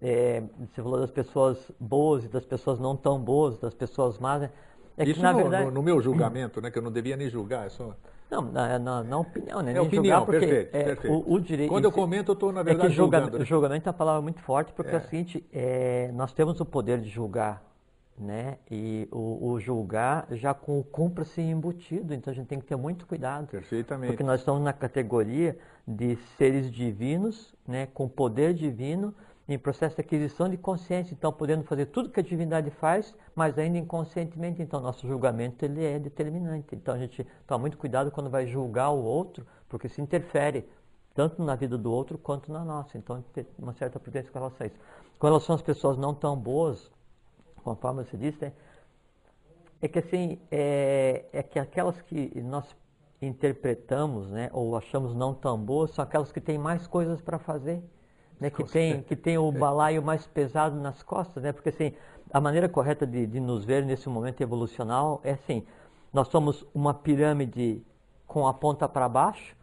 [0.03, 4.41] É, você falou das pessoas boas e das pessoas não tão boas, das pessoas más,
[4.43, 4.51] né?
[4.97, 5.65] É isso que na no, verdade.
[5.67, 6.71] no- no meu julgamento, né?
[6.71, 7.95] Que eu não devia nem julgar, é só.
[8.31, 9.73] Não, na, na- na opinião, né?
[9.73, 11.17] É Nem opinião, julgar, porque perfeito, é, perfeito.
[11.17, 11.69] O, o direito.
[11.71, 13.39] Quando eu comento, eu estou, na É verdade, que julga- julgando.
[13.41, 13.45] né?
[13.45, 14.99] julgamento é uma palavra muito forte, porque é, É.
[14.99, 17.63] o seguinte, é, nós temos o poder de julgar,
[18.19, 18.57] né?
[18.71, 22.77] E o, o julgar já com o cumpra-se embutido, então a gente tem que ter
[22.77, 23.49] muito cuidado.
[23.49, 24.13] Perfeitamente.
[24.13, 29.13] Porque nós estamos na categoria de seres divinos, né, com poder divino,
[29.55, 33.59] em processo de aquisição de consciência, então podendo fazer tudo que a divindade faz, mas
[33.59, 36.75] ainda inconscientemente, então nosso julgamento ele é determinante.
[36.75, 40.69] Então a gente toma muito cuidado quando vai julgar o outro, porque se interfere
[41.15, 42.97] tanto na vida do outro quanto na nossa.
[42.97, 44.79] Então tem uma certa prudência com relação a isso.
[45.19, 46.91] Com relação às pessoas não tão boas,
[47.65, 48.53] conforme você disse, né,
[49.83, 52.65] é que assim, é, é que aquelas que nós
[53.21, 57.83] interpretamos, né, ou achamos não tão boas, são aquelas que têm mais coisas para fazer,
[58.41, 61.93] né, que tem, que tem o balaio mais pesado nas costas, né, porque assim,
[62.33, 65.65] a maneira correta de, de nos ver nesse momento evolucional é assim,
[66.13, 67.83] nós somos uma pirâmide
[68.27, 69.55] com a ponta para baixo,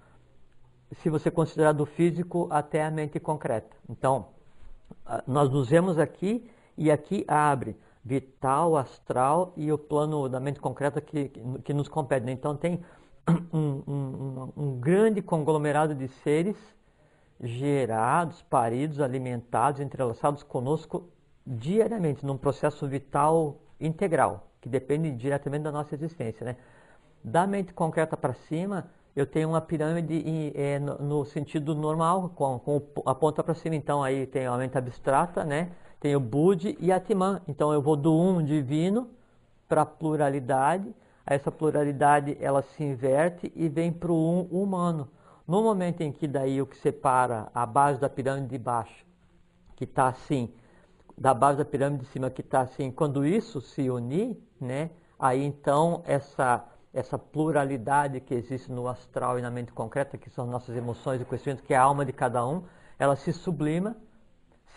[1.01, 3.75] se você considerar do físico até a mente concreta.
[3.89, 4.27] Então,
[5.25, 11.01] nós nos vemos aqui e aqui abre vital, astral e o plano da mente concreta
[11.01, 11.29] que,
[11.63, 12.25] que, nos compete.
[12.25, 12.31] né?
[12.31, 12.79] Então tem
[13.51, 16.55] um- um- um grande conglomerado de seres
[17.41, 21.09] gerados, paridos, alimentados, entrelaçados conosco
[21.45, 26.45] diariamente, num processo vital integral, que depende diretamente da nossa existência.
[26.45, 26.55] Né?
[27.23, 32.59] Da mente concreta para cima, eu tenho uma pirâmide em- eh, no, sentido normal, com,
[32.59, 33.75] com a ponta para cima.
[33.75, 35.71] Então, aí tem a mente abstrata, né?
[35.99, 37.41] tem o Budi e Atman.
[37.47, 39.09] Então, eu vou do um divino
[39.67, 40.93] para a pluralidade.
[41.25, 45.09] Essa pluralidade ela se inverte e vem para o um humano.
[45.47, 49.05] No momento em que daí o que separa a base da pirâmide de baixo,
[49.77, 50.53] que está assim,
[51.17, 55.41] da base da pirâmide de cima que está assim, quando isso se unir, né, aí
[55.43, 60.75] então essa, essa pluralidade que existe no astral e na mente concreta, que são nossas
[60.75, 62.63] emoções e conhecimentos, que é a alma de cada um,
[62.99, 63.95] ela se sublima,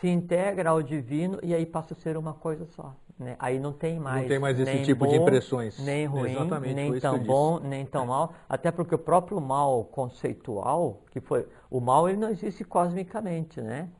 [0.01, 2.95] se integra ao divino e aí passa a ser uma coisa só.
[3.21, 3.37] Né?
[3.39, 4.27] Aí não tem mais.
[4.27, 5.79] tem mais esse tipo de bom, impressões.
[5.79, 8.33] Nem ruim, Exatamente, nem tão bom, nem tão mal.
[8.49, 11.47] Até porque o próprio mal conceitual, que foi.
[11.71, 13.91] O mal ele não existe cosmicamente, né?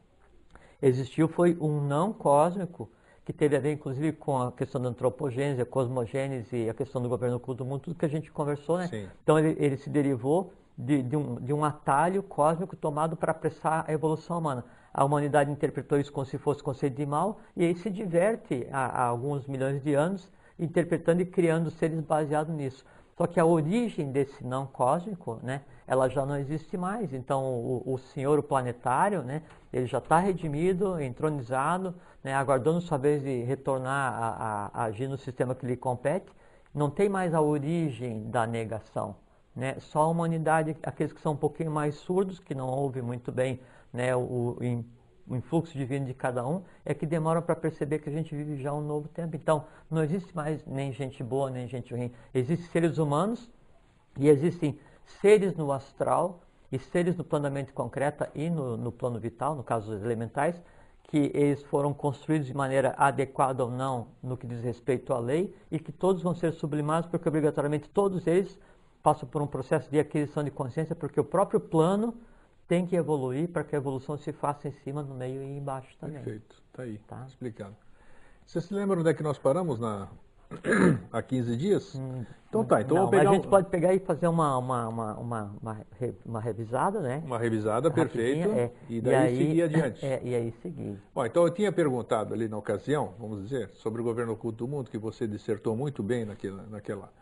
[0.81, 2.89] Existiu foi um não cósmico
[3.23, 7.09] que teve a ver inclusive com a questão da antropogênese, a cosmogênese, a questão do
[7.09, 8.89] governo oculto do mundo, tudo que a gente conversou, né?
[8.89, 9.07] Sim.
[9.23, 13.85] Então ele, ele se derivou de, de um, de um atalho cósmico tomado para apressar
[13.87, 14.65] a evolução humana.
[14.93, 18.87] A humanidade interpretou isso como se fosse conceito de mal e aí se diverte há,
[18.87, 22.85] há alguns milhões de anos interpretando e criando seres baseados nisso.
[23.17, 27.13] Só que a origem desse não cósmico, né, ela já não existe mais.
[27.13, 29.43] Então o, o senhor o planetário, né,
[29.73, 31.95] ele já está redimido, entronizado,
[32.25, 36.27] né, aguardando sua vez de retornar a, a- a agir no sistema que lhe compete.
[36.75, 39.17] Não tem mais a origem da negação.
[39.55, 39.77] Né?
[39.81, 43.61] Só a humanidade, aqueles que são um pouquinho mais surdos, que não ouvem muito bem
[43.93, 44.85] né, o, o in-
[45.29, 48.57] o influxo divino de cada um, é que demoram para perceber que a gente vive
[48.57, 49.37] já um novo tempo.
[49.37, 52.13] Então, não existe mais nem gente boa, nem gente ruim.
[52.35, 53.49] Existem seres humanos
[54.19, 54.79] e existem
[55.21, 56.43] seres no astral
[56.73, 60.03] e seres no plano da mente concreta e no, no plano vital, no caso dos
[60.03, 60.61] elementais,
[61.05, 65.55] que eles foram construídos de maneira adequada ou não no que diz respeito à lei
[65.71, 68.59] e que todos vão ser sublimados porque obrigatoriamente todos eles
[69.03, 72.15] passam por um processo de aquisição de consciência porque o próprio plano
[72.71, 75.89] tem que evoluir para que a evolução se faça em cima, no meio e embaixo
[75.99, 76.23] também.
[76.23, 77.25] Perfeito, está aí, tá?
[77.27, 77.75] explicado.
[78.47, 80.07] Você se lembra onde é que nós paramos na,
[81.11, 81.97] há 15 dias?
[81.97, 83.51] Hum, então tá, então não, pegar a gente um...
[83.51, 85.87] pode pegar e fazer uma, uma, uma, uma, uma,
[86.25, 87.21] uma revisada, né?
[87.27, 88.49] Uma revisada, perfeito.
[88.53, 90.07] É, e daí e aí, seguir adiante.
[90.07, 90.97] É, e aí seguir.
[91.13, 94.69] Bom, então eu tinha perguntado ali na ocasião, vamos dizer, sobre o governo oculto do
[94.69, 97.13] mundo, que você dissertou muito bem naquela, naquela,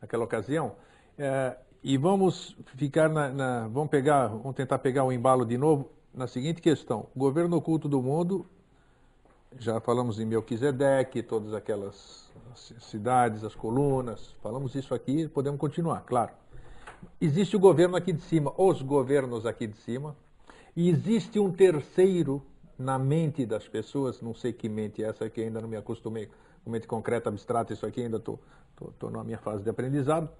[0.00, 0.76] naquela ocasião.
[1.18, 5.90] É, e vamos ficar na, na, Vamos pegar, vamos tentar pegar o embalo de novo
[6.14, 7.08] na seguinte questão.
[7.14, 8.46] Governo oculto do mundo,
[9.58, 16.32] já falamos em Melquisedeque, todas aquelas cidades, as colunas, falamos isso aqui, podemos continuar, claro.
[17.20, 20.16] Existe o governo aqui de cima, os governos aqui de cima,
[20.74, 22.42] e existe um terceiro
[22.78, 26.30] na mente das pessoas, não sei que mente é essa que ainda não me acostumei,
[26.64, 28.40] com mente concreta, abstrata, isso aqui ainda estou
[29.10, 30.30] na minha fase de aprendizado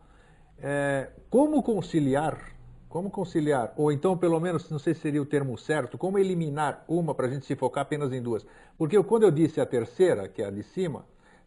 [0.58, 2.54] é, como conciliar,
[2.88, 6.84] como conciliar, ou então pelo menos, não sei se seria o termo certo, como eliminar
[6.86, 8.46] uma para a gente se focar apenas em duas.
[8.78, 11.04] Porque quando eu disse a terceira, que é a de cima,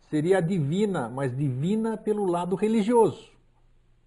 [0.10, 3.32] seria a divina, mas divina pelo lado religioso.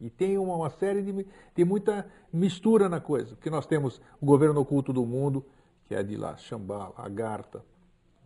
[0.01, 1.27] E tem uma, uma série de.
[1.55, 3.35] tem muita mistura na coisa.
[3.37, 5.45] Porque nós temos o governo oculto do mundo,
[5.87, 7.63] que é de lá, Shambhala, Agartha,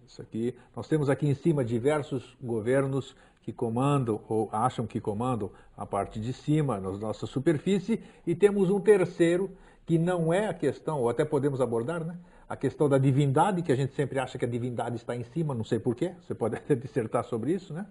[0.07, 0.55] isso aqui.
[0.75, 6.19] Nós temos aqui em cima diversos governos que comandam ou acham que comandam a parte
[6.19, 9.51] de cima, na nossa superfície, e temos um terceiro
[9.85, 12.17] que não é a questão, ou até podemos abordar, né?
[12.49, 15.55] A questão da divindade, que a gente sempre acha que a divindade está em cima,
[15.55, 17.87] não sei porquê, você pode até dissertar sobre isso, né?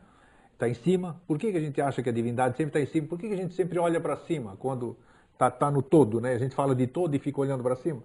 [0.53, 1.21] Está em cima.
[1.27, 3.07] Por que, que a gente acha que a divindade sempre está em cima?
[3.07, 4.97] Por que, que a gente sempre olha para cima quando
[5.33, 6.33] está tá no todo, né?
[6.33, 8.01] A gente fala de todo e fica olhando para cima.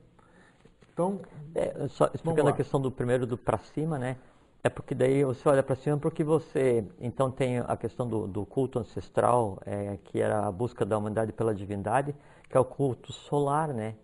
[0.92, 1.20] Então,
[1.54, 4.18] é, só explicando a questão do primeiro do para cima, né?
[4.62, 8.44] É porque daí você olha para cima porque você então tem a questão do, do
[8.44, 12.14] culto ancestral, é, que era a busca da humanidade pela divindade,
[12.48, 13.94] que é o culto solar, né?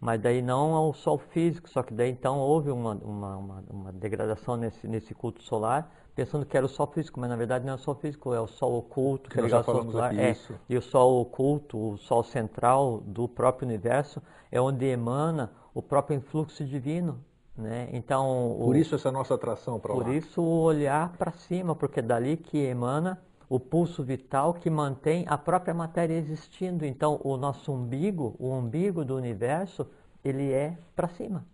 [0.00, 3.92] Mas daí não ao sol físico, só que daí então houve uma, uma, uma, uma
[3.92, 7.72] degradação nesse, nesse culto solar, pensando que era o sol físico, mas na verdade não
[7.72, 10.16] é o sol físico, é o sol oculto, que, é ligado ao sol solar.
[10.16, 10.36] É,
[10.68, 14.22] e o sol oculto, o sol central do próprio universo,
[14.52, 17.18] é onde emana o próprio influxo divino,
[17.56, 17.88] né?
[17.92, 20.04] Então, por isso essa nossa atração para lá.
[20.04, 24.68] Por isso o olhar para cima, porque é dali que emana o pulso vital que
[24.68, 26.84] mantém a própria matéria existindo.
[26.84, 29.86] Então, o nosso umbigo, o umbigo do universo,
[30.24, 31.44] ele é para cima.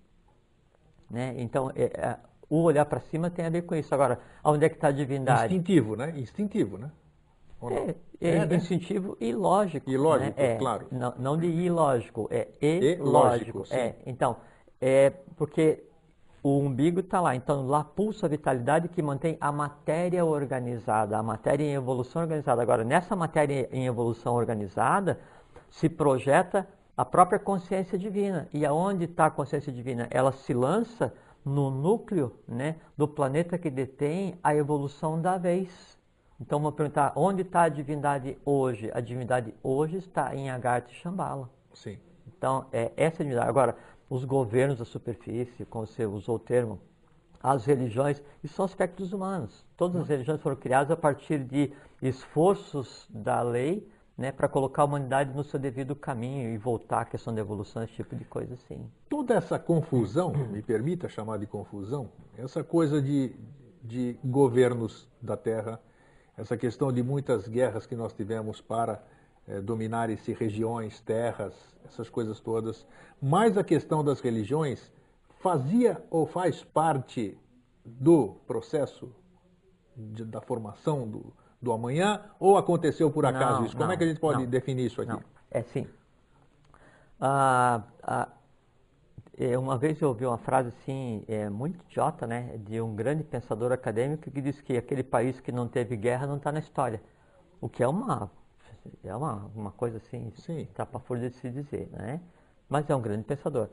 [1.10, 1.34] Né?
[1.36, 2.18] Então, é, é,
[2.48, 3.94] o olhar para cima tem a ver com isso.
[3.94, 5.54] Agora, onde é que está a divindade?
[5.54, 6.12] Instintivo, né?
[6.16, 6.90] Instintivo, né?
[7.70, 8.56] É, é, é né?
[8.56, 9.88] instintivo e lógico.
[9.88, 10.54] E lógico, né?
[10.54, 10.86] é, claro.
[10.90, 13.64] Não, não de ilógico, é e, lógico.
[13.70, 14.38] É, então,
[14.80, 15.84] é porque
[16.42, 17.36] o umbigo está lá.
[17.36, 22.60] Então, lá pulsa a vitalidade que mantém a matéria organizada, a matéria em evolução organizada.
[22.60, 25.20] Agora, nessa matéria em evolução organizada,
[25.70, 26.66] se projeta
[26.96, 28.48] a própria consciência divina.
[28.52, 30.08] E aonde está a consciência divina?
[30.10, 31.14] Ela se lança
[31.44, 35.98] no núcleo né, do planeta que detém a evolução da vez.
[36.40, 38.90] Então, vamos perguntar, onde está a divindade hoje?
[38.92, 41.48] A divindade hoje está em Agartha e Shambhala.
[41.72, 41.98] Sim.
[42.26, 43.48] Então, é essa divindade.
[43.48, 43.76] Agora,
[44.12, 46.78] os governos da superfície, como você usou o termo,
[47.42, 49.64] as religiões, isso são aspectos humanos.
[49.74, 51.72] Todas as religiões foram criadas a partir de
[52.02, 57.04] esforços da lei né, para colocar a humanidade no seu devido caminho e voltar à
[57.06, 58.86] questão da evolução, esse tipo de coisa assim.
[59.08, 63.34] Toda essa confusão, me permita chamar de confusão, essa coisa de,
[63.82, 65.80] de governos da Terra,
[66.36, 69.02] essa questão de muitas guerras que nós tivemos para
[69.52, 71.54] é, dominarem-se regiões, terras,
[71.84, 72.86] essas coisas todas.
[73.20, 74.90] Mas a questão das religiões
[75.40, 77.38] fazia ou faz parte
[77.84, 79.14] do processo
[79.94, 83.76] de, da formação do, do amanhã ou aconteceu por acaso não, isso?
[83.76, 85.22] Como não, é que a gente pode não, definir isso aqui?
[85.50, 85.86] É sim.
[87.20, 88.28] Ah, ah,
[89.58, 93.70] uma vez eu ouvi uma frase assim, é, muito idiota, né, de um grande pensador
[93.70, 97.02] acadêmico que disse que aquele país que não teve guerra não está na história.
[97.60, 98.30] O que é uma
[99.04, 102.20] é uma, uma coisa assim, está para fora de se dizer, né?
[102.68, 103.68] Mas é um grande pensador,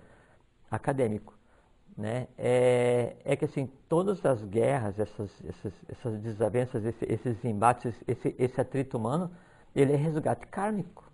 [0.70, 1.34] acadêmico,
[1.98, 2.28] né?
[2.38, 8.36] É, é que assim, todas as guerras, essas, essas, essas desavenças, esse, esses embates, esse,
[8.38, 9.32] esse atrito humano,
[9.76, 11.10] ele é resgate kármico.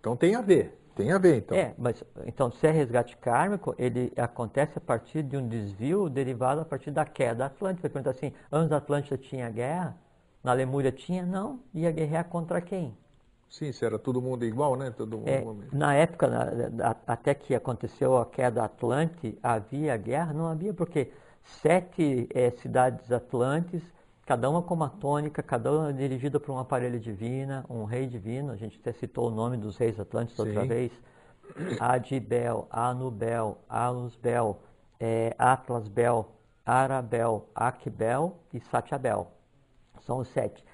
[0.00, 1.56] Então tem a ver, tem a ver então.
[1.56, 6.60] É, mas então se é resgate kármico, ele acontece a partir de um desvio derivado
[6.60, 7.88] a partir da queda da Atlântida.
[7.88, 9.96] Pergunta assim, antes da Atlântida tinha guerra?
[10.42, 11.24] Na Lemúria tinha?
[11.24, 11.60] Não.
[11.72, 12.94] Ia guerrear contra quem?
[13.48, 14.90] Sim, se era todo mundo igual, né?
[14.90, 15.28] Todo mundo...
[15.28, 20.32] É, na época, na, até que aconteceu a queda Atlante, havia guerra?
[20.32, 21.12] Não havia, porque
[21.42, 23.82] sete é, cidades atlantes,
[24.26, 28.52] cada uma com uma tônica, cada uma dirigida por um aparelho divino, um rei divino.
[28.52, 30.68] A gente até citou o nome dos reis atlantes outra Sim.
[30.68, 30.92] vez.
[31.78, 34.58] Adibel, Anubel, Alusbel,
[34.98, 36.32] é, Atlasbel,
[36.64, 39.30] Arabel, Aquibel e Satiabel.
[40.00, 40.64] São os sete.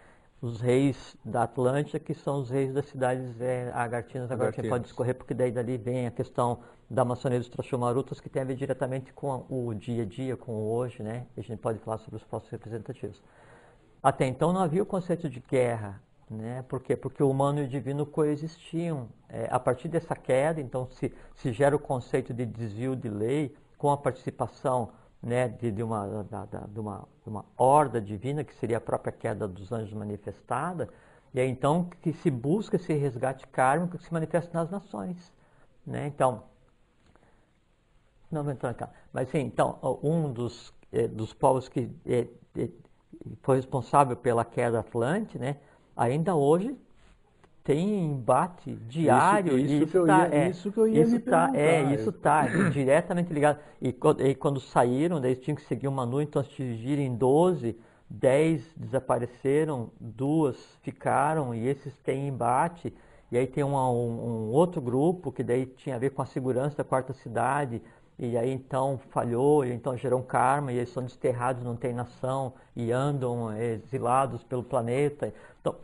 [0.40, 4.30] Os reis da Atlântida, que são os reis das cidades é, agartinas.
[4.30, 8.20] Agora a gente pode discorrer, porque daí dali vem a questão da maçonaria dos Trashumarutas,
[8.20, 11.26] que tem a ver diretamente com o dia a dia, com o hoje, né?
[11.36, 13.22] A gente pode falar sobre os postos representativos.
[14.02, 16.62] Até então não havia o conceito de guerra, né?
[16.68, 16.96] Por quê?
[16.96, 19.08] Porque o humano e o divino coexistiam.
[19.28, 23.54] É, a partir dessa queda, então, se, se gera o conceito de desvio de lei
[23.76, 24.90] com a participação
[25.22, 28.80] né, de, de, uma, da, da, de, uma, de uma horda divina, que seria a
[28.80, 30.88] própria queda dos anjos manifestada,
[31.32, 35.32] e é então que se busca esse resgate kármico que se manifesta nas nações.
[35.86, 36.06] Né?
[36.06, 36.42] Então,
[38.30, 42.68] não vou entrar cá, mas sim, então, um dos, eh, dos povos que eh, eh,
[43.42, 45.56] foi responsável pela queda Atlante, né,
[45.96, 46.76] ainda hoje
[47.70, 49.56] tem embate diário.
[49.56, 51.50] Isso, isso, isso que, eu tá, ia, é, isso que eu ia isso me tá,
[51.54, 51.94] É, perguntar.
[51.94, 53.58] isso está diretamente ligado.
[53.80, 57.78] E, quando- e quando saíram, daí tinham que seguir uma nuvem, então atingirem 12,
[58.08, 62.92] 10 desapareceram, duas ficaram, e esses têm embate.
[63.30, 66.26] E aí tem uma- um, um outro grupo que daí tinha a ver com a
[66.26, 67.80] segurança da quarta cidade,
[68.18, 71.92] e aí então falhou, e então gerou um karma, e eles são desterrados, não tem
[71.94, 75.32] nação, e andam eh, exilados pelo planeta.
[75.60, 75.76] Então,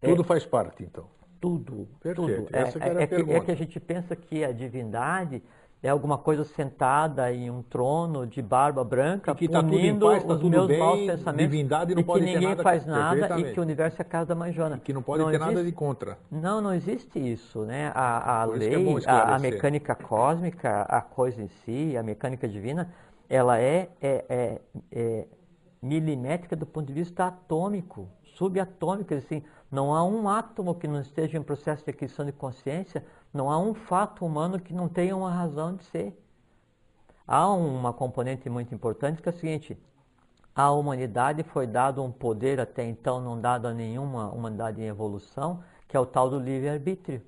[0.00, 1.04] é- Tudo faz parte, então.
[1.40, 2.56] Tudo, Perfeito, tudo.
[2.56, 5.42] essa que era a é, que, é que a gente pensa que a divindade
[5.82, 10.24] é alguma coisa sentada em um trono de barba branca, E que tá punindo paz,
[10.24, 12.86] tá os meus bem, maus pensamentos, divindade não e pode que ter ninguém nada faz
[12.86, 14.78] nada e que o universo é a casa da mãe Joana.
[14.78, 16.18] Que não pode ter nada existe- de contra.
[16.30, 17.92] não, não existe isso, né?
[17.94, 22.48] A, a é lei, bom a, a mecânica cósmica, a coisa em si, a mecânica
[22.48, 22.90] divina,
[23.28, 24.60] ela é, é, é-
[24.90, 25.26] é
[25.82, 31.38] milimétrica do ponto de vista atômico, subatômico, assim, não há um átomo que não esteja
[31.38, 35.30] em processo de aquisição de consciência, não há um fato humano que não tenha uma
[35.30, 36.22] razão de ser.
[37.26, 39.76] Há uma componente muito importante que é o seguinte:
[40.54, 45.62] à humanidade foi dado um poder até então não dado a nenhuma humanidade em evolução,
[45.88, 47.22] que é o tal do livre-arbítrio.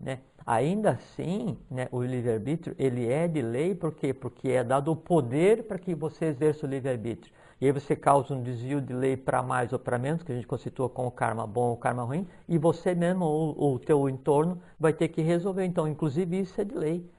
[0.00, 0.20] Né?
[0.46, 4.12] Ainda assim, né, o livre-arbítrio ele é de lei, por quê?
[4.12, 7.32] Porque é dado o poder para que você exerça o livre-arbítrio.
[7.64, 10.34] E aí você causa um desvio de lei para mais ou para menos, que a
[10.34, 13.78] gente constitua com o karma bom ou o karma ruim, e você mesmo ou, o
[13.78, 15.64] teu entorno vai ter que resolver.
[15.64, 17.10] Então, inclusive, isso é de lei.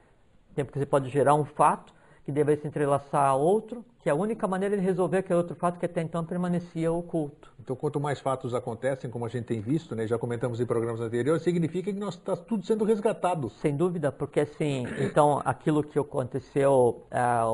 [0.54, 1.92] Tem porque você pode gerar um fato
[2.24, 5.56] que deve se entrelaçar a outro, que é a única maneira de resolver aquele outro
[5.56, 7.52] fato que até então permanecia oculto.
[7.58, 11.00] Então, quanto mais fatos acontecem, como a gente tem visto, né, já comentamos em programas
[11.00, 13.50] anteriores, significa que nós está tudo sendo resgatado.
[13.50, 17.44] Sem dúvida, porque assim, então aquilo que aconteceu há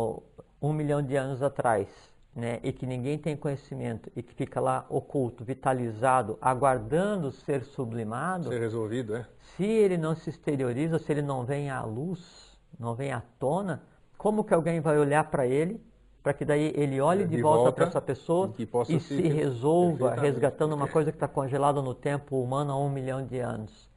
[0.60, 4.86] um milhão de anos atrás, né, e que ninguém tem conhecimento e que fica lá
[4.88, 9.26] oculto, vitalizado, aguardando ser sublimado, Ser resolvido, é?
[9.56, 13.82] se ele não se exterioriza, se ele não vem à luz, não vem à tona,
[14.16, 15.80] como que alguém vai olhar para ele,
[16.22, 18.92] para que daí ele olhe de, De volta, volta, para essa pessoa e que possa
[18.92, 22.88] e se- se resolva resgatando uma coisa que está congelada no tempo humano há um
[22.88, 23.90] milhão de anos.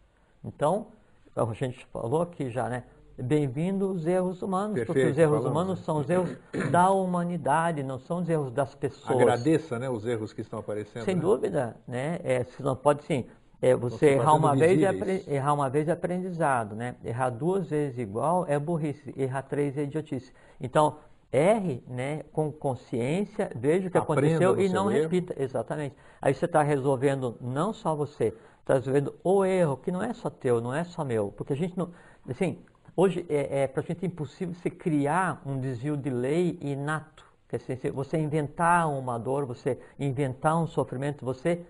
[0.43, 0.87] Então,
[1.35, 2.83] a gente falou aqui já, né?
[3.17, 6.29] Bem-vindo os erros humanos, porque Perfeito, os erros falamos, humanos são os erros
[6.69, 9.21] da humanidade, não são os erros das pessoas.
[9.21, 11.05] Agradeça né, os erros que estão aparecendo.
[11.05, 11.21] Sem né?
[11.21, 12.19] dúvida, né?
[12.23, 13.25] É, você não pode sim.
[13.61, 15.21] É, você se errar uma vez é visíveis.
[15.21, 16.95] apre- errar uma vez é aprendizado, né?
[17.03, 20.33] Errar duas vezes igual é burrice, errar três é idiotice.
[20.59, 20.97] Então
[21.31, 22.23] erre, né?
[22.33, 25.03] Com consciência, veja o que Aprenda aconteceu e não erro.
[25.03, 25.95] repita, exatamente.
[26.21, 30.29] Aí você está resolvendo não só você, está resolvendo o erro que não é só
[30.29, 31.91] teu, não é só meu, porque a gente não,
[32.29, 32.59] assim,
[32.95, 37.25] hoje é, é para a gente impossível você criar um desvio de lei inato.
[37.47, 41.61] Quer dizer, você inventar uma dor, você inventar um sofrimento, você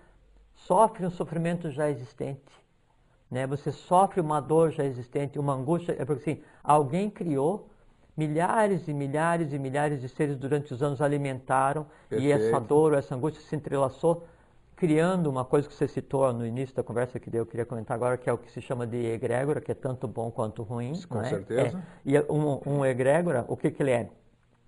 [0.54, 2.52] sofre um sofrimento já existente.
[3.30, 3.46] Né?
[3.46, 7.68] Você sofre uma dor já existente, uma angústia, é porque assim, alguém criou,
[8.16, 12.66] milhares e milhares e milhares de seres durante os anos alimentaram, e essa Perfeito.
[12.66, 14.26] dor, essa angústia se entrelaçou,
[14.76, 18.18] criando uma coisa que você citou no início da conversa, que eu queria comentar agora,
[18.18, 20.92] que é o que se chama de egrégora, que é tanto bom quanto ruim.
[21.08, 21.28] Com não é?
[21.30, 21.78] certeza.
[21.78, 21.82] É.
[22.04, 24.10] E um, um egrégora, o que, que ele é?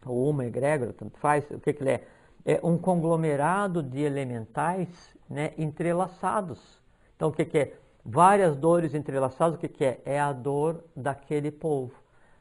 [0.06, 2.05] Ou uma egrégora, tanto faz, o que, que ele é?
[2.44, 4.89] É um conglomerado de elementais
[5.28, 6.80] né, entrelaçados.
[7.14, 7.74] Então, o que, que é?
[8.02, 10.01] Várias dores entrelaçadas, o que, que é?
[10.06, 11.93] É a dor daquele povo.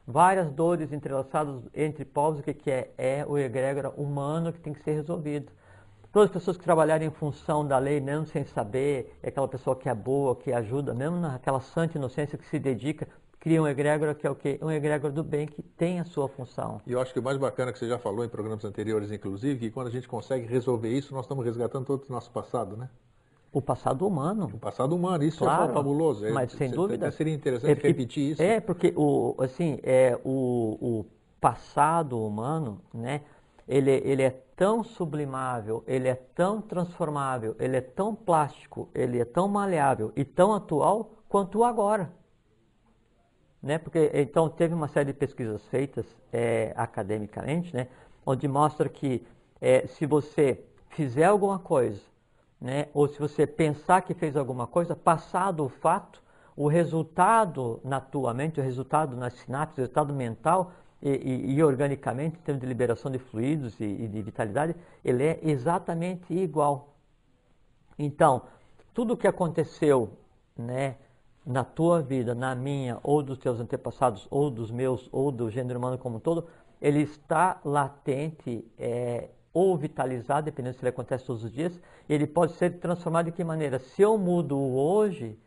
[0.05, 2.93] Várias dores entrelaçadas entre povos, o que, que é?
[2.97, 5.51] É o egrégora humano que tem que ser resolvido.
[6.17, 9.75] Todas as pessoas que trabalharem em função da lei, mesmo sem saber, é aquela pessoa
[9.75, 13.07] que é boa, que ajuda, mesmo naquela santa inocência que se dedica,
[13.39, 14.57] cria um egrégora que é o quê?
[14.59, 16.81] Um egrégora do bem que tem a sua função.
[16.87, 19.59] E eu acho que o mais bacana que você já falou em programas anteriores, inclusive,
[19.59, 22.89] que quando a gente consegue resolver isso, nós estamos resgatando todo o nosso passado, né?
[23.53, 24.49] O passado humano.
[24.51, 26.25] O passado humano, isso Claro, é fabuloso.
[26.25, 27.11] É, mas sem dúvida.
[27.11, 28.41] Seria interessante porque- repetir isso.
[28.41, 31.05] É, porque o, assim, é, o, o
[31.39, 33.21] passado humano, né,
[33.67, 39.25] ele, ele é tão sublimável, ele é tão transformável, ele é tão plástico, ele é
[39.25, 42.11] tão maleável e tão atual quanto o agora.
[43.61, 43.77] Né?
[43.77, 47.87] Porque, então, teve uma série de pesquisas feitas é, academicamente, né,
[48.25, 49.25] onde mostra que
[49.59, 52.01] é, se você fizer alguma coisa,
[52.59, 56.23] né, ou se você pensar que fez alguma coisa, passado o fato,
[56.55, 60.71] o resultado na tua mente, o resultado nas sinapses, o resultado mental
[61.01, 65.23] e, e- e organicamente, em termos de liberação de fluidos e, e de vitalidade, ele
[65.23, 66.95] é exatamente igual.
[67.97, 68.43] Então,
[68.93, 70.11] tudo o que aconteceu,
[70.57, 70.97] né,
[71.45, 75.79] na tua vida, na minha, ou dos teus antepassados, ou dos meus, ou do gênero
[75.79, 76.47] humano como um todo,
[76.81, 82.53] ele está latente, é, ou vitalizado, dependendo se ele acontece todos os dias, ele pode
[82.53, 83.79] ser transformado de que maneira?
[83.79, 85.37] Se eu mudo hoje,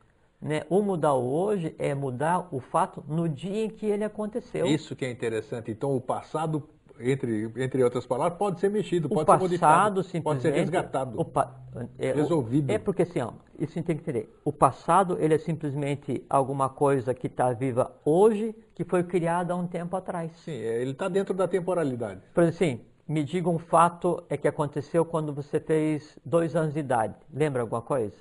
[0.41, 4.67] né, o mudar hoje é mudar o fato no dia em que ele aconteceu.
[4.67, 5.71] Isso que é interessante.
[5.71, 6.63] Então, o passado,
[6.99, 10.23] entre, entre outras palavras, pode ser mexido, O pode ser passado modificado, simplesmente...
[10.25, 11.25] pode ser resgatado.
[11.25, 11.55] pa-
[11.99, 12.71] é, o- Resolvido.
[12.73, 14.35] É porque assim, ó, isso tem que entender.
[14.45, 19.57] O passado, ele é simplesmente alguma coisa que está viva hoje, que foi criada há
[19.57, 20.33] um tempo atrás.
[20.45, 22.21] Sim, é, ele está dentro da temporalidade.
[22.35, 26.73] Por exemplo, assim, me diga um fato é que aconteceu quando você fez dois anos
[26.73, 27.15] de idade.
[27.33, 28.15] Lembra alguma coisa?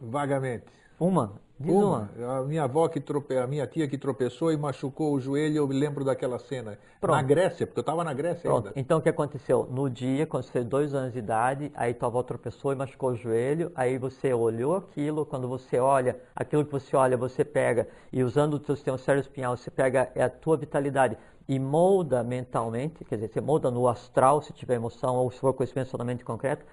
[0.00, 0.64] Vagamente.
[0.98, 1.32] Uma?
[1.58, 2.10] Diz uma.
[2.38, 3.36] A minha avó que trope...
[3.36, 6.78] a minha tia que tropeçou e machucou o joelho, eu me lembro daquela cena.
[7.00, 7.16] Pronto.
[7.16, 8.80] Na Grécia, porque eu estava na Grécia Pronto, ainda.
[8.80, 9.68] então o que aconteceu?
[9.70, 13.10] No dia, quando você fez dois anos de idade, aí tua avó tropeçou e machucou
[13.10, 17.88] o joelho, aí você olhou aquilo, quando você olha, aquilo que você olha, você pega,
[18.12, 21.16] e usando o teu sistema espinhal, você pega é a tua vitalidade
[21.48, 25.52] e molda mentalmente, quer dizer, você molda no astral, se tiver emoção, ou se for
[25.52, 26.64] conhecimento somente concreto,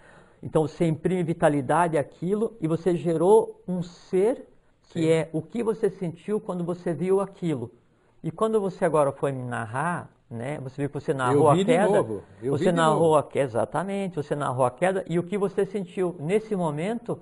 [0.41, 4.47] então você imprime vitalidade àquilo e você gerou um ser
[4.89, 5.09] que Sim.
[5.09, 7.71] é o que você sentiu quando você viu aquilo.
[8.23, 11.87] E quando você agora foi me narrar, né, você viu que você narrou a queda,
[11.87, 15.37] novo, eu vi você narrou a queda, exatamente, você narrou a queda e o que
[15.37, 17.19] você sentiu nesse momento,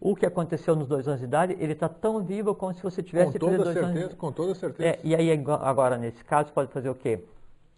[0.00, 3.02] o que aconteceu nos dois anos de idade, ele está tão vivo como se você
[3.02, 4.88] Com tivesse toda feito dois anos certeza, com toda certeza.
[4.88, 7.20] é, e aí ag- agora nesse caso pode fazer o quê?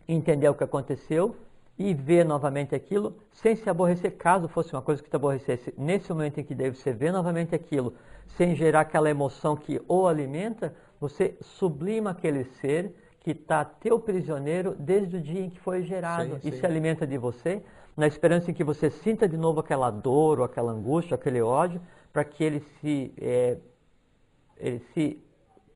[0.08, 1.36] Entender o que aconteceu
[1.78, 5.74] e ver novamente aquilo sem se aborrecer, caso fosse uma coisa que te aborrecesse.
[5.76, 7.94] Nesse momento em que daí você vê novamente aquilo,
[8.36, 14.74] sem gerar aquela emoção que o alimenta, você sublima aquele ser que está teu prisioneiro
[14.78, 16.60] desde o dia em que foi gerado Sim, e sim.
[16.60, 17.62] se alimenta de você,
[17.96, 21.80] na esperança em que você sinta de novo aquela dor, ou aquela angústia, aquele ódio,
[22.12, 23.58] para que ele se eh,
[24.58, 25.22] ele se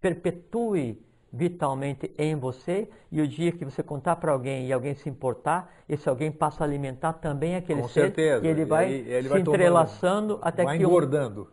[0.01, 0.99] perpetue
[1.33, 5.73] vitalmente em você e o dia que você contar para alguém e alguém se importar,
[5.89, 8.45] esse alguém passa a alimentar também aquele Com ser certeza.
[8.45, 11.49] e ele vai E ele se vai tomando- entrelaçando até Vai que um- engordando.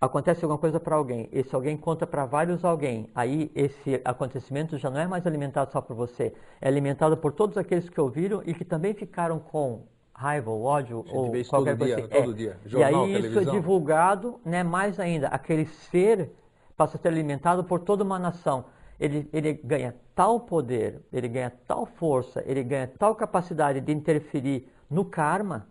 [0.00, 4.90] acontece alguma coisa para alguém, esse alguém conta para vários alguém, aí esse acontecimento já
[4.90, 8.52] não é mais alimentado só por você, é alimentado por todos aqueles que ouviram e
[8.52, 12.08] que também ficaram com raiva ou ódio ou qualquer todo coisa dia, assim.
[12.24, 12.56] todo dia.
[12.64, 13.54] e Jornal, aí isso é televisão.
[13.54, 16.30] divulgado, né, mais ainda, aquele ser
[16.76, 18.66] passa a ser alimentado por toda uma nação.
[18.98, 24.68] Ele, ele ganha tal poder, ele ganha tal força, ele ganha tal capacidade de interferir
[24.88, 25.66] no karma,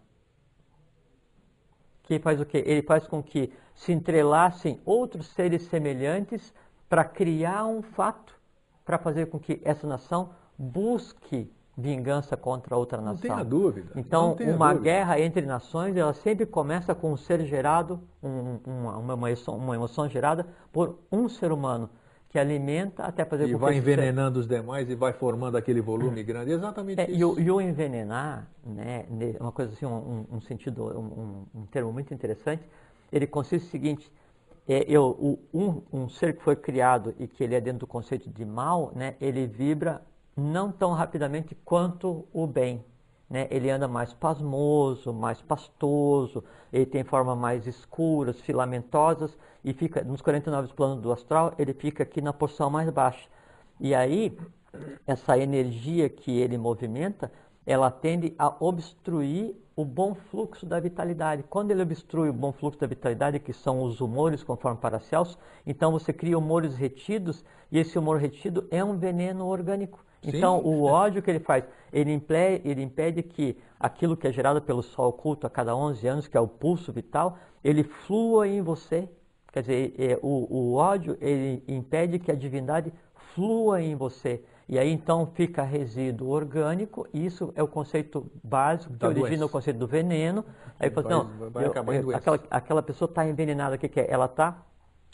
[2.03, 2.63] que faz o quê?
[2.65, 6.53] Ele faz com que se entrelacem outros seres semelhantes
[6.87, 8.39] para criar um fato,
[8.83, 13.21] para fazer com que essa nação busque vingança contra outra Não nação.
[13.21, 13.91] tenha dúvida.
[13.95, 14.83] Então, não uma dúvida.
[14.83, 19.75] guerra entre nações, ela sempre começa com um ser gerado, um- uma, uma, emoção, uma
[19.75, 21.89] emoção gerada por um ser humano,
[22.29, 26.23] que alimenta até fazer E com vai envenenando os demais e vai formando aquele volume
[26.23, 26.51] grande.
[26.51, 27.13] Exatamente é, isso.
[27.13, 29.05] e, o, e o envenenar, né,
[29.39, 32.63] uma coisa assim, um, um- sentido, um, um- termo muito interessante,
[33.11, 34.11] ele consiste no seguinte,
[34.67, 38.29] é, eu, um, um ser que foi criado e que ele é dentro do conceito
[38.29, 40.01] de mal, né, ele vibra
[40.35, 42.83] não tão rapidamente quanto o bem.
[43.29, 43.47] Né?
[43.49, 50.21] Ele anda mais pasmoso, mais pastoso, ele tem formas mais escuras, filamentosas, e fica nos
[50.21, 53.27] 49 planos do astral, ele fica aqui na porção mais baixa.
[53.79, 54.37] E aí,
[55.07, 57.31] essa energia que ele movimenta,
[57.65, 61.43] ela tende a obstruir o bom fluxo da vitalidade.
[61.49, 65.91] Quando ele obstrui o bom fluxo da vitalidade, que são os humores conforme Paracelso, então
[65.91, 70.04] você cria humores retidos e esse humor retido é um veneno orgânico.
[70.25, 70.67] Então, Sim.
[70.67, 74.81] o ódio que ele faz, ele impede, ele impede que aquilo que é gerado pelo
[74.81, 79.09] sol oculto a cada 11 anos, que é o pulso vital, ele flua em você.
[79.51, 82.91] Quer dizer, é, o, o ódio, ele impede que a divindade
[83.33, 84.43] flua em você.
[84.67, 89.45] E aí então fica resíduo orgânico, isso é o conceito básico que Da origina doença.
[89.45, 90.43] o conceito do veneno.
[90.79, 93.99] Aí fala, Vai- não, vai eu- eu- aquela, aquela pessoa está envenenada, o que, que
[93.99, 94.11] é?
[94.11, 94.63] Ela está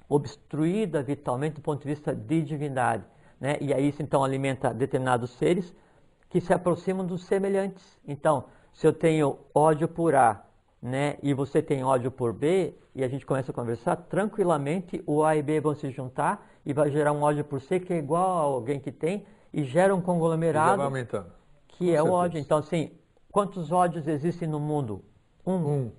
[0.07, 3.03] obstruída vitalmente do ponto de vista de divindade.
[3.41, 3.57] Né?
[3.59, 5.73] E aí isso então alimenta determinados seres
[6.29, 7.99] que se aproximam dos semelhantes.
[8.07, 10.45] Então, se eu tenho ódio por A
[10.79, 15.23] né, e você tem ódio por B, e a gente começa a conversar, tranquilamente o
[15.23, 17.97] A e B vão se juntar e vai gerar um ódio por C que é
[17.97, 21.31] igual a alguém que tem e gera um conglomerado vai aumentando.
[21.67, 22.13] que Com é o certeza.
[22.13, 22.39] ódio.
[22.39, 22.91] Então, assim,
[23.31, 25.03] quantos ódios existem no mundo?
[25.45, 25.53] Um.
[25.53, 25.91] Um.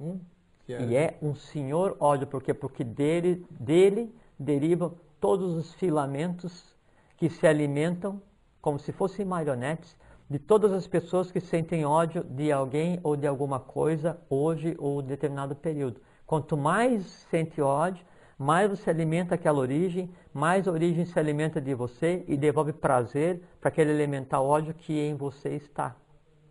[0.00, 0.20] Um.
[0.60, 2.54] Que E é um senhor ódio, por quê?
[2.54, 6.76] Porque dele, dele derivam todos os filamentos
[7.16, 8.20] que se alimentam,
[8.60, 9.96] como se fossem marionetes,
[10.30, 15.00] de todas as pessoas que sentem ódio de alguém ou de alguma coisa hoje ou
[15.00, 16.00] determinado período.
[16.26, 18.04] Quanto mais sente ódio,
[18.38, 23.42] mais você alimenta aquela origem, mais a origem se alimenta de você e devolve prazer
[23.60, 25.96] para aquele elemental ódio que em você está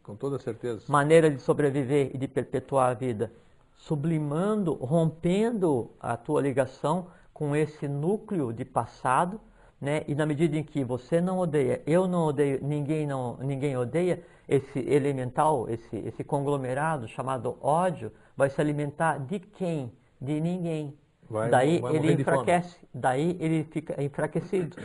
[0.03, 0.83] Com toda certeza.
[0.89, 3.31] maneira de sobreviver e de perpetuar a vida,
[3.75, 7.07] sublimando, rompendo a tua ligação
[7.37, 9.39] com esse núcleo de passado,
[9.79, 10.03] né?
[10.07, 14.23] E na medida em que você não odeia, eu não odeio, ninguém não, ninguém odeia,
[14.49, 19.91] esse elemental, esse esse conglomerado chamado ódio vai se alimentar de quem?
[20.19, 20.97] De ninguém.
[21.29, 24.75] Vai- Daí vai ele enfraquece, daí ele fica enfraquecido.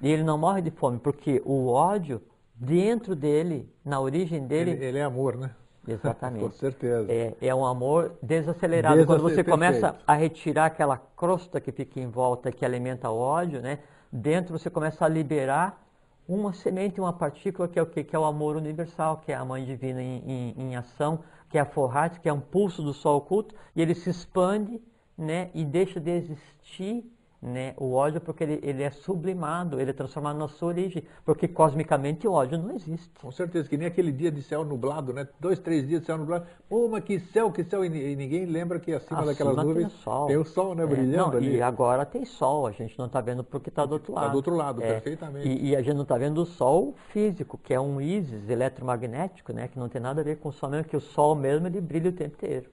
[0.00, 2.22] E ele não morre de fome, porque o ódio
[2.54, 5.50] dentro dele, na origem dele, Ele, ele é amor, né?
[5.86, 6.42] Exatamente.
[6.46, 7.10] Com certeza.
[7.12, 9.04] É, é um amor desacelerado.
[9.06, 10.04] Quando você Desace- começa perfeito.
[10.06, 13.78] a retirar aquela crosta que fica em volta, que alimenta o ódio, né?
[14.10, 15.82] dentro você começa a liberar
[16.28, 18.02] uma semente, uma partícula, que é o quê?
[18.02, 21.58] Que é o amor universal, que é a Mãe Divina em, em- em ação, que
[21.58, 24.80] é a Forrat, que é um pulso do sol oculto, e ele se expande
[25.16, 25.50] né?
[25.54, 27.04] e deixa de existir
[27.46, 27.74] né?
[27.76, 32.26] o ódio porque ele, ele é sublimado, ele é transformado na sua origem, porque cosmicamente
[32.26, 33.08] o ódio não existe.
[33.20, 35.28] Com certeza, que nem aquele dia de céu nublado, né?
[35.38, 36.46] Dois, três dias de céu nublado.
[36.68, 37.84] Pô, mas que céu, que céu.
[37.84, 40.26] E ni- e ninguém lembra que acima, Acima daquelas tem nuvens o sol.
[40.26, 40.82] tem o sol, né?
[40.82, 41.56] É, Brilhando não, ali.
[41.56, 44.32] E agora tem sol, a gente não está vendo porque está do outro Tá lado.
[44.32, 45.48] do outro lado, É, perfeitamente.
[45.48, 49.52] E, e a gente não está vendo o sol físico, que é um ísis eletromagnético,
[49.52, 49.68] né?
[49.68, 51.80] Que não tem nada a ver com o sol mesmo, que o sol mesmo ele
[51.80, 52.70] brilha o tempo inteiro.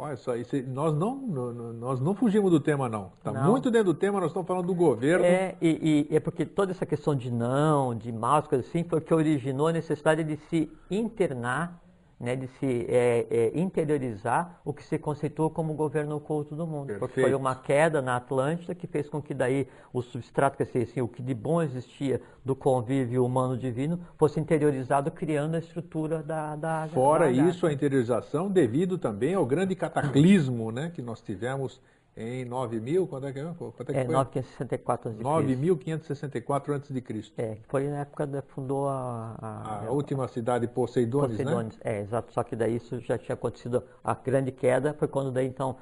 [0.00, 1.16] Olha só, isso, nós, não,
[1.72, 3.10] nós não fugimos do tema, não.
[3.18, 5.24] Está muito dentro do tema, nós estamos falando do governo.
[5.24, 8.12] É, e, e é porque toda essa questão de não, de
[8.48, 11.80] coisas assim, foi o que originou a necessidade de se internar,
[12.20, 16.88] né, de se é, é, interiorizar o que se conceitou como governo oculto do mundo.
[16.98, 17.36] Porque foi Perfeito.
[17.36, 21.08] uma queda na Atlântida que fez com que daí o substrato, quer dizer, assim, o
[21.08, 26.56] que de bom existia do convívio humano-divino, fosse interiorizado, criando a estrutura da...
[26.56, 31.80] da Fora da- isso, a interiorização devido também ao grande cataclismo né, que nós tivemos
[32.18, 34.12] em 9.000, quando é que, quanto é que É, foi?
[34.14, 35.22] 964 a.C.
[35.22, 37.32] 9.564 a.C.
[37.38, 39.36] É, foi na época da fundou a...
[39.40, 41.44] a- A última cidade Poseidones, né?
[41.44, 42.32] Poseidones, é, exato.
[42.32, 45.76] Só que daí isso já tinha acontecido, a grande queda foi quando daí então,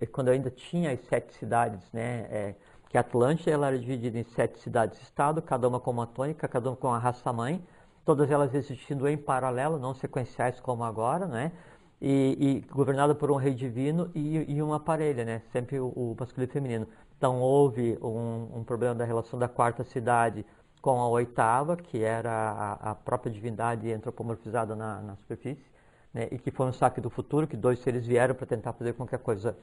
[0.00, 2.26] é quando ainda tinha as sete cidades, né?
[2.30, 2.54] é,
[2.88, 6.70] que a Atlântida ela era dividida em sete cidades-estado, cada uma com uma tônica, cada
[6.70, 7.60] uma com a raça-mãe,
[8.04, 11.52] todas elas existindo em paralelo, não sequenciais como agora, né?
[12.00, 15.42] E, e governada por um rei divino e, e uma parelha, né?
[15.52, 16.88] Sempre o, o masculino e o feminino.
[17.18, 20.46] Então houve um, um problema da relação da quarta cidade
[20.80, 25.70] com a oitava, que era a, a própria divindade antropomorfizada na, na superfície,
[26.12, 26.28] né?
[26.30, 29.06] e que foi um saque do futuro, que dois seres vieram para tentar fazer com
[29.06, 29.56] que a coisa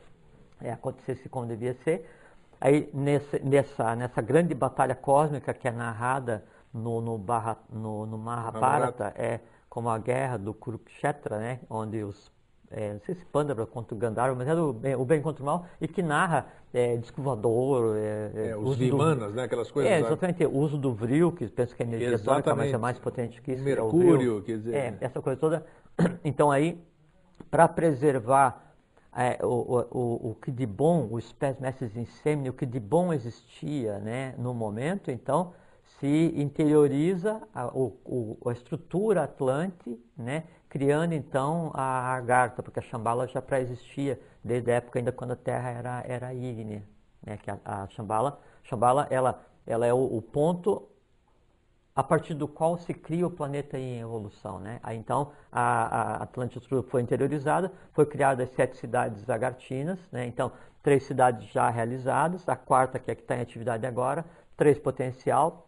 [0.62, 2.08] é, acontecesse como devia ser.
[2.60, 6.44] Aí nesse, nessa, nessa grande batalha cósmica que é narrada
[6.74, 9.40] no, no, Barra, no, no Mahabharata, é
[9.70, 11.60] como a guerra do Kurukshetra, né?
[11.70, 12.32] onde os
[12.70, 15.42] é, não sei se Pandava contra o Gandharva, mas é do bem, o bem contra
[15.42, 19.44] o mal, e que narra é, disco voador, é, É, uso os do- vimanas, né?
[19.44, 19.90] Aquelas coisas.
[19.92, 22.78] é, exatamente, o uso do vril, que pensa que é energia atômica, mas é Exatamente.
[22.78, 23.62] mais potente que isso.
[23.62, 24.98] É mercúrio, quer dizer, É, né?
[25.02, 25.66] essa coisa toda.
[26.26, 26.78] Então aí,
[27.50, 28.76] para preservar
[29.16, 29.48] é, o,
[29.92, 34.36] o, o, que de bom, o spes mestres insemne, o que de bom existia né,
[34.38, 35.54] no momento, então
[36.00, 43.28] se interioriza a, o, a estrutura atlante, né, criando então a Agartha, porque a Shambhala
[43.28, 46.84] já pré-existia desde a época ainda quando a Terra era, era ígnea,
[47.26, 50.88] né, que a, a Shambhala, Shambhala ela, ela é o, o ponto
[51.96, 54.60] a partir do qual se cria o planeta em evolução.
[54.60, 54.80] Né?
[54.84, 60.28] Aí, então, a, a Atlântida foi interiorizada, foi criada as sete cidades agartinas, né?
[60.28, 60.52] então,
[60.84, 64.24] três cidades já realizadas, a quarta, que é que está em atividade agora,
[64.56, 65.67] três potencial,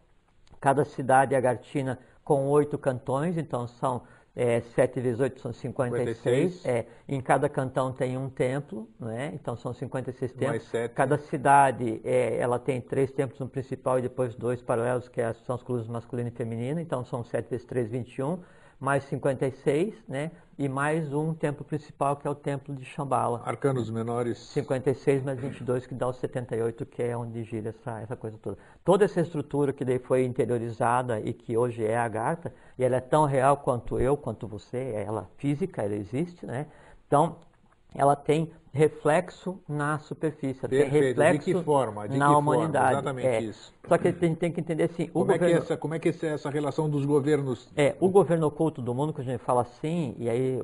[0.60, 4.02] Cada cidade agartina com oito cantões, então são
[4.36, 6.16] é, 7 vezes 8 são 56.
[6.18, 6.66] 56.
[6.66, 9.32] É, em cada cantão tem um templo, né?
[9.34, 10.70] então são 56 templos.
[10.94, 15.32] Cada cidade é, ela tem três templos, um principal e depois dois paralelos, que é,
[15.32, 18.38] são os clubes masculino e feminino, então são 7 vezes 3, 21
[18.80, 20.30] mais 56, né?
[20.58, 23.42] E mais um templo principal, que é o templo de Shambhala.
[23.44, 24.38] Arcanos menores.
[24.38, 28.58] 56 mais 22, que dá os 78, que é onde gira essa, essa coisa toda.
[28.82, 32.96] Toda essa estrutura que daí foi interiorizada e que hoje é a Garta, e ela
[32.96, 36.66] é tão real quanto eu, quanto você, ela é física, ela existe, né?
[37.06, 37.36] Então,
[37.94, 40.90] ela tem reflexo na superfície, Perfeito.
[40.90, 42.08] tem reflexo de que forma?
[42.08, 42.94] De na que humanidade.
[42.94, 43.20] Forma?
[43.20, 43.40] Exatamente é.
[43.42, 43.74] isso.
[43.88, 45.46] Só que a gente tem que entender assim, como, governo...
[45.46, 47.68] é que essa, como é que é essa relação dos governos?
[47.76, 50.62] É, o governo oculto do mundo, que a gente fala assim, e aí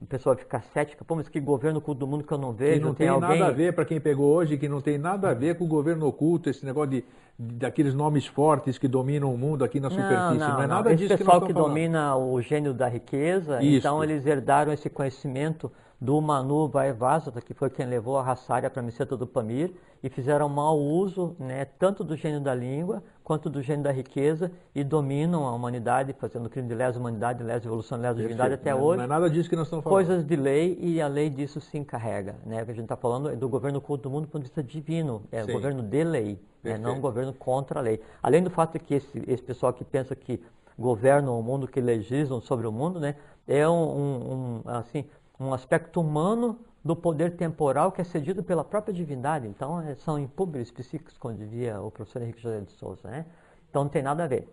[0.00, 2.80] o pessoal fica cética, pô, mas que governo oculto do mundo que eu não vejo?
[2.80, 3.38] Que não tem, tem alguém...
[3.38, 5.68] nada a ver, para quem pegou hoje, que não tem nada a ver com o
[5.68, 7.04] governo oculto, esse negócio de,
[7.38, 10.38] de daqueles nomes fortes que dominam o mundo aqui na superfície.
[10.38, 10.96] Não, não, não é nada não.
[10.96, 13.78] disso esse pessoal que, que domina o gênio da riqueza, Isso.
[13.78, 18.80] então eles herdaram esse conhecimento do Manu Vaevasata, que foi quem levou a Rassária para
[18.80, 19.72] a Meseta do Pamir,
[20.02, 24.52] e fizeram mau uso né, tanto do gênio da língua quanto do gênio da riqueza
[24.74, 28.82] e dominam a humanidade, fazendo crime de lesa humanidade, lesa evolução, lesa divindade até não,
[28.82, 28.98] hoje.
[28.98, 30.06] Não é nada disso que nós estamos falando.
[30.06, 32.36] Coisas de lei e a lei disso se encarrega.
[32.44, 32.62] Né?
[32.62, 34.48] O que a gente está falando é do governo culto do mundo do ponto de
[34.48, 36.76] vista divino, é o governo de lei, né?
[36.76, 37.98] não o governo contra a lei.
[38.22, 40.38] Além do fato que esse, esse pessoal que pensa que
[40.78, 43.14] governam o mundo, que legislam sobre o mundo, né,
[43.46, 45.04] é um, um, um assim,
[45.44, 49.46] um aspecto humano do poder temporal que é cedido pela própria divindade.
[49.48, 53.08] Então, é, são impúberes psíquicos, como dizia o professor Henrique José de Souza.
[53.08, 53.24] Né?
[53.70, 54.48] Então, não tem nada a ver.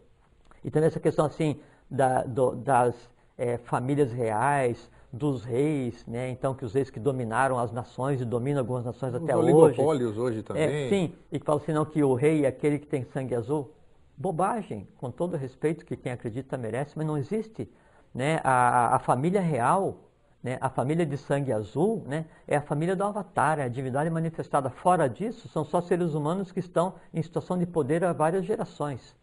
[0.64, 1.60] E também essa questão assim
[1.90, 2.96] da, do, das
[3.38, 6.30] é, famílias reais, dos reis, né?
[6.30, 9.52] então que os reis que dominaram as nações e dominam algumas nações os até hoje.
[9.52, 10.64] oligopólios hoje também.
[10.64, 13.36] É, sim, e que falam assim, não, que o rei é aquele que tem sangue
[13.36, 13.74] azul.
[14.16, 17.70] Bobagem, com todo respeito que quem acredita merece, mas não existe.
[18.14, 18.40] Né?
[18.44, 19.98] A, a família real
[20.44, 20.58] né?
[20.60, 22.26] A família de sangue azul né?
[22.48, 24.70] é a família do Avatar, é a divindade manifestada.
[24.70, 29.16] Fora disso, são só seres humanos que estão em situação de poder há várias gerações.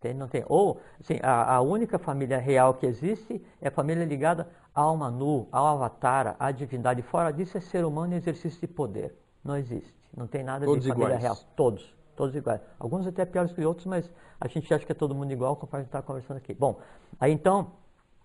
[0.00, 0.44] Tem, não tem.
[0.48, 5.48] Ou, assim, a, a, única família real que existe é a família ligada ao Manu,
[5.50, 7.00] ao Avatar, à divindade.
[7.02, 9.14] Fora disso, é ser humano em exercício de poder.
[9.42, 9.94] Não existe.
[10.14, 11.22] Não tem nada todos de família iguais.
[11.22, 11.36] real.
[11.56, 11.94] Todos.
[12.14, 12.60] Todos iguais.
[12.78, 14.10] Alguns até piores que outros, mas
[14.40, 16.54] a gente acha que é todo mundo igual, conforme a gente está conversando aqui.
[16.54, 16.78] Bom,
[17.18, 17.72] aí então,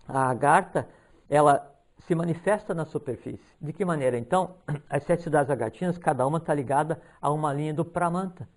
[0.06, 0.86] a Agartha,
[1.28, 1.70] ela
[2.06, 3.40] se manifesta na superfície.
[3.60, 4.18] De que maneira?
[4.18, 4.56] Então,
[4.88, 8.48] as sete cidades agatinas, cada uma está ligada a uma linha do Pramanta.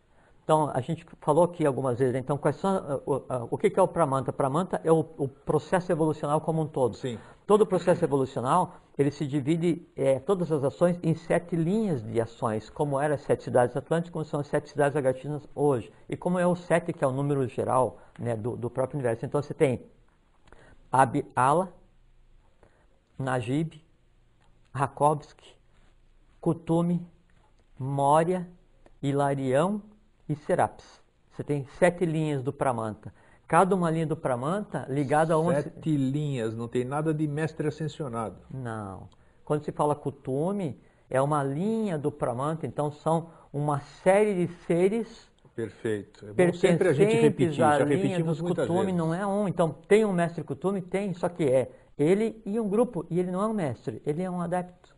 [0.44, 3.22] Então, a gente falou aqui algumas vezes, então, quais são, o,
[3.52, 4.34] o que é o Pramanta?
[4.34, 6.98] Pramanta é o, o, processo evolucional como um todo.
[6.98, 7.18] Sim.
[7.48, 12.20] Todo o processo evolucional, ele se divide, é, todas as ações, em sete linhas de
[12.20, 15.90] ações, como eram as sete cidades atlânticas, como são as sete cidades agatinas hoje.
[16.10, 19.26] E como é o sete, que é o número geral né, do, do próprio universo.
[19.26, 19.86] Então, você tem
[20.92, 21.72] Abi-Ala,
[23.24, 23.82] Najib,
[24.74, 25.56] Rakovsky,
[26.40, 27.06] Kutumi,
[27.80, 28.48] Moria,
[29.02, 29.82] Hilarião
[30.28, 31.02] e Serapis.
[31.32, 33.14] Você tem sete linhas do Pramanta.
[33.48, 35.64] Cada uma linha do Pramanta ligada a onde...
[35.64, 38.38] Sete linhas, não tem nada de mestre ascensionado.
[38.52, 39.10] Não.
[39.44, 40.80] Quando se fala Kutumi,
[41.10, 46.26] é uma linha do Pramanta, então são uma série de seres Perfeito.
[46.36, 48.98] É bom sempre a gente repetir, já repetimos muitas Kutumi vezes.
[48.98, 49.48] não é um.
[49.48, 50.82] Então, tem um mestre Kutumi?
[50.82, 54.22] Tem, só que é ele e um grupo, e ele não é um mestre, ele
[54.24, 54.96] é um adepto.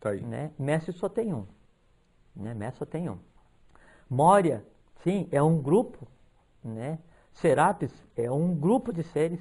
[0.00, 0.20] Tá aí.
[0.20, 0.50] Né?
[0.58, 1.46] Mestre só tem um.
[2.34, 2.54] Né?
[2.54, 3.18] Mestre só tem um.
[4.08, 4.64] Moria,
[5.02, 6.06] sim, é um grupo.
[6.62, 6.98] Né?
[7.32, 9.40] Serapis é um grupo de seres.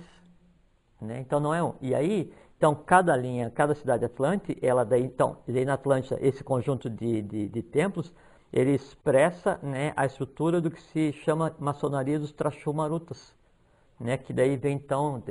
[0.99, 1.19] Né?
[1.19, 1.75] Então não é um.
[1.81, 6.43] E aí, então cada linha, cada cidade Atlante, ela daí, então, daí na Atlântida, esse
[6.43, 8.13] conjunto de, de, de templos,
[8.51, 13.33] ele expressa né, a estrutura do que se chama maçonaria dos Trashumarutas
[13.99, 15.21] né, que daí vem então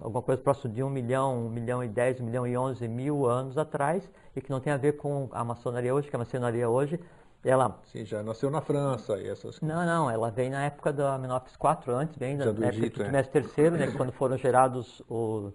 [0.00, 3.26] alguma coisa próximo de um milhão, um milhão e dez, um milhão e onze mil
[3.26, 6.68] anos atrás, e que não tem a ver com a maçonaria hoje, que a maçonaria
[6.68, 7.00] hoje,
[7.44, 7.80] ela...
[7.84, 11.54] Sim, já nasceu na França e essas Não, não, ela vem na época da Menópolis
[11.54, 15.52] IV, antes, bem da do época Egito, do Tutmés III, né, quando foram gerados o...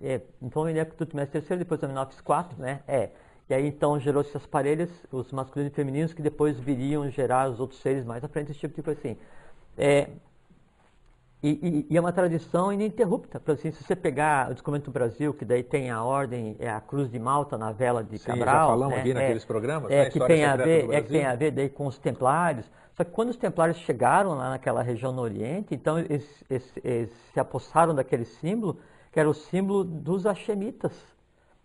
[0.00, 3.10] É, então, na época do Tutmés III, depois da Menópolis IV, né, é...
[3.48, 7.58] E aí então gerou-se as parelhas, os masculinos e femininos, que depois viriam gerar os
[7.58, 9.16] outros seres mais à frente, esse tipo de coisa assim.
[9.76, 10.08] É,
[11.42, 13.40] e, e, e, é uma tradição ininterrupta.
[13.52, 16.80] Assim, se você pegar o documento do Brasil, que daí tem a ordem, é a
[16.80, 18.54] Cruz de Malta na vela de Sim, Cabral.
[18.54, 19.00] já falamos né?
[19.00, 20.10] aqui naqueles é, programas, é, né?
[20.10, 22.70] que tem a ver, é que tem a ver daí com os templários.
[22.94, 27.10] Só que quando os templários chegaram lá naquela região no Oriente, então eles, eles, eles
[27.32, 28.78] se apossaram daquele símbolo,
[29.10, 30.92] que era o símbolo dos axemitas.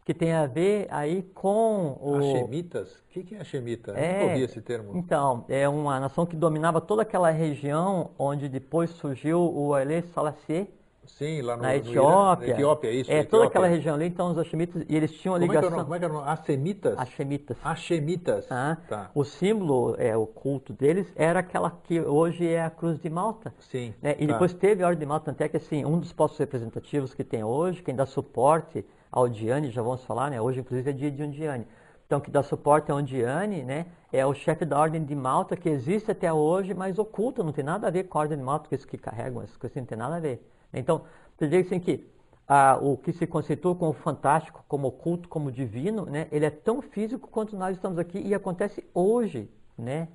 [0.05, 2.17] Que tem a ver aí com o...
[2.17, 2.91] Hashemitas?
[2.93, 3.91] O que que é Hashemita?
[3.91, 4.91] Eu É, nunca ouvi esse termo.
[4.95, 10.69] Então, é uma nação que dominava toda aquela região onde depois surgiu o Haile Selassie,
[11.07, 11.75] Sim, lá no, na no.
[11.75, 12.47] Etiópia.
[12.47, 13.11] Na Etiópia, isso.
[13.11, 13.29] É, Etiópia.
[13.29, 15.61] toda aquela região ali, então os Hashemitas, e eles tinham a Como é, que é
[15.61, 15.83] ligação...
[15.83, 16.25] Como é que é o nome?
[16.25, 16.97] Hashemitas?
[16.97, 17.57] Hashemitas.
[17.63, 18.51] Hashemitas.
[18.51, 19.11] Ah, Tá.
[19.13, 23.53] O símbolo, é, o culto deles, era aquela que hoje é a Cruz de Malta.
[23.59, 23.93] Sim.
[24.01, 24.15] né?
[24.19, 24.33] E tá.
[24.33, 27.43] depois teve a Ordem de Malta, até que assim, um dos postos representativos que tem
[27.43, 30.41] hoje, quem dá suporte ao Diane, já vamos falar, né?
[30.41, 31.65] Hoje inclusive é dia de um.
[32.05, 33.87] Então, que dá suporte ao Diane, né?
[34.11, 37.63] É o chefe da Ordem de Malta, que existe até hoje, mas oculta, não tem
[37.63, 39.85] nada a ver com a Ordem de Malta, com esses que carregam, essas coisas não
[39.85, 40.47] tem nada a ver.
[40.71, 41.01] Então,
[41.35, 42.07] você diz assim que
[42.47, 46.27] ah, o que se constitui como fantástico, como oculto, como divino, né?
[46.31, 50.07] Ele é tão físico quanto nós estamos aqui e acontece hoje, né?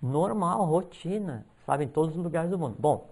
[0.00, 2.76] Normal, rotina, sabe, em todos os lugares do mundo.
[2.78, 3.10] Bom,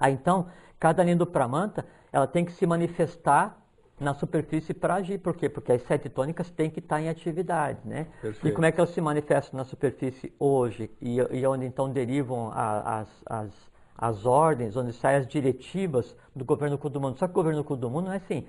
[0.00, 0.46] aí então,
[0.80, 3.60] cada linha do Pramanta, ela tem que se manifestar
[4.00, 5.18] na superfície para agir.
[5.18, 5.48] Por quê?
[5.48, 8.06] Porque as sete tônicas têm que estar em atividade, né?
[8.18, 8.54] E Perfeito.
[8.54, 10.90] como é que elas se manifestam na superfície hoje?
[11.00, 13.50] E, e onde então derivam a- as, as,
[13.96, 17.18] as ordens, onde saem as diretivas do governo do mundo.
[17.18, 18.46] Só que o governo do mundo não é assim,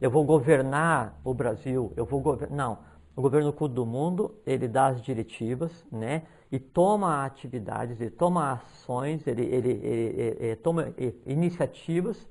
[0.00, 2.56] eu vou governar o Brasil, eu vou governar...
[2.56, 2.78] Não,
[3.14, 6.22] o governo do mundo, ele dá as diretivas, né?
[6.52, 12.26] E toma atividades, ele toma ações, ele, ele, ele- ele- ele toma eh, iniciativas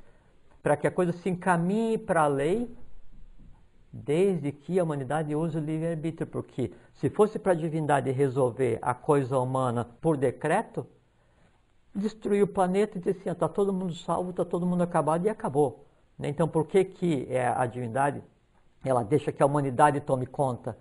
[0.65, 2.75] para que a coisa se encaminhe para a lei
[3.93, 8.91] desde que a humanidade use o livre-arbítrio, porque se fosse para a divindade resolver a
[8.91, 10.87] coisa humana por decreto,
[11.93, 15.29] destruir o planeta e dizer assim, está todo mundo salvo, está todo mundo acabado e
[15.29, 15.85] acabou.
[16.17, 16.29] né?
[16.29, 18.23] Então, por que, que é, a divindade
[18.83, 20.75] ela deixa que a humanidade tome conta?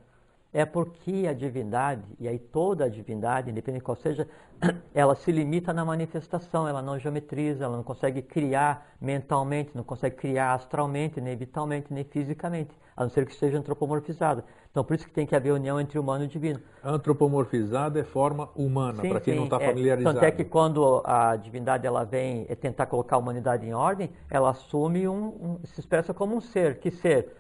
[0.54, 4.28] É porque a divindade, e aí toda a divindade, independente de qual seja,
[4.94, 10.14] ela se limita na manifestação, ela não geometriza, ela não consegue criar mentalmente, não consegue
[10.14, 14.44] criar astralmente, nem vitalmente, nem fisicamente, a não ser que seja antropomorfizada.
[14.70, 16.60] Então, por isso que tem que haver união entre humano e divino.
[16.84, 19.68] Antropomorfizada é forma humana, para quem não sim, está é.
[19.70, 20.14] familiarizado.
[20.14, 24.08] Tanto é que quando a divindade ela vem é, tentar colocar a humanidade em ordem,
[24.30, 26.78] ela assume um, um- se expressa como um ser.
[26.78, 27.34] Que ser?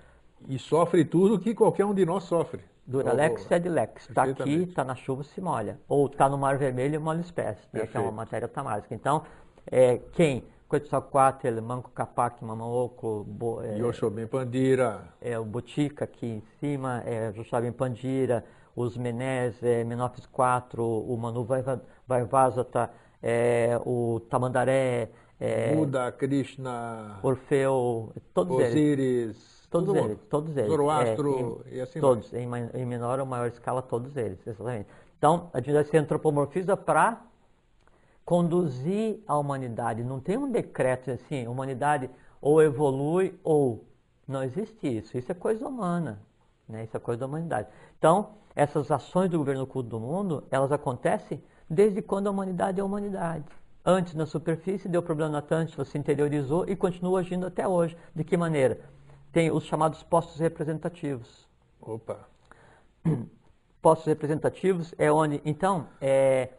[0.48, 2.73] E sofre tudo que qualquer um de nós sofre.
[2.86, 4.08] Duralex Ou- e Adilex.
[4.08, 5.78] Está aqui, está na chuva, se molha.
[5.88, 8.94] Ou está no mar vermelho, molha os pés, né, é uma matéria tamásica.
[8.94, 9.22] Então,
[9.70, 10.44] é, quem?
[10.68, 17.30] Quetzalcoatl, Manco Capac, Mamaoco, Bo, é, Yoshobem Pandira, é, o Botica aqui em cima, é,
[17.32, 18.44] Joshua Pandira,
[18.74, 22.90] os Menés, é, Menófis 4, o Manu Vaiva- Vaivasata,
[23.22, 29.53] é, o Tamandaré, é, Buda, Krishna, Orfeu, todos eles.
[29.74, 30.70] Todos todo eles, todos eles.
[30.70, 34.86] Zoroastro é, em- e assim Todos, em, em menor ou maior escala, todos eles, exatamente.
[35.18, 37.20] Então, a divindade se antropomorfiza para
[38.24, 40.04] conduzir a humanidade.
[40.04, 42.08] Não tem um decreto assim, a humanidade
[42.40, 43.84] ou evolui ou
[44.28, 45.18] não existe isso.
[45.18, 46.20] Isso é coisa humana,
[46.68, 46.84] né?
[46.84, 47.68] Isso é coisa da humanidade.
[47.98, 52.84] Então, essas ações do governo oculto do mundo, elas acontecem desde quando a humanidade é
[52.84, 53.44] humanidade.
[53.84, 57.96] Antes na superfície deu problema na Atlântida, se interiorizou e continua agindo até hoje.
[58.14, 58.78] De que maneira?
[59.34, 61.48] Tem os chamados postos representativos.
[61.80, 62.20] Opa,
[63.82, 66.50] Postos representativos é onde, então, é,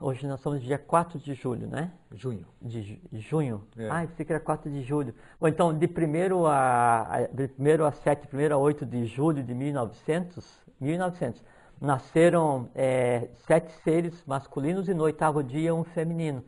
[0.00, 1.92] hoje nós estamos dia 4 de julho, né?
[2.10, 2.44] junho.
[2.60, 3.64] de ju- junho.
[3.78, 3.88] É.
[3.88, 5.14] Ah, pensei que era 4 de julho.
[5.40, 9.54] Bom, então, de 1 a, de 1 a 7, 1 a 8 de julho de
[9.54, 10.44] 1900,
[10.80, 11.44] 1900
[11.80, 16.44] nasceram é, sete seres masculinos e no oitavo dia um feminino,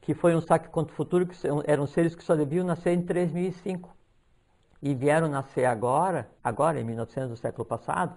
[0.00, 1.34] que foi um saque contra o futuro, que
[1.66, 3.97] eram seres que só deviam nascer em 3005
[4.82, 8.14] e vieram nascer agora, agora em 1900 do século passado,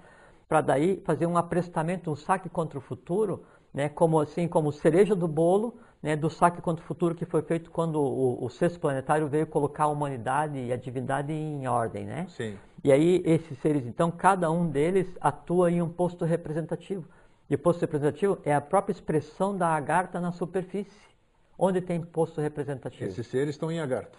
[0.48, 3.44] para daí fazer um aprestamento, um saque contra o futuro,
[3.74, 7.42] né, como assim como cereja do bolo, né, do saque contra o futuro que foi
[7.42, 12.06] feito quando o, o sexto planetário veio colocar a humanidade e a divindade em ordem,
[12.06, 12.28] né?
[12.30, 12.58] Sim.
[12.84, 17.06] E aí esses seres, então, cada um deles atua em um posto representativo.
[17.50, 21.12] E o posto representativo é a própria expressão da agartha na superfície.
[21.58, 23.08] Onde tem posto representativo?
[23.08, 24.18] Esses seres estão em Agartha.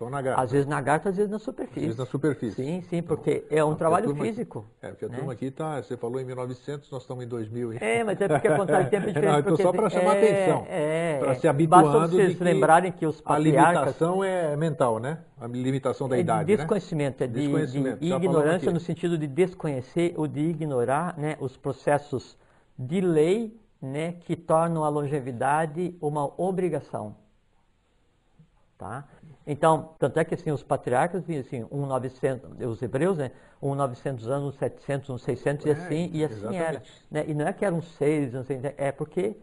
[0.00, 0.34] Estão na.
[0.34, 1.80] Às vezes na agartha, às vezes na Às superfície.
[1.80, 2.64] vezes na superfície.
[2.64, 4.64] Sim, sim, porque é um Porque a trabalho aqui- físico.
[4.80, 5.16] É, porque a né?
[5.18, 7.74] turma aqui está, você falou em 1900, nós estamos em 2000.
[7.74, 7.78] hein?
[7.82, 9.32] É, mas é porque a contagem de tempo é diferente.
[9.32, 10.66] Não, então só para chamar é, atenção.
[10.70, 11.34] É, para é.
[11.34, 13.74] se habituando Basta vocês que lembrarem que os a patriarcas...
[13.74, 15.18] limitação é mental, né?
[15.38, 16.56] A limitação da é de idade, né?
[16.56, 21.58] desconhecimento, é de, Desconhecimento, de ignorância no sentido de desconhecer ou de ignorar né, os
[21.58, 22.38] processos
[22.78, 27.16] de lei né, que tornam a longevidade uma obrigação.
[28.78, 29.04] Tá?
[29.46, 33.30] Então, tanto é que assim, os patriarcas vinham assim, um 900, os hebreus, né,
[33.60, 36.82] um 900 anos, um 700, um 600 e É, assim, e assim era.
[37.10, 37.24] né?
[37.26, 39.36] E não é que eram seis, não sei, é porque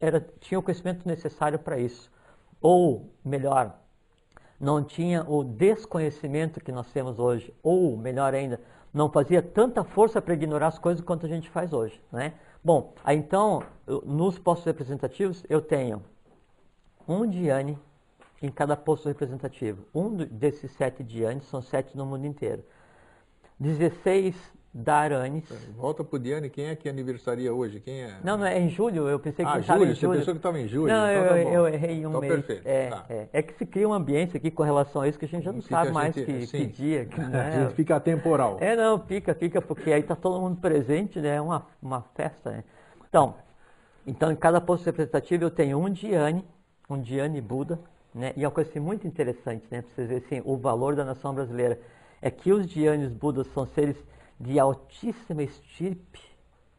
[0.00, 2.10] era, tinha o conhecimento necessário para isso.
[2.60, 3.78] Ou, melhor,
[4.58, 8.60] não tinha o desconhecimento que nós temos hoje, ou melhor ainda,
[8.92, 12.34] não fazia tanta força para ignorar as coisas quanto a gente faz hoje, né?
[12.62, 13.62] Bom, aí então,
[14.04, 16.02] nos postos representativos, eu tenho
[17.08, 17.78] um Diane
[18.42, 19.84] em cada posto representativo.
[19.94, 22.62] Um desses sete Dianes, são sete no mundo inteiro.
[23.58, 24.34] 16
[24.72, 25.44] Daranes.
[25.76, 27.80] Volta pro Diane, quem é que aniversaria hoje?
[27.80, 28.14] Quem é?
[28.22, 30.18] Não, não, é em julho, eu pensei que Ah, estava julho, em você julho.
[30.20, 30.92] pensou que estava em julho?
[30.92, 32.32] Não, então eu, tá eu errei um Então, mês.
[32.34, 33.04] perfeito, É, tá.
[33.10, 33.28] é.
[33.32, 35.52] é que se cria um ambiente aqui com relação a isso que a gente já
[35.52, 37.04] não Fica- sabe a mais gente- que, que dia.
[37.04, 37.62] Que, A né?
[37.64, 38.58] gente fica atemporal.
[38.60, 41.34] É, não, fica, fica, porque aí está todo mundo presente, né?
[41.34, 42.64] É uma, uma festa, né?
[43.08, 43.34] Então,
[44.06, 46.44] então, em cada posto representativo eu tenho um Diane,
[46.88, 47.80] um Diane Buda,
[48.14, 48.32] né?
[48.36, 49.82] E é uma coisa assim, muito interessante, né?
[49.82, 51.80] Para vocês verem assim, o valor da nação brasileira.
[52.22, 53.96] É que os Dianes Budas são seres
[54.38, 56.20] de altíssima estirpe,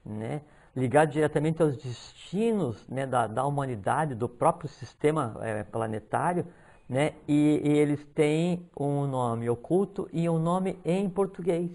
[0.06, 0.42] né?
[0.76, 6.46] Ligados diretamente aos destinos né, da, da humanidade, do próprio sistema eh, planetário,
[6.88, 7.14] né?
[7.28, 11.72] E, e eles têm um nome oculto e um nome em português.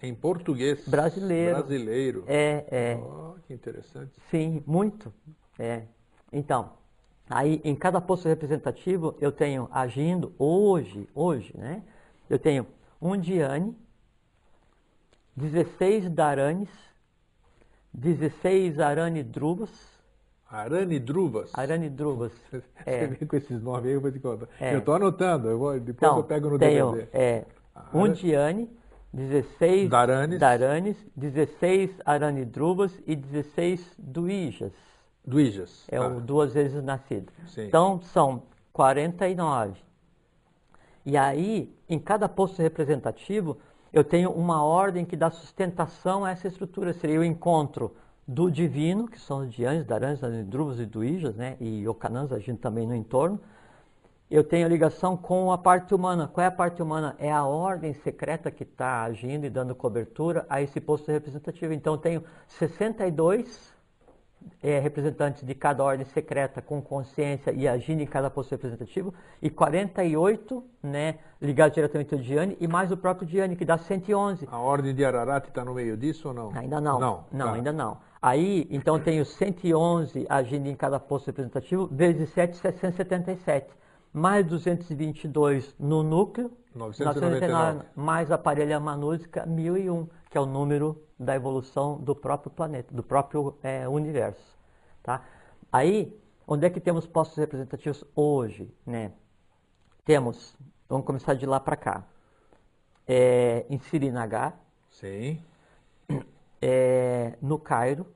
[0.00, 0.86] Em português.
[0.86, 1.56] Brasileiro.
[1.56, 2.24] Brasileiro.
[2.28, 2.96] É, é.
[2.96, 4.12] Oh, que interessante.
[4.30, 5.12] Sim, muito.
[5.58, 5.82] É.
[6.32, 6.70] Então,
[7.28, 11.82] aí em cada posto representativo eu tenho agindo hoje, hoje, né?
[12.28, 12.66] Eu tenho
[13.00, 13.76] um Diane,
[15.36, 16.68] 16 Daranes,
[17.92, 19.70] 16 Arane Druvas,
[20.50, 21.50] Arane Druvas.
[21.54, 22.32] Arane Druvas.
[22.50, 23.06] Você É.
[23.06, 24.48] vem com esses nomes aí, eu vou te contar.
[24.60, 24.74] É.
[24.74, 27.08] Eu tô anotando, eu vou, depois Então, eu pego no tenho DVD.
[27.12, 27.44] é,
[27.92, 28.68] um Diane,
[29.12, 30.38] 16 Daranes.
[30.40, 34.72] Daranes, 16 Arane Druvas e 16 Duijas.
[35.24, 35.84] Duijas.
[35.88, 36.06] É Tá.
[36.08, 37.32] o duas vezes nascido.
[37.46, 37.66] Sim.
[37.66, 38.42] Então são
[38.72, 39.80] 49.
[41.04, 43.56] E aí, em cada posto representativo,
[43.92, 46.92] eu tenho uma ordem que dá sustentação a essa estrutura.
[46.92, 47.94] Seria o encontro
[48.26, 51.56] do divino, que são os Dianes, Daranes, Anidruvas e Duijas, né?
[51.58, 53.40] e Ocanãs agindo também no entorno.
[54.30, 56.28] Eu tenho a ligação com a parte humana.
[56.28, 57.16] Qual é a parte humana?
[57.18, 61.72] É a ordem secreta que está agindo e dando cobertura a esse posto representativo.
[61.72, 63.72] Então, eu tenho 62
[64.62, 69.48] é, representantes de cada ordem secreta com consciência e agindo em cada posto representativo, e
[69.50, 74.48] 48 né, ligados diretamente ao Diane, e mais o próprio Diane, que dá 111.
[74.50, 76.52] A ordem de Ararat está no meio disso ou não?
[76.54, 76.98] Ainda não.
[76.98, 77.52] Não, Não, tá.
[77.54, 77.98] ainda não.
[78.20, 83.78] Aí, então, eu tenho 111 agindo em cada posto representativo, vezes 7, 777.
[84.12, 87.86] Mais 222 no núcleo, 999.
[87.94, 93.02] mais a parelha manúsica 1001, que é o número da evolução do próprio planeta, do
[93.02, 94.56] próprio eh, universo.
[95.02, 95.24] Tá?
[95.70, 98.72] Aí, onde é que temos postos representativos hoje?
[98.86, 99.12] Né?
[100.04, 100.56] Temos,
[100.88, 102.04] vamos começar de lá para cá.
[103.06, 104.58] É, em Srinagar,
[104.90, 105.42] Sim.
[106.60, 108.06] é, no Cairo,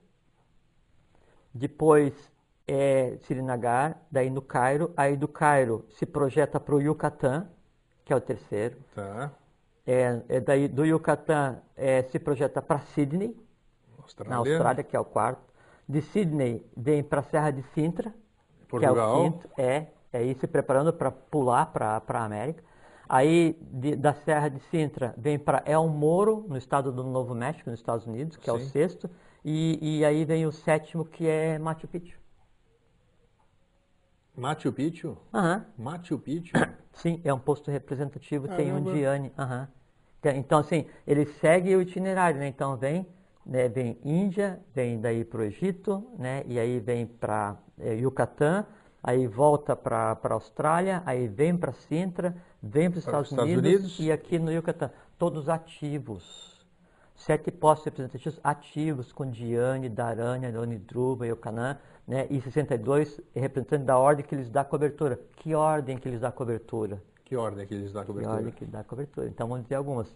[1.53, 2.32] depois
[2.67, 7.47] é, Srinagar, daí no Cairo, aí do Cairo se projeta para o Yucatán,
[8.05, 9.33] que é o terceiro, Tá.
[9.87, 13.37] é, é daí do Yucatán é, se projeta para Sydney,
[13.99, 14.31] Austrália.
[14.31, 15.43] na Austrália, que é o quarto,
[15.89, 19.21] de Sydney vem para a Serra de Sintra, que é Portugal.
[19.21, 22.63] o quinto, é, é ir se preparando para pular para a América.
[23.09, 27.69] Aí de- da Serra de Sintra vem para El Moro, no estado do Novo México,
[27.69, 28.69] nos Estados Unidos, que é o Sim.
[28.71, 29.11] sexto.
[29.45, 32.19] E, e aí vem o sétimo, que é Machu Picchu.
[34.37, 35.17] Machu Picchu?
[35.33, 36.69] Aham, Machu Picchu?
[36.93, 38.91] sim, é um posto representativo, tem um Caramba.
[38.93, 39.33] Diane.
[39.39, 39.69] aham.
[40.21, 42.47] Tem- Então, assim, ele segue o itinerário, né?
[42.49, 43.07] Então vem,
[43.45, 46.45] né, vem Índia, vem daí para o Egito, né?
[46.47, 48.67] E aí vem para Yucatán,
[49.03, 53.55] aí volta para a Austrália, aí vem para Sintra, vem para os Estados, os Estados
[53.55, 53.99] Unidos, Unidos.
[53.99, 54.91] e aqui no Yucatán.
[55.19, 56.52] Todos ativos.
[57.25, 62.27] Sete postos representativos ativos, com Diane, Darânia, Onidruba, Yocanã, né?
[62.29, 65.21] E 62 representantes da ordem que lhes dá cobertura.
[65.37, 67.01] Que ordem que lhes dá cobertura?
[67.25, 68.37] Que ordem que dão Que cobertura?
[68.37, 69.29] ordem que dá cobertura.
[69.29, 70.13] Então vamos dizer algumas.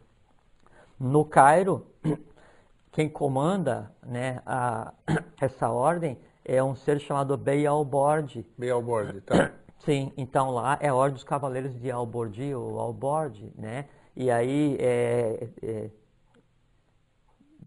[0.98, 1.86] No Cairo,
[2.90, 4.92] quem comanda né, a-
[5.40, 8.44] essa ordem é um ser chamado Bey al-Bord.
[8.58, 9.52] Bem ao borde, tá?
[9.78, 13.84] Sim, então lá é a Ordem dos Cavaleiros de Albordi ou Albordi, né?
[14.16, 15.90] E aí é, é,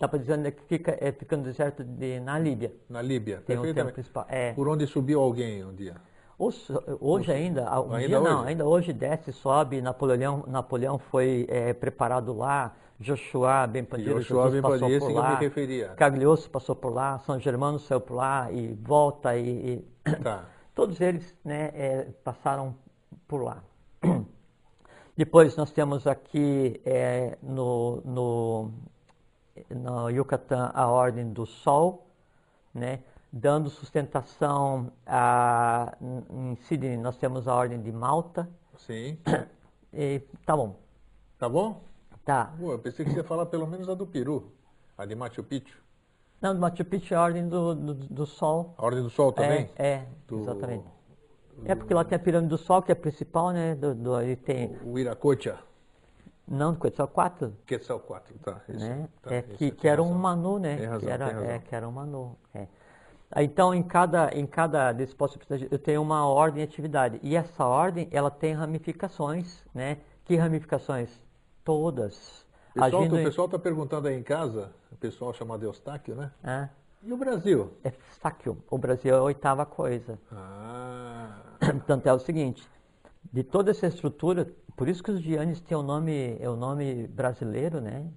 [0.08, 2.74] para dizer onde é que fica, é, fica no deserto de, na Líbia.
[2.90, 4.26] Na Líbia, Tem um templo principal.
[4.30, 4.54] É.
[4.54, 5.96] Por onde subiu alguém um dia?
[6.38, 6.58] Hoje,
[7.02, 8.48] hoje ainda, um Ainda dia não, hoje?
[8.50, 14.62] ainda hoje desce, sobe, Napoleão, Napoleão foi é, preparado lá, Joshua Ben Pandido, Joshua Jesus
[14.62, 15.90] passou Pandido, por lá, me referia.
[15.98, 20.46] Cagliostro passou por lá, São Germano saiu por lá e volta e, e Tá.
[20.74, 22.74] todos eles né, é, passaram
[23.28, 23.62] por lá.
[25.18, 28.72] Depois nós temos aqui é, no, no,
[29.70, 32.08] no Yucatán a Ordem do Sol,
[32.74, 33.00] né,
[33.32, 38.50] dando sustentação a, em Sydney nós temos a Ordem de Malta,
[38.80, 39.18] Sim.
[39.94, 40.76] E, tá bom.
[41.38, 41.84] Tá bom?
[42.24, 42.54] Tá.
[42.60, 44.52] Pô, eu pensei que você ia falar pelo menos a do Peru,
[44.98, 45.80] a de Machu Picchu.
[46.42, 48.74] Não, do Machu Picchu é a ordem do, do, do Sol.
[48.78, 49.70] A Ordem do Sol também?
[49.76, 50.86] É, é Do- exatamente.
[51.66, 53.76] É porque lá tem a pirâmide do Sol, que é a principal, né?
[53.76, 54.78] Do, do, tem.
[54.86, 55.60] O Iracocha,
[56.50, 57.54] Não, só quatro.
[57.66, 58.60] Quetzalcoatl, tá.
[58.68, 59.08] Isso, né?
[59.22, 60.20] tá, é que, que era um razão.
[60.20, 60.78] manu, né?
[60.78, 61.50] Tem razão, que era, tem razão.
[61.52, 62.36] É, que era um manu.
[62.56, 62.68] é.
[63.32, 65.40] Ah, Então, em cada, em cada desse posto
[65.70, 67.20] eu tenho uma ordem de atividade.
[67.22, 70.00] E essa ordem, ela tem ramificações, né?
[70.26, 71.10] Que ramificações?
[71.64, 72.46] Todas.
[72.74, 76.32] Pessoal, Agindo o pessoal está perguntando aí em casa, o pessoal chamado Eustáquio, né?
[76.44, 76.70] Ah,
[77.04, 77.72] E o Brasil?
[77.84, 78.58] é Sáquio.
[78.70, 80.18] O Brasil é a oitava coisa.
[80.32, 82.68] Ah, Portanto, é o seguinte,
[83.32, 87.08] de toda essa estrutura, por isso que os Giannis têm o nome, é o nome
[87.08, 88.08] brasileiro, né?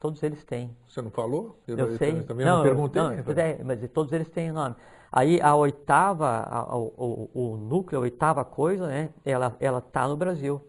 [0.00, 0.76] Todos eles têm.
[0.88, 1.60] você não falou?
[1.66, 2.22] Eu sei.
[2.22, 3.02] Também não, eu- perguntei.
[3.02, 4.74] não, pois é, mas todos eles têm nome.
[5.12, 9.10] Aí a oitava, a- o, o- o núcleo, a oitava coisa, né?
[9.24, 10.60] Ela ela está no Brasil,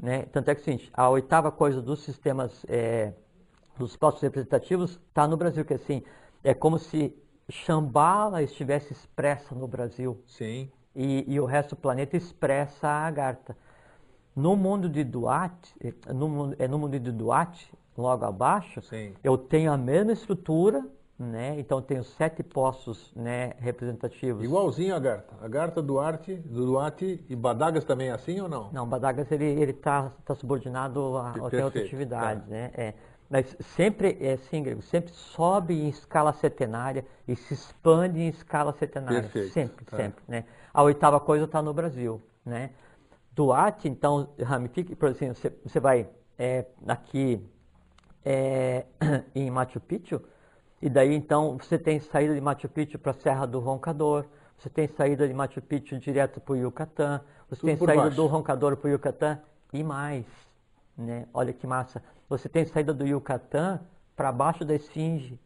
[0.00, 0.22] né?
[0.32, 3.12] Tanto é que é o seguinte, a oitava coisa dos sistemas é,
[3.78, 6.02] dos postos representativos está no Brasil, que assim
[6.42, 7.14] é como se
[7.48, 13.56] Shambhala estivesse expressa no Brasil Sim, e, e o resto do planeta expressa a Agartha.
[14.34, 15.72] No mundo de Duarte,
[16.12, 19.14] no, mundo- é no mundo de Duarte, logo abaixo, Sim.
[19.22, 20.84] eu tenho a mesma estrutura,
[21.18, 21.58] né?
[21.58, 24.44] Então tenho sete postos, né, representativos.
[24.44, 25.34] igualzinho a Garta.
[25.40, 28.70] A Garta Duarte, Duarte e Badagas também é assim ou não?
[28.72, 32.46] Não, Badagas ele ele está tá subordinado a, a tem outra atividade, tá.
[32.46, 32.70] né?
[32.74, 32.94] É.
[33.30, 38.72] Mas sempre é assim, Grego, sempre sobe em escala setenária e se expande em escala
[38.72, 39.96] setenária, Perfeito, sempre, tá.
[39.96, 40.44] sempre, né?
[40.78, 42.70] A oitava coisa está no Brasil, né?
[43.32, 47.44] Duarte, então, ramifica, por exemplo, você, você vai é, aqui
[48.24, 48.86] é,
[49.34, 50.22] em Machu Picchu,
[50.80, 54.24] e daí então você tem saída de Machu Picchu para a Serra do Roncador,
[54.56, 58.16] você tem saída de Machu Picchu direto para o Yucatán, você Tudo tem saída baixo.
[58.16, 59.40] do Roncador para o Yucatán
[59.72, 60.26] e mais,
[60.96, 61.26] né?
[61.34, 62.00] Olha que massa.
[62.28, 63.80] Você tem saída do Yucatán
[64.14, 65.40] para baixo da Esfinge,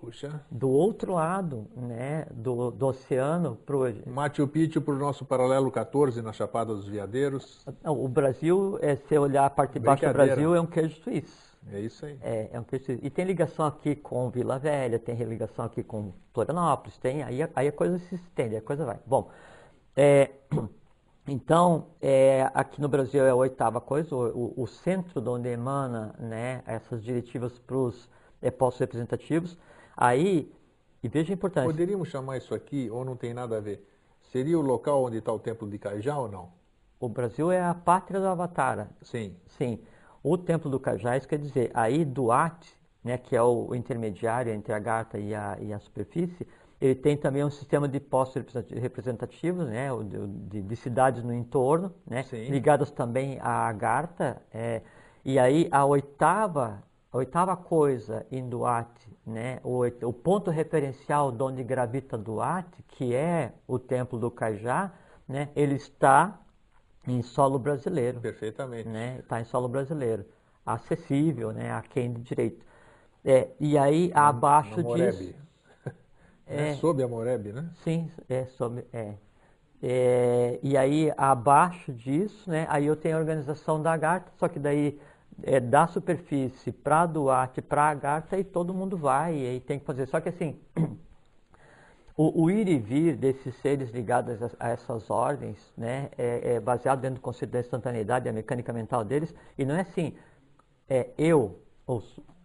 [0.00, 0.40] Puxa.
[0.50, 2.26] do outro lado, né?
[2.30, 7.66] Do, do oceano pro Machu Picchu para o nosso paralelo 14 na Chapada dos Veadeiros.
[7.82, 10.12] Não, o Brasil, é, se olhar a parte de baixo do.
[10.12, 11.48] Brasil, é um queijo suíço.
[11.72, 12.16] É isso aí.
[12.22, 13.04] É, é um queijo suíço.
[13.04, 17.50] E tem ligação aqui com Vila Velha, tem ligação aqui com Florianópolis, tem, aí, a-
[17.54, 18.98] aí a coisa se estende, a coisa vai.
[19.04, 19.30] Bom,
[19.96, 20.30] é,
[21.26, 25.48] então, é, aqui no Brasil é a oitava coisa, o, o- o centro de onde
[25.48, 28.08] emana né, essas diretivas para os
[28.40, 29.58] é, postos representativos.
[30.00, 30.50] Aí,
[31.02, 33.84] e veja a importância, Poderíamos chamar isso aqui, ou não tem nada a ver?
[34.32, 36.52] Seria o local onde está o templo de Cajá ou não?
[37.00, 38.90] o Brasil é a pátria do Avatara.
[39.02, 39.34] Sim.
[39.46, 39.78] Sim,
[40.22, 44.78] o Templo do Cajás quer dizer, aí Duarte, né, que é o, intermediário entre a
[44.78, 46.46] gata e a, e a superfície,
[46.80, 51.32] ele tem também um sistema de postos representati- representativos, né, de, de- de cidades no
[51.32, 52.48] entorno, né, Sim.
[52.50, 54.82] ligadas também à Agartha, é,
[55.24, 61.42] e aí a oitava, a oitava coisa em Duarte, né, o, o ponto referencial de
[61.42, 64.92] onde gravita Duarte, que é o Templo do Cajá,
[65.28, 66.40] né, ele está
[67.06, 68.88] em solo brasileiro Perfeitamente.
[68.88, 69.18] né?
[69.20, 70.24] Está em solo brasileiro,
[70.64, 71.70] acessível, né?
[71.72, 72.64] A quem de direito.
[73.24, 75.16] É, e aí abaixo Na Moreb.
[75.16, 75.34] disso,
[76.46, 76.74] É.
[76.74, 77.70] Sob a Moreb, né?
[77.84, 79.14] sim, é sobre, é.
[79.82, 82.66] É, e aí abaixo disso, né?
[82.68, 85.00] Aí eu tenho a organização da Agartha, só que daí
[85.42, 89.84] é da superfície para Duarte, para Agartha e todo mundo vai e aí tem que
[89.86, 90.06] fazer.
[90.06, 90.58] Só que assim
[92.16, 96.60] O, o ir e vir desses seres ligados a, a essas ordens né, é, é
[96.60, 100.14] baseado dentro do conceito da instantaneidade, a mecânica mental deles, e não é assim,
[100.88, 102.02] é eu, ou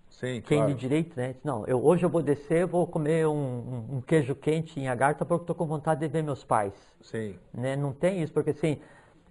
[0.10, 0.74] Sim, quem claro.
[0.74, 1.36] de direito, né?
[1.44, 5.26] Não, eu, hoje eu vou descer, vou comer um, um- um queijo quente em Agartha
[5.26, 6.74] porque estou com vontade de ver meus pais.
[7.02, 7.40] Sim.
[7.54, 7.76] Né?
[7.76, 8.80] Não tem isso, porque assim,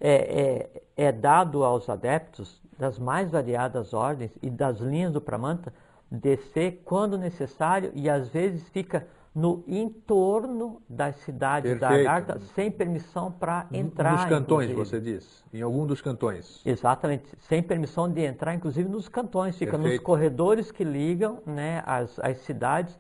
[0.01, 5.73] é, é, é dado aos adeptos das mais variadas ordens e das linhas do Pramanta
[6.11, 12.09] descer quando necessário e às vezes fica no entorno das cidades da Perfeito.
[12.11, 14.15] Agartha sem permissão para entrar.
[14.15, 15.01] Nos cantões, inclusive.
[15.01, 15.45] você diz?
[15.55, 16.61] Em algum dos cantões?
[16.67, 20.03] Exatamente, sem permissão de entrar, inclusive nos cantões, fica nos Perfeito.
[20.03, 22.99] corredores que ligam né, as, as cidades,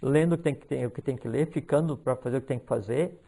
[0.00, 2.40] lendo o que tem que, tem- o que tem que ler, ficando para fazer o
[2.40, 3.20] que tem que fazer,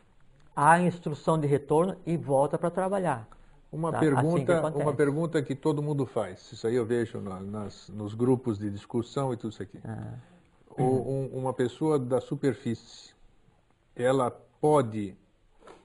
[0.54, 3.26] a instrução de retorno e volta para trabalhar.
[3.72, 3.98] Uma Tá?
[3.98, 4.82] Assim pergunta, acontece.
[4.82, 6.50] uma pergunta que todo mundo faz.
[6.52, 9.78] Isso aí eu vejo na- nas, nos grupos de discussão e tudo isso aqui.
[9.84, 10.14] Ah.
[10.76, 13.14] O- um- uma pessoa da superfície,
[13.94, 14.30] ela
[14.60, 15.14] pode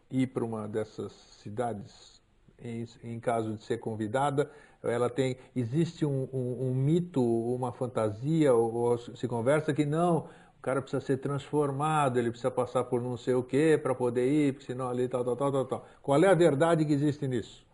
[0.10, 1.12] ir para uma dessas
[1.44, 2.22] cidades
[2.60, 4.50] em, em caso de ser convidada?
[4.82, 10.28] Ela tem, existe um, um- um mito, uma fantasia ou, ou se conversa que não,
[10.58, 14.28] o cara precisa ser transformado, ele precisa passar por não sei o que para poder
[14.28, 15.86] ir, porque senão ali tal, tal, tal, tal, tal.
[16.02, 17.66] Qual é a verdade que existe nisso?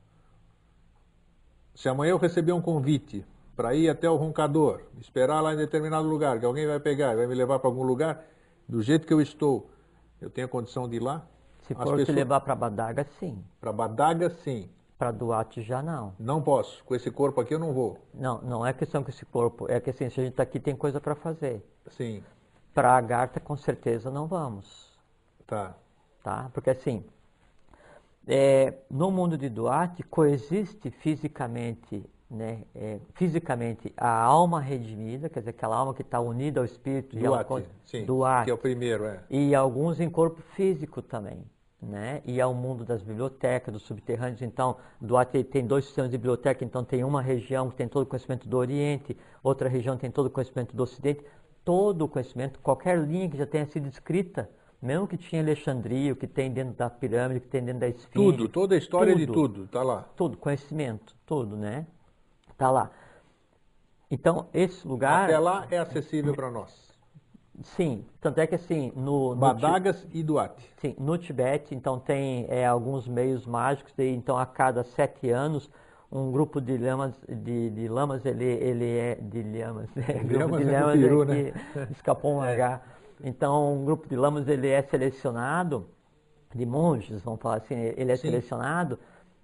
[1.82, 3.26] Se amanhã eu receber um convite
[3.56, 7.16] para ir até o roncador, esperar lá em determinado lugar, que alguém vai pegar e
[7.16, 8.24] vai me levar para algum lugar,
[8.70, 9.68] do jeito que eu estou,
[10.22, 11.26] eu tenho a condição de ir lá?
[11.64, 12.06] Se for pessoas...
[12.06, 13.44] te levar para Badaga, sim.
[13.60, 14.70] Para Badaga, sim.
[14.95, 16.14] Para Duarte, já não.
[16.20, 16.84] Não posso.
[16.84, 17.98] Com esse corpo aqui eu não vou.
[18.14, 19.66] Não, não é questão com esse corpo.
[19.68, 21.66] É que assim, se a gente está aqui, tem coisa para fazer.
[21.88, 22.24] Sim.
[22.76, 24.95] Para a Garta, com certeza, não vamos.
[25.48, 25.76] Tá.
[26.22, 26.52] Tá?
[26.53, 27.03] Porque assim,
[28.27, 35.49] é, no mundo de Duarte, coexiste fisicamente né, é, fisicamente a alma redimida, quer dizer,
[35.49, 37.45] aquela alma que está unida ao espírito do ela,
[37.84, 39.19] sim, do que é o primeiro, é.
[39.30, 41.43] E alguns em corpo físico também,
[41.81, 42.22] né?
[42.23, 44.41] E ao mundo das bibliotecas, dos subterrâneos.
[44.41, 48.06] Então, Duarte tem dois sistemas de biblioteca, então tem uma região que tem todo o
[48.06, 51.26] conhecimento do Oriente, outra região tem todo o conhecimento do Ocidente.
[51.65, 54.49] Todo o conhecimento, qualquer linha que já tenha sido escrita,
[54.82, 57.88] mesmo que tinha Alexandria, o que tem dentro da pirâmide, o que tem dentro da
[57.88, 58.14] esfinge.
[58.14, 60.06] Tudo, toda a história tudo, de tudo, está lá.
[60.16, 61.86] Tudo, conhecimento, tudo, né?
[62.49, 62.90] Está lá.
[64.10, 65.26] Então, esse lugar.
[65.26, 66.91] Até lá é acessível para nós.
[67.64, 69.36] Sim, tanto é que assim, no.
[69.36, 70.68] Badagas no, e Duarte.
[70.78, 75.70] Sim, no Tibete, então tem é, alguns meios mágicos, de, então a cada sete anos
[76.12, 80.06] um grupo de lamas, de, de lamas ele, ele é de lamas, né?
[80.24, 81.53] grupo de lamas é peru, né?
[81.91, 82.82] escapou um H.
[83.23, 85.88] Então um grupo de lamas ele é selecionado
[86.53, 88.30] de monges, vamos falar assim, ele é Sim.
[88.30, 88.99] selecionado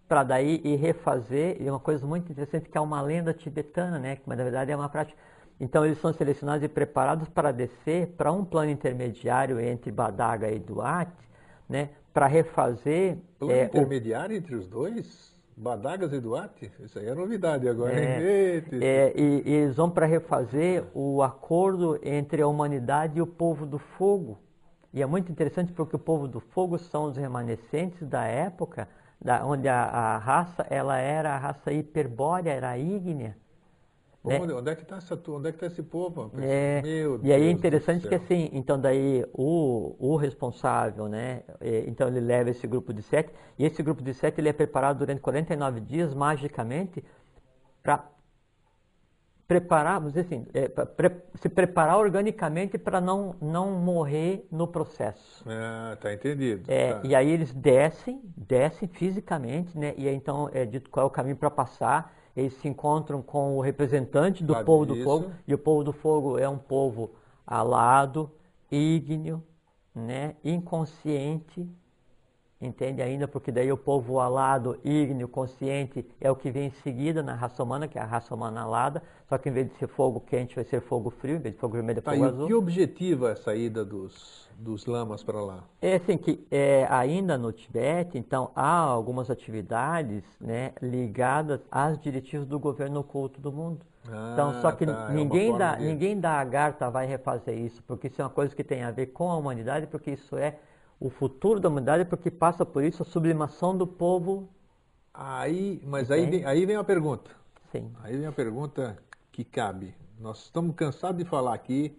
[0.08, 4.18] para daí ir refazer, e uma coisa muito interessante que é uma lenda tibetana, né?
[4.26, 5.18] Mas na verdade é uma prática.
[5.60, 10.60] Então eles são selecionados e preparados para descer para um plano intermediário entre Badaga e
[10.60, 11.28] Duarte,
[11.68, 11.90] né?
[12.14, 13.18] Para refazer.
[13.38, 14.38] Plano é, intermediário o...
[14.38, 15.37] entre os dois?
[15.60, 16.72] Badagas e Duarte?
[16.80, 22.00] Isso aí é novidade agora, é, é, e, e eles vão para refazer o acordo
[22.04, 24.38] entre a humanidade e o povo do fogo.
[24.94, 28.88] E é muito interessante porque o povo do fogo são os remanescentes da época
[29.20, 33.36] da, onde a, a, raça ela era a raça hiperbórea, era ígnea.
[34.28, 34.40] Né?
[34.40, 36.32] Onde é que está é tá esse povo?
[36.40, 41.44] É, Meu e aí é interessante que assim, então daí o, o responsável, né?
[41.88, 45.00] Então ele leva esse grupo de sete, e esse grupo de sete ele é preparado
[45.00, 47.04] durante 49 dias, magicamente,
[47.82, 48.06] para
[49.48, 55.44] preparar, vamos dizer assim, é, pre, se preparar organicamente para não, não morrer no processo.
[55.48, 56.64] Ah, tá entendido.
[56.68, 57.02] É, tá.
[57.04, 59.94] E aí eles descem, descem fisicamente, né?
[59.98, 62.17] E aí então é dito qual é o caminho para passar.
[62.38, 66.38] Eles se encontram com o representante do povo do fogo, e o povo do fogo
[66.38, 67.10] é um povo
[67.48, 68.30] alado,
[68.72, 69.44] ígneo,
[69.96, 70.36] né?
[70.46, 71.68] inconsciente,
[72.62, 73.28] entende ainda?
[73.28, 77.62] Porque daí o povo alado, ígneo, consciente é o que vem em seguida na raça
[77.62, 80.56] humana, que é a raça humana alada, só que em vez de ser fogo quente
[80.56, 82.48] vai ser fogo frio, em vez de fogo vermelho é tá, fogo e azul.
[82.48, 85.64] Que objetivo é a saída dos, dos lamas para lá?
[85.82, 92.48] É assim que é, ainda no Tibete, então há algumas atividades né, ligadas às diretivas
[92.48, 93.86] do governo oculto do mundo.
[94.10, 95.86] Ah, então, só que tá, é ninguém, é da, de...
[95.86, 99.08] ninguém da Agartha vai refazer isso, porque isso é uma coisa que tem a ver
[99.08, 100.58] com a humanidade, porque isso é
[101.00, 104.50] o futuro da humanidade porque passa por isso a sublimação do povo.
[105.14, 107.32] Aí, mas aí vem, aí vem a pergunta.
[107.72, 107.92] Sim.
[108.04, 108.98] Aí vem a pergunta
[109.32, 109.94] que cabe.
[110.20, 111.96] Nós estamos cansados de falar aqui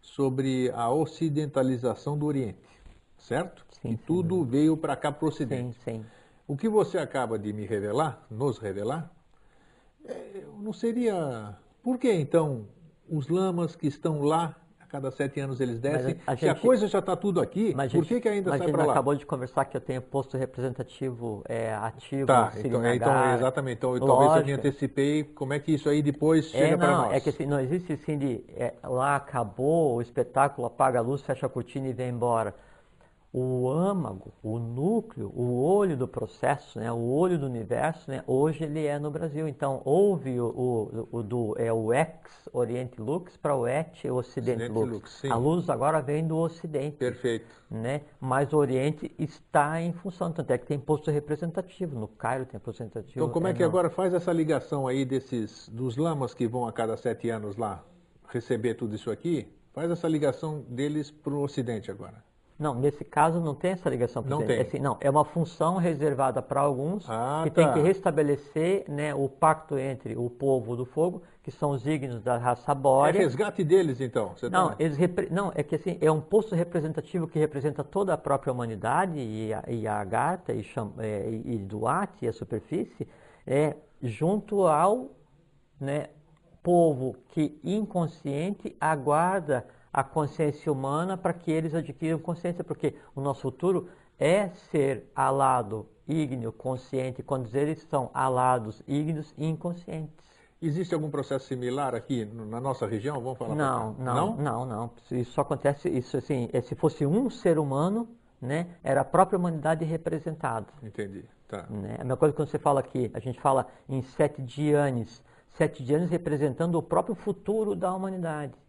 [0.00, 2.58] sobre a ocidentalização do Oriente,
[3.16, 3.64] certo?
[3.80, 5.78] Sim, que tudo veio para cá para o Ocidente.
[5.82, 6.06] Sim, sim.
[6.46, 9.10] O que você acaba de me revelar, nos revelar,
[10.04, 11.56] é, não seria.
[11.82, 12.66] Por que então
[13.08, 14.54] os lamas que estão lá
[14.94, 16.16] cada sete anos eles descem.
[16.24, 18.70] A, a Se a coisa já está tudo aqui, por gente, que, que ainda sai
[18.70, 18.92] para lá?
[18.92, 22.26] acabou de conversar que eu tenho posto representativo é, ativo.
[22.28, 23.78] Tá, então, é, então, exatamente.
[23.78, 25.24] Então, talvez eu me antecipei.
[25.24, 27.12] Como é que isso aí depois é, chega é, para nós?
[27.12, 31.22] É que assim, não existe assim de é, lá acabou o espetáculo, apaga a luz,
[31.22, 32.54] fecha a cortina e vem embora
[33.36, 38.62] o âmago, o núcleo, o olho do processo, né, o olho do universo, né, hoje
[38.62, 39.48] ele é no Brasil.
[39.48, 42.08] Então houve o, o, o do é o ex
[42.52, 44.92] Oriente Lux para o et Ocidente, Ocidente Lux.
[44.92, 46.96] Lux a luz agora vem do Ocidente.
[46.96, 47.46] Perfeito.
[47.68, 48.02] Né?
[48.20, 51.98] Mas o Oriente está em função, tanto é que tem posto representativo.
[51.98, 53.18] No Cairo tem representativo.
[53.18, 53.68] Então como é, é que não.
[53.68, 57.84] agora faz essa ligação aí desses dos lamas que vão a cada sete anos lá
[58.28, 59.52] receber tudo isso aqui?
[59.72, 62.22] Faz essa ligação deles para o Ocidente agora.
[62.56, 64.22] Não, nesse caso não tem essa ligação.
[64.22, 64.58] Não tem.
[64.58, 67.62] É assim, não, é uma função reservada para alguns ah, que tá.
[67.62, 72.22] tem que restabelecer né, o pacto entre o povo do fogo, que são os dignos
[72.22, 73.18] da raça bórea.
[73.18, 74.34] É resgate deles, então?
[74.36, 74.76] Você não, tá...
[74.78, 75.28] eles repre...
[75.32, 79.52] não, é que assim, é um posto representativo que representa toda a própria humanidade e
[79.52, 80.92] a, e a Agartha e, Cham...
[80.98, 83.08] é, e Duarte e a superfície,
[83.44, 85.10] é, junto ao
[85.80, 86.06] né,
[86.62, 93.42] povo que inconsciente aguarda a consciência humana para que eles adquiram consciência, porque o nosso
[93.42, 93.88] futuro
[94.18, 100.24] é ser alado, ígneo, consciente, quando eles são alados, ígneos e inconscientes.
[100.60, 103.20] Existe algum processo similar aqui na nossa região?
[103.20, 104.90] Vamos falar não, não, não, não, não.
[105.12, 108.08] Isso só acontece, isso assim, é, se fosse um ser humano,
[108.40, 110.66] né, era a própria humanidade representada.
[110.82, 111.66] Entendi, tá.
[111.70, 111.94] Né?
[112.00, 116.10] A mesma coisa quando você fala aqui, a gente fala em sete dianes, sete dianes
[116.10, 118.63] representando o próprio futuro da humanidade.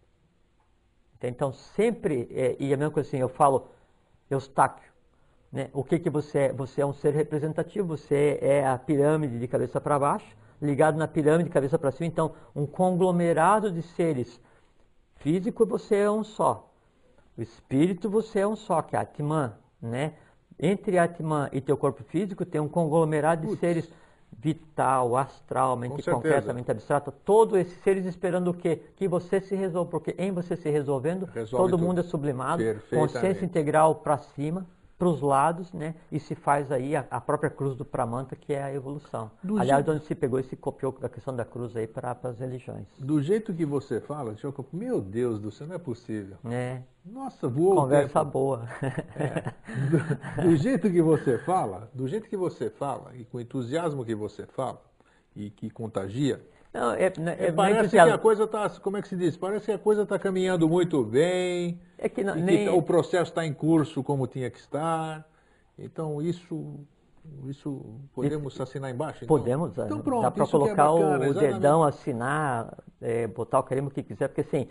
[1.21, 3.67] Então, sempre, é, e a mesma coisa assim, eu falo,
[4.29, 4.91] Eustáquio,
[5.51, 5.69] né?
[5.73, 6.53] o que, que você é?
[6.53, 11.07] Você é um ser representativo, você é a pirâmide de cabeça para baixo, ligado na
[11.07, 14.39] pirâmide de cabeça para cima, então, um conglomerado de seres.
[15.17, 16.71] Físico, você é um só.
[17.37, 20.13] O espírito, você é um só, que é Atman, né?
[20.57, 23.59] Entre Atman e teu corpo físico tem um conglomerado de Putz.
[23.59, 23.91] seres
[24.31, 28.81] vital, astral, mente concreta, mente abstrata, todos esses seres esperando o quê?
[28.95, 31.87] Que você se resolva, porque em você se resolvendo, Resolve todo tudo.
[31.87, 34.65] mundo é sublimado, consciência integral para cima,
[34.97, 35.95] para os lados, né?
[36.11, 39.29] E se faz aí a, a, própria cruz do Pramanta, que é a evolução.
[39.43, 39.97] Do Aliás, jeito...
[39.97, 42.87] onde se pegou e se copiou a questão da cruz aí para as religiões.
[42.97, 44.35] Do jeito que você fala,
[44.71, 46.37] meu Deus do céu, não é possível.
[46.45, 46.81] É.
[47.05, 48.67] Nossa, voou Conversa boa.
[49.15, 49.53] É.
[49.89, 54.05] Do, do jeito que você fala, do jeito que você fala, e com o entusiasmo
[54.05, 54.81] que você fala,
[55.35, 56.41] e que contagia,
[56.75, 59.37] não, é, é, é, parece que a coisa está, como é que se diz?
[59.37, 61.79] Parece que a coisa está caminhando muito bem.
[61.97, 62.65] É que, não, nem...
[62.65, 65.25] que o processo está em curso como tinha que estar.
[65.79, 66.77] Então isso,
[67.45, 67.81] isso
[68.13, 69.23] podemos assinar embaixo.
[69.23, 69.37] Então?
[69.37, 69.77] Podemos.
[69.77, 70.23] Então pronto.
[70.23, 74.03] Dá para é colocar é bacana, o, o dedão, assinar, é, botar o carimbo que
[74.03, 74.67] quiser, porque assim,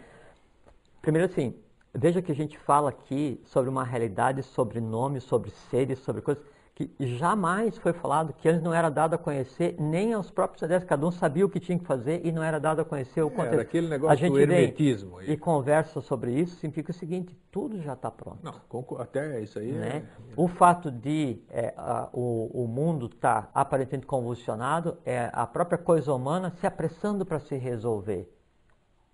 [1.01, 1.55] primeiro assim,
[1.95, 6.45] veja que a gente fala aqui sobre uma realidade, sobre nomes, sobre seres, sobre coisas
[6.75, 10.89] que jamais foi falado, que antes não era dado a conhecer nem aos próprios adeptos,
[10.89, 13.29] cada um sabia o que tinha que fazer e não era dado a conhecer o
[13.29, 13.61] é, contexto.
[13.61, 15.23] aquele negócio a gente do hermetismo.
[15.23, 18.39] E conversa sobre isso, significa o seguinte, tudo já está pronto.
[18.43, 18.55] Não,
[18.99, 19.99] até isso aí né?
[19.99, 20.03] é...
[20.37, 25.79] O fato de é, a, o, o mundo estar tá aparentemente convulsionado é a própria
[25.79, 28.29] coisa humana se apressando para se resolver.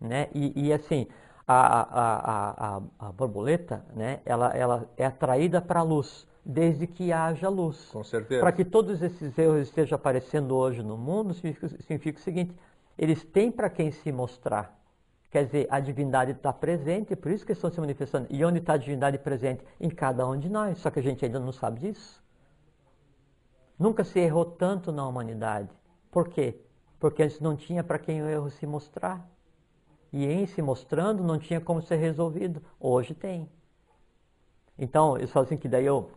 [0.00, 0.28] Né?
[0.34, 1.06] E, e assim,
[1.46, 4.20] a, a, a, a borboleta, né?
[4.24, 7.88] ela, ela é atraída para a luz desde que haja luz.
[7.92, 8.40] Com certeza.
[8.40, 12.54] Para que todos esses erros estejam aparecendo hoje no mundo, significa, o seguinte:
[12.96, 14.78] eles têm para quem se mostrar.
[15.30, 18.26] Quer dizer, a divindade está presente, por isso que estão se manifestando.
[18.30, 19.64] E onde está a divindade presente?
[19.80, 22.20] Em cada um de nós, só que a gente ainda não sabe disso.
[23.78, 25.70] Nunca se errou tanto na humanidade.
[26.10, 26.60] Por quê?
[26.98, 29.26] Porque antes não tinha para quem o erro se mostrar.
[30.12, 32.60] E em se mostrando não tinha como ser resolvido.
[32.80, 33.48] Hoje tem.
[34.76, 36.10] Então, eu falo assim que daí eu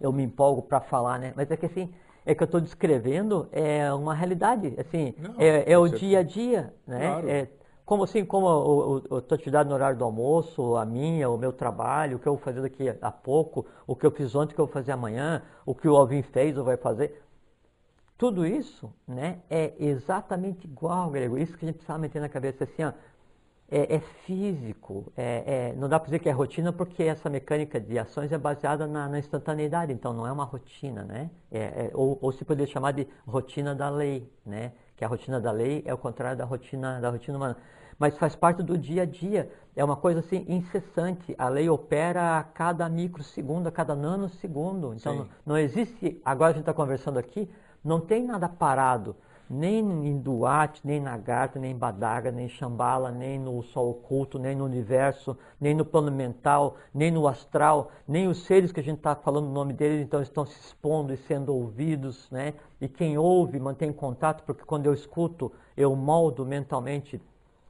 [0.00, 1.32] eu me empolgo para falar, né?
[1.36, 1.92] Mas é que assim,
[2.24, 6.22] é que eu estou descrevendo é uma realidade, assim, Não, é, é o dia a
[6.22, 7.06] dia, né?
[7.06, 7.28] Claro.
[7.28, 7.48] É,
[7.84, 11.52] como assim, como eu estou te dando no horário do almoço, a minha, o meu
[11.52, 14.54] trabalho, o que eu vou fazer daqui a pouco, o que eu fiz ontem, o
[14.54, 17.20] que eu vou fazer amanhã, o que o Alvin fez ou vai fazer.
[18.16, 21.36] Tudo isso né, é exatamente igual, Grego.
[21.36, 22.92] Isso que a gente precisa meter na cabeça assim, ó,
[23.70, 27.80] é, é físico, é, é, não dá para dizer que é rotina porque essa mecânica
[27.80, 31.30] de ações é baseada na, na instantaneidade, então não é uma rotina, né?
[31.50, 34.72] É, é, ou, ou, se poderia chamar de rotina da lei, né?
[34.96, 37.56] Que a rotina da lei é o contrário da rotina, da rotina humana.
[37.96, 41.34] Mas faz parte do dia a dia, é uma coisa assim incessante.
[41.38, 44.94] A lei opera a cada microsegundo, a cada nanosegundo.
[44.94, 47.48] Então não, não existe, agora a gente está conversando aqui,
[47.84, 49.14] não tem nada parado
[49.50, 54.38] nem em Duarte, nem na Garta, nem em Badaga, nem em nem no Sol Oculto,
[54.38, 58.82] nem no Universo, nem no plano mental, nem no astral, nem os seres que a
[58.82, 62.54] gente está falando o nome deles, então estão se expondo e sendo ouvidos, né?
[62.80, 67.20] E quem ouve mantém contato, porque quando eu escuto, eu moldo mentalmente,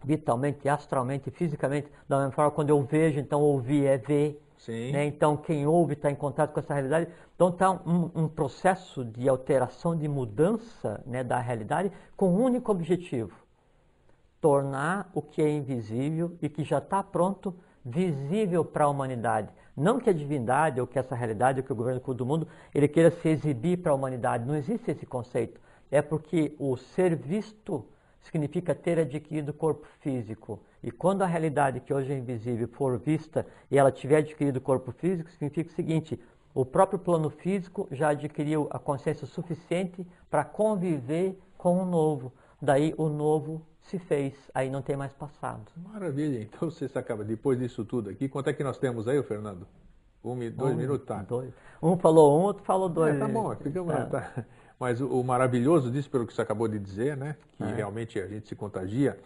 [0.04, 4.38] vitalmente, astralmente, fisicamente, da mesma forma, quando eu vejo, então ouvir é ver,
[4.68, 5.06] né?
[5.06, 7.08] Então, quem ouve está em contato com essa realidade.
[7.34, 12.70] Então, está um, um, processo de alteração, de mudança né, da realidade com um único
[12.70, 13.32] objetivo:
[14.40, 17.54] tornar o que é invisível e que já está pronto
[17.84, 19.48] visível para a humanidade.
[19.74, 22.86] Não que a divindade ou que essa realidade, ou que o governo do mundo, ele
[22.86, 24.46] queira se exibir para a humanidade.
[24.46, 25.58] Não existe esse conceito.
[25.90, 27.84] É porque o ser visto
[28.22, 30.60] significa ter adquirido corpo físico.
[30.82, 34.92] E quando a realidade que hoje é invisível for vista e ela tiver adquirido corpo
[34.92, 36.20] físico, significa o seguinte:
[36.54, 42.32] o próprio plano físico já adquiriu a consciência suficiente para conviver com o novo.
[42.60, 45.62] Daí o novo se fez, aí não tem mais passado.
[45.76, 49.66] Maravilha, então você acaba, depois disso tudo aqui, quanto é que nós temos aí, Fernando?
[50.22, 51.22] Um, dois um, minutos, tá?
[51.22, 51.52] Dois.
[51.82, 53.16] Um falou um, outro falou dois.
[53.16, 54.04] É, tá bom, fica é.
[54.04, 54.44] tá.
[54.80, 57.36] Mas o, o, maravilhoso disso, pelo que você acabou de dizer, né?
[57.58, 57.74] Que é.
[57.74, 59.18] realmente a gente se contagia.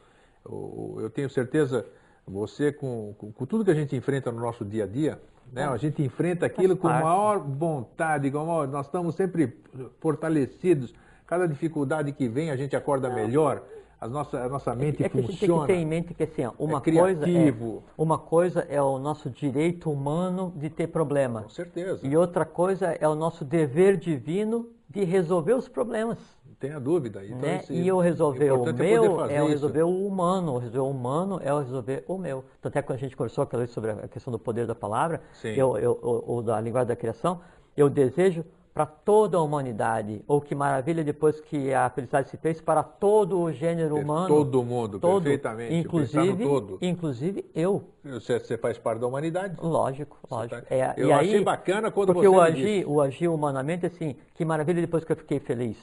[0.44, 1.86] eu tenho certeza
[2.26, 5.20] Você, com, com, com tudo que a gente enfrenta no nosso dia a dia,
[5.52, 5.64] né?
[5.66, 9.56] A gente enfrenta aquilo com maior vontade, com maior, nós estamos sempre
[10.00, 10.92] fortalecidos.
[11.26, 13.62] Cada dificuldade que vem, a gente acorda melhor.
[14.00, 15.34] A nossa, a nossa mente é que funciona.
[15.34, 17.54] A gente tem que ter em mente que assim, uma, é coisa é,
[17.96, 21.42] uma coisa é o nosso direito humano de ter problema.
[21.42, 22.06] Com certeza.
[22.06, 26.18] E outra coisa é o nosso dever divino de resolver os problemas.
[26.46, 27.24] Não tenha dúvida.
[27.24, 27.62] Então, né?
[27.70, 30.58] E eu resolver o é meu é, o resolver o humano.
[30.58, 32.44] Resolver o humano é o resolver o meu.
[32.60, 34.74] Tanto é que quando a gente conversou aquela vez sobre a questão do poder da
[34.74, 37.40] palavra, eu, eu, ou da linguagem da criação,
[37.76, 38.44] eu desejo
[38.74, 40.24] para toda a humanidade.
[40.26, 44.26] Ou que maravilha depois que a felicidade se fez para todo o gênero humano.
[44.26, 45.74] Todo mundo, todo, perfeitamente.
[45.76, 46.78] Inclusive, todo.
[46.82, 47.84] inclusive eu.
[48.04, 49.56] Você, você, faz parte da humanidade?
[49.62, 50.60] Lógico, lógico.
[50.60, 50.74] Tá...
[50.74, 54.44] É, eu achei aí, bacana quando porque você o agir, o agir humanamente, assim, que
[54.44, 55.76] maravilha depois que eu fiquei feliz.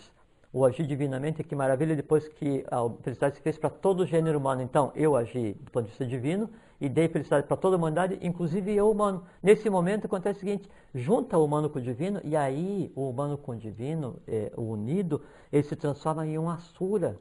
[0.53, 4.37] O agir divinamente, que maravilha depois que a felicidade se fez para todo o gênero
[4.37, 4.61] humano.
[4.61, 6.49] Então, eu agi do ponto de vista divino
[6.81, 9.23] e dei felicidade para toda a humanidade, inclusive eu humano.
[9.41, 13.37] Nesse momento acontece o seguinte, junta o humano com o divino e aí o humano
[13.37, 15.21] com o divino, é, o unido,
[15.53, 17.19] ele se transforma em um asura.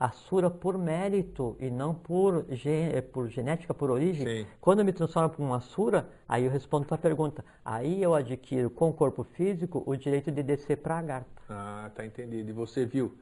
[0.00, 4.26] Asura por mérito e não por, é, por genética, por origem.
[4.26, 4.46] Sim.
[4.60, 7.44] Quando eu me transformo em um asura, aí eu respondo a tua pergunta.
[7.64, 11.42] Aí eu adquiro com o corpo físico o direito de descer para a garta.
[11.48, 12.48] Ah, tá entendido.
[12.48, 13.12] E você viu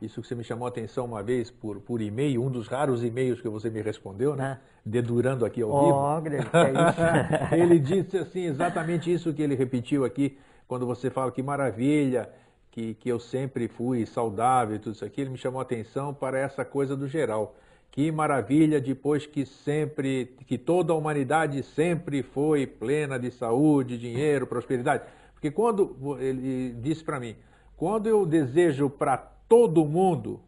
[0.00, 3.02] isso que você me chamou a atenção uma vez por, por e-mail, um dos raros
[3.02, 4.58] e-mails que você me respondeu, né?
[4.60, 4.76] Ah.
[4.84, 6.20] Dedurando aqui ao oh, vivo.
[6.22, 7.54] Greg, que é isso?
[7.54, 12.28] ele disse assim, exatamente isso que ele repetiu aqui, quando você fala que maravilha,
[12.70, 16.12] que, que eu sempre fui saudável e tudo isso aqui, ele me chamou a atenção
[16.12, 17.56] para essa coisa do geral.
[17.90, 24.46] Que maravilha depois que sempre, que toda a humanidade sempre foi plena de saúde, dinheiro,
[24.46, 25.04] prosperidade.
[25.32, 27.34] Porque quando ele disse para mim,
[27.76, 29.16] quando eu desejo para
[29.48, 30.40] todo mundo,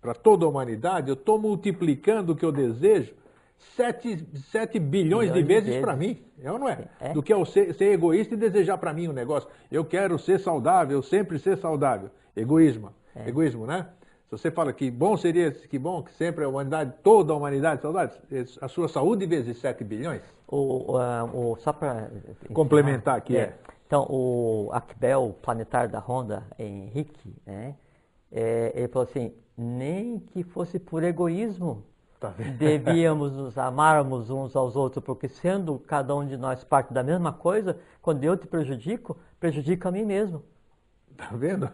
[0.00, 3.14] para toda a humanidade, eu estou multiplicando o que eu desejo
[3.76, 5.80] 7, 7 bilhões, de vezes, vezes.
[5.80, 6.22] para mim.
[6.42, 6.88] É ou não é?
[7.00, 7.12] é?
[7.12, 9.48] Do que eu ser, ser egoísta e desejar para mim um negócio.
[9.70, 12.10] Eu quero ser saudável, sempre ser saudável.
[12.36, 12.92] Egoísmo.
[13.14, 13.28] É.
[13.28, 13.88] Egoísmo, né?
[14.26, 17.80] Se você fala que bom seria, que bom que sempre a humanidade, toda a humanidade,
[17.80, 18.12] saudade,
[18.60, 20.20] a sua saúde vezes 7 bilhões?
[20.48, 22.10] O, o, o só para
[22.52, 23.40] complementar aqui, é.
[23.40, 23.54] é.
[23.86, 27.76] Então, o Acbel planetário da Honda, Henrique, né,
[28.36, 31.82] é, ele falou assim, nem que fosse por egoísmo,
[32.20, 37.02] tá devíamos nos amarmos uns aos outros, porque sendo cada um de nós parte da
[37.02, 40.42] mesma coisa, quando eu te prejudico, prejudico a mim mesmo.
[41.16, 41.70] Tá vendo?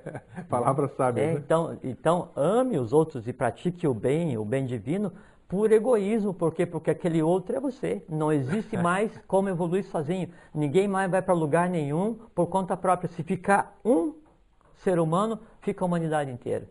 [0.48, 1.26] Palavras sábias.
[1.26, 1.40] É, né?
[1.44, 5.12] então, então, ame os outros e pratique o bem, o bem divino,
[5.46, 6.64] por egoísmo, por quê?
[6.64, 8.02] Porque aquele outro é você.
[8.08, 10.30] Não existe mais como evoluir sozinho.
[10.54, 13.10] Ninguém mais vai para lugar nenhum por conta própria.
[13.10, 14.14] Se ficar um
[14.78, 16.68] ser humano, fica a humanidade inteira.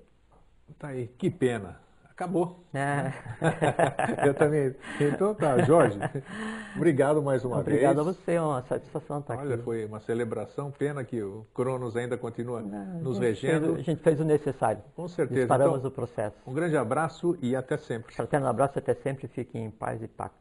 [0.79, 1.79] Tá aí, que pena.
[2.15, 2.63] Acabou.
[2.73, 3.11] É.
[4.25, 4.73] Eu também.
[5.01, 5.99] Então tá, Jorge.
[6.73, 7.99] Obrigado mais uma Obrigado vez.
[7.99, 9.63] Obrigado a você, é uma satisfação estar Olha, aqui.
[9.63, 10.71] foi uma celebração.
[10.71, 13.73] Pena que o Cronos ainda continua Não, nos regendo.
[13.73, 14.81] Fez, a gente fez o necessário.
[14.95, 15.45] Com certeza.
[15.45, 16.37] Paramos então, o processo.
[16.47, 18.15] Um grande abraço e até sempre.
[18.15, 19.27] Fraterno abraço até sempre.
[19.27, 20.33] Fiquem em paz e pax.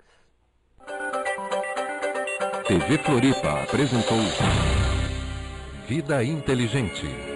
[2.69, 4.19] TV Floripa apresentou
[5.89, 7.34] Vida Inteligente.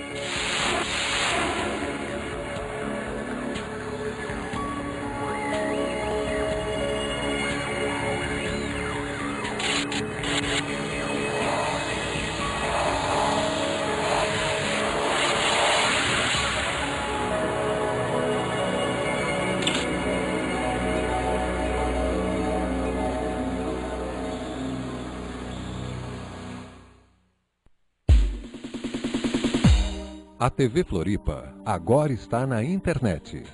[30.48, 33.44] A TV Floripa agora está na internet.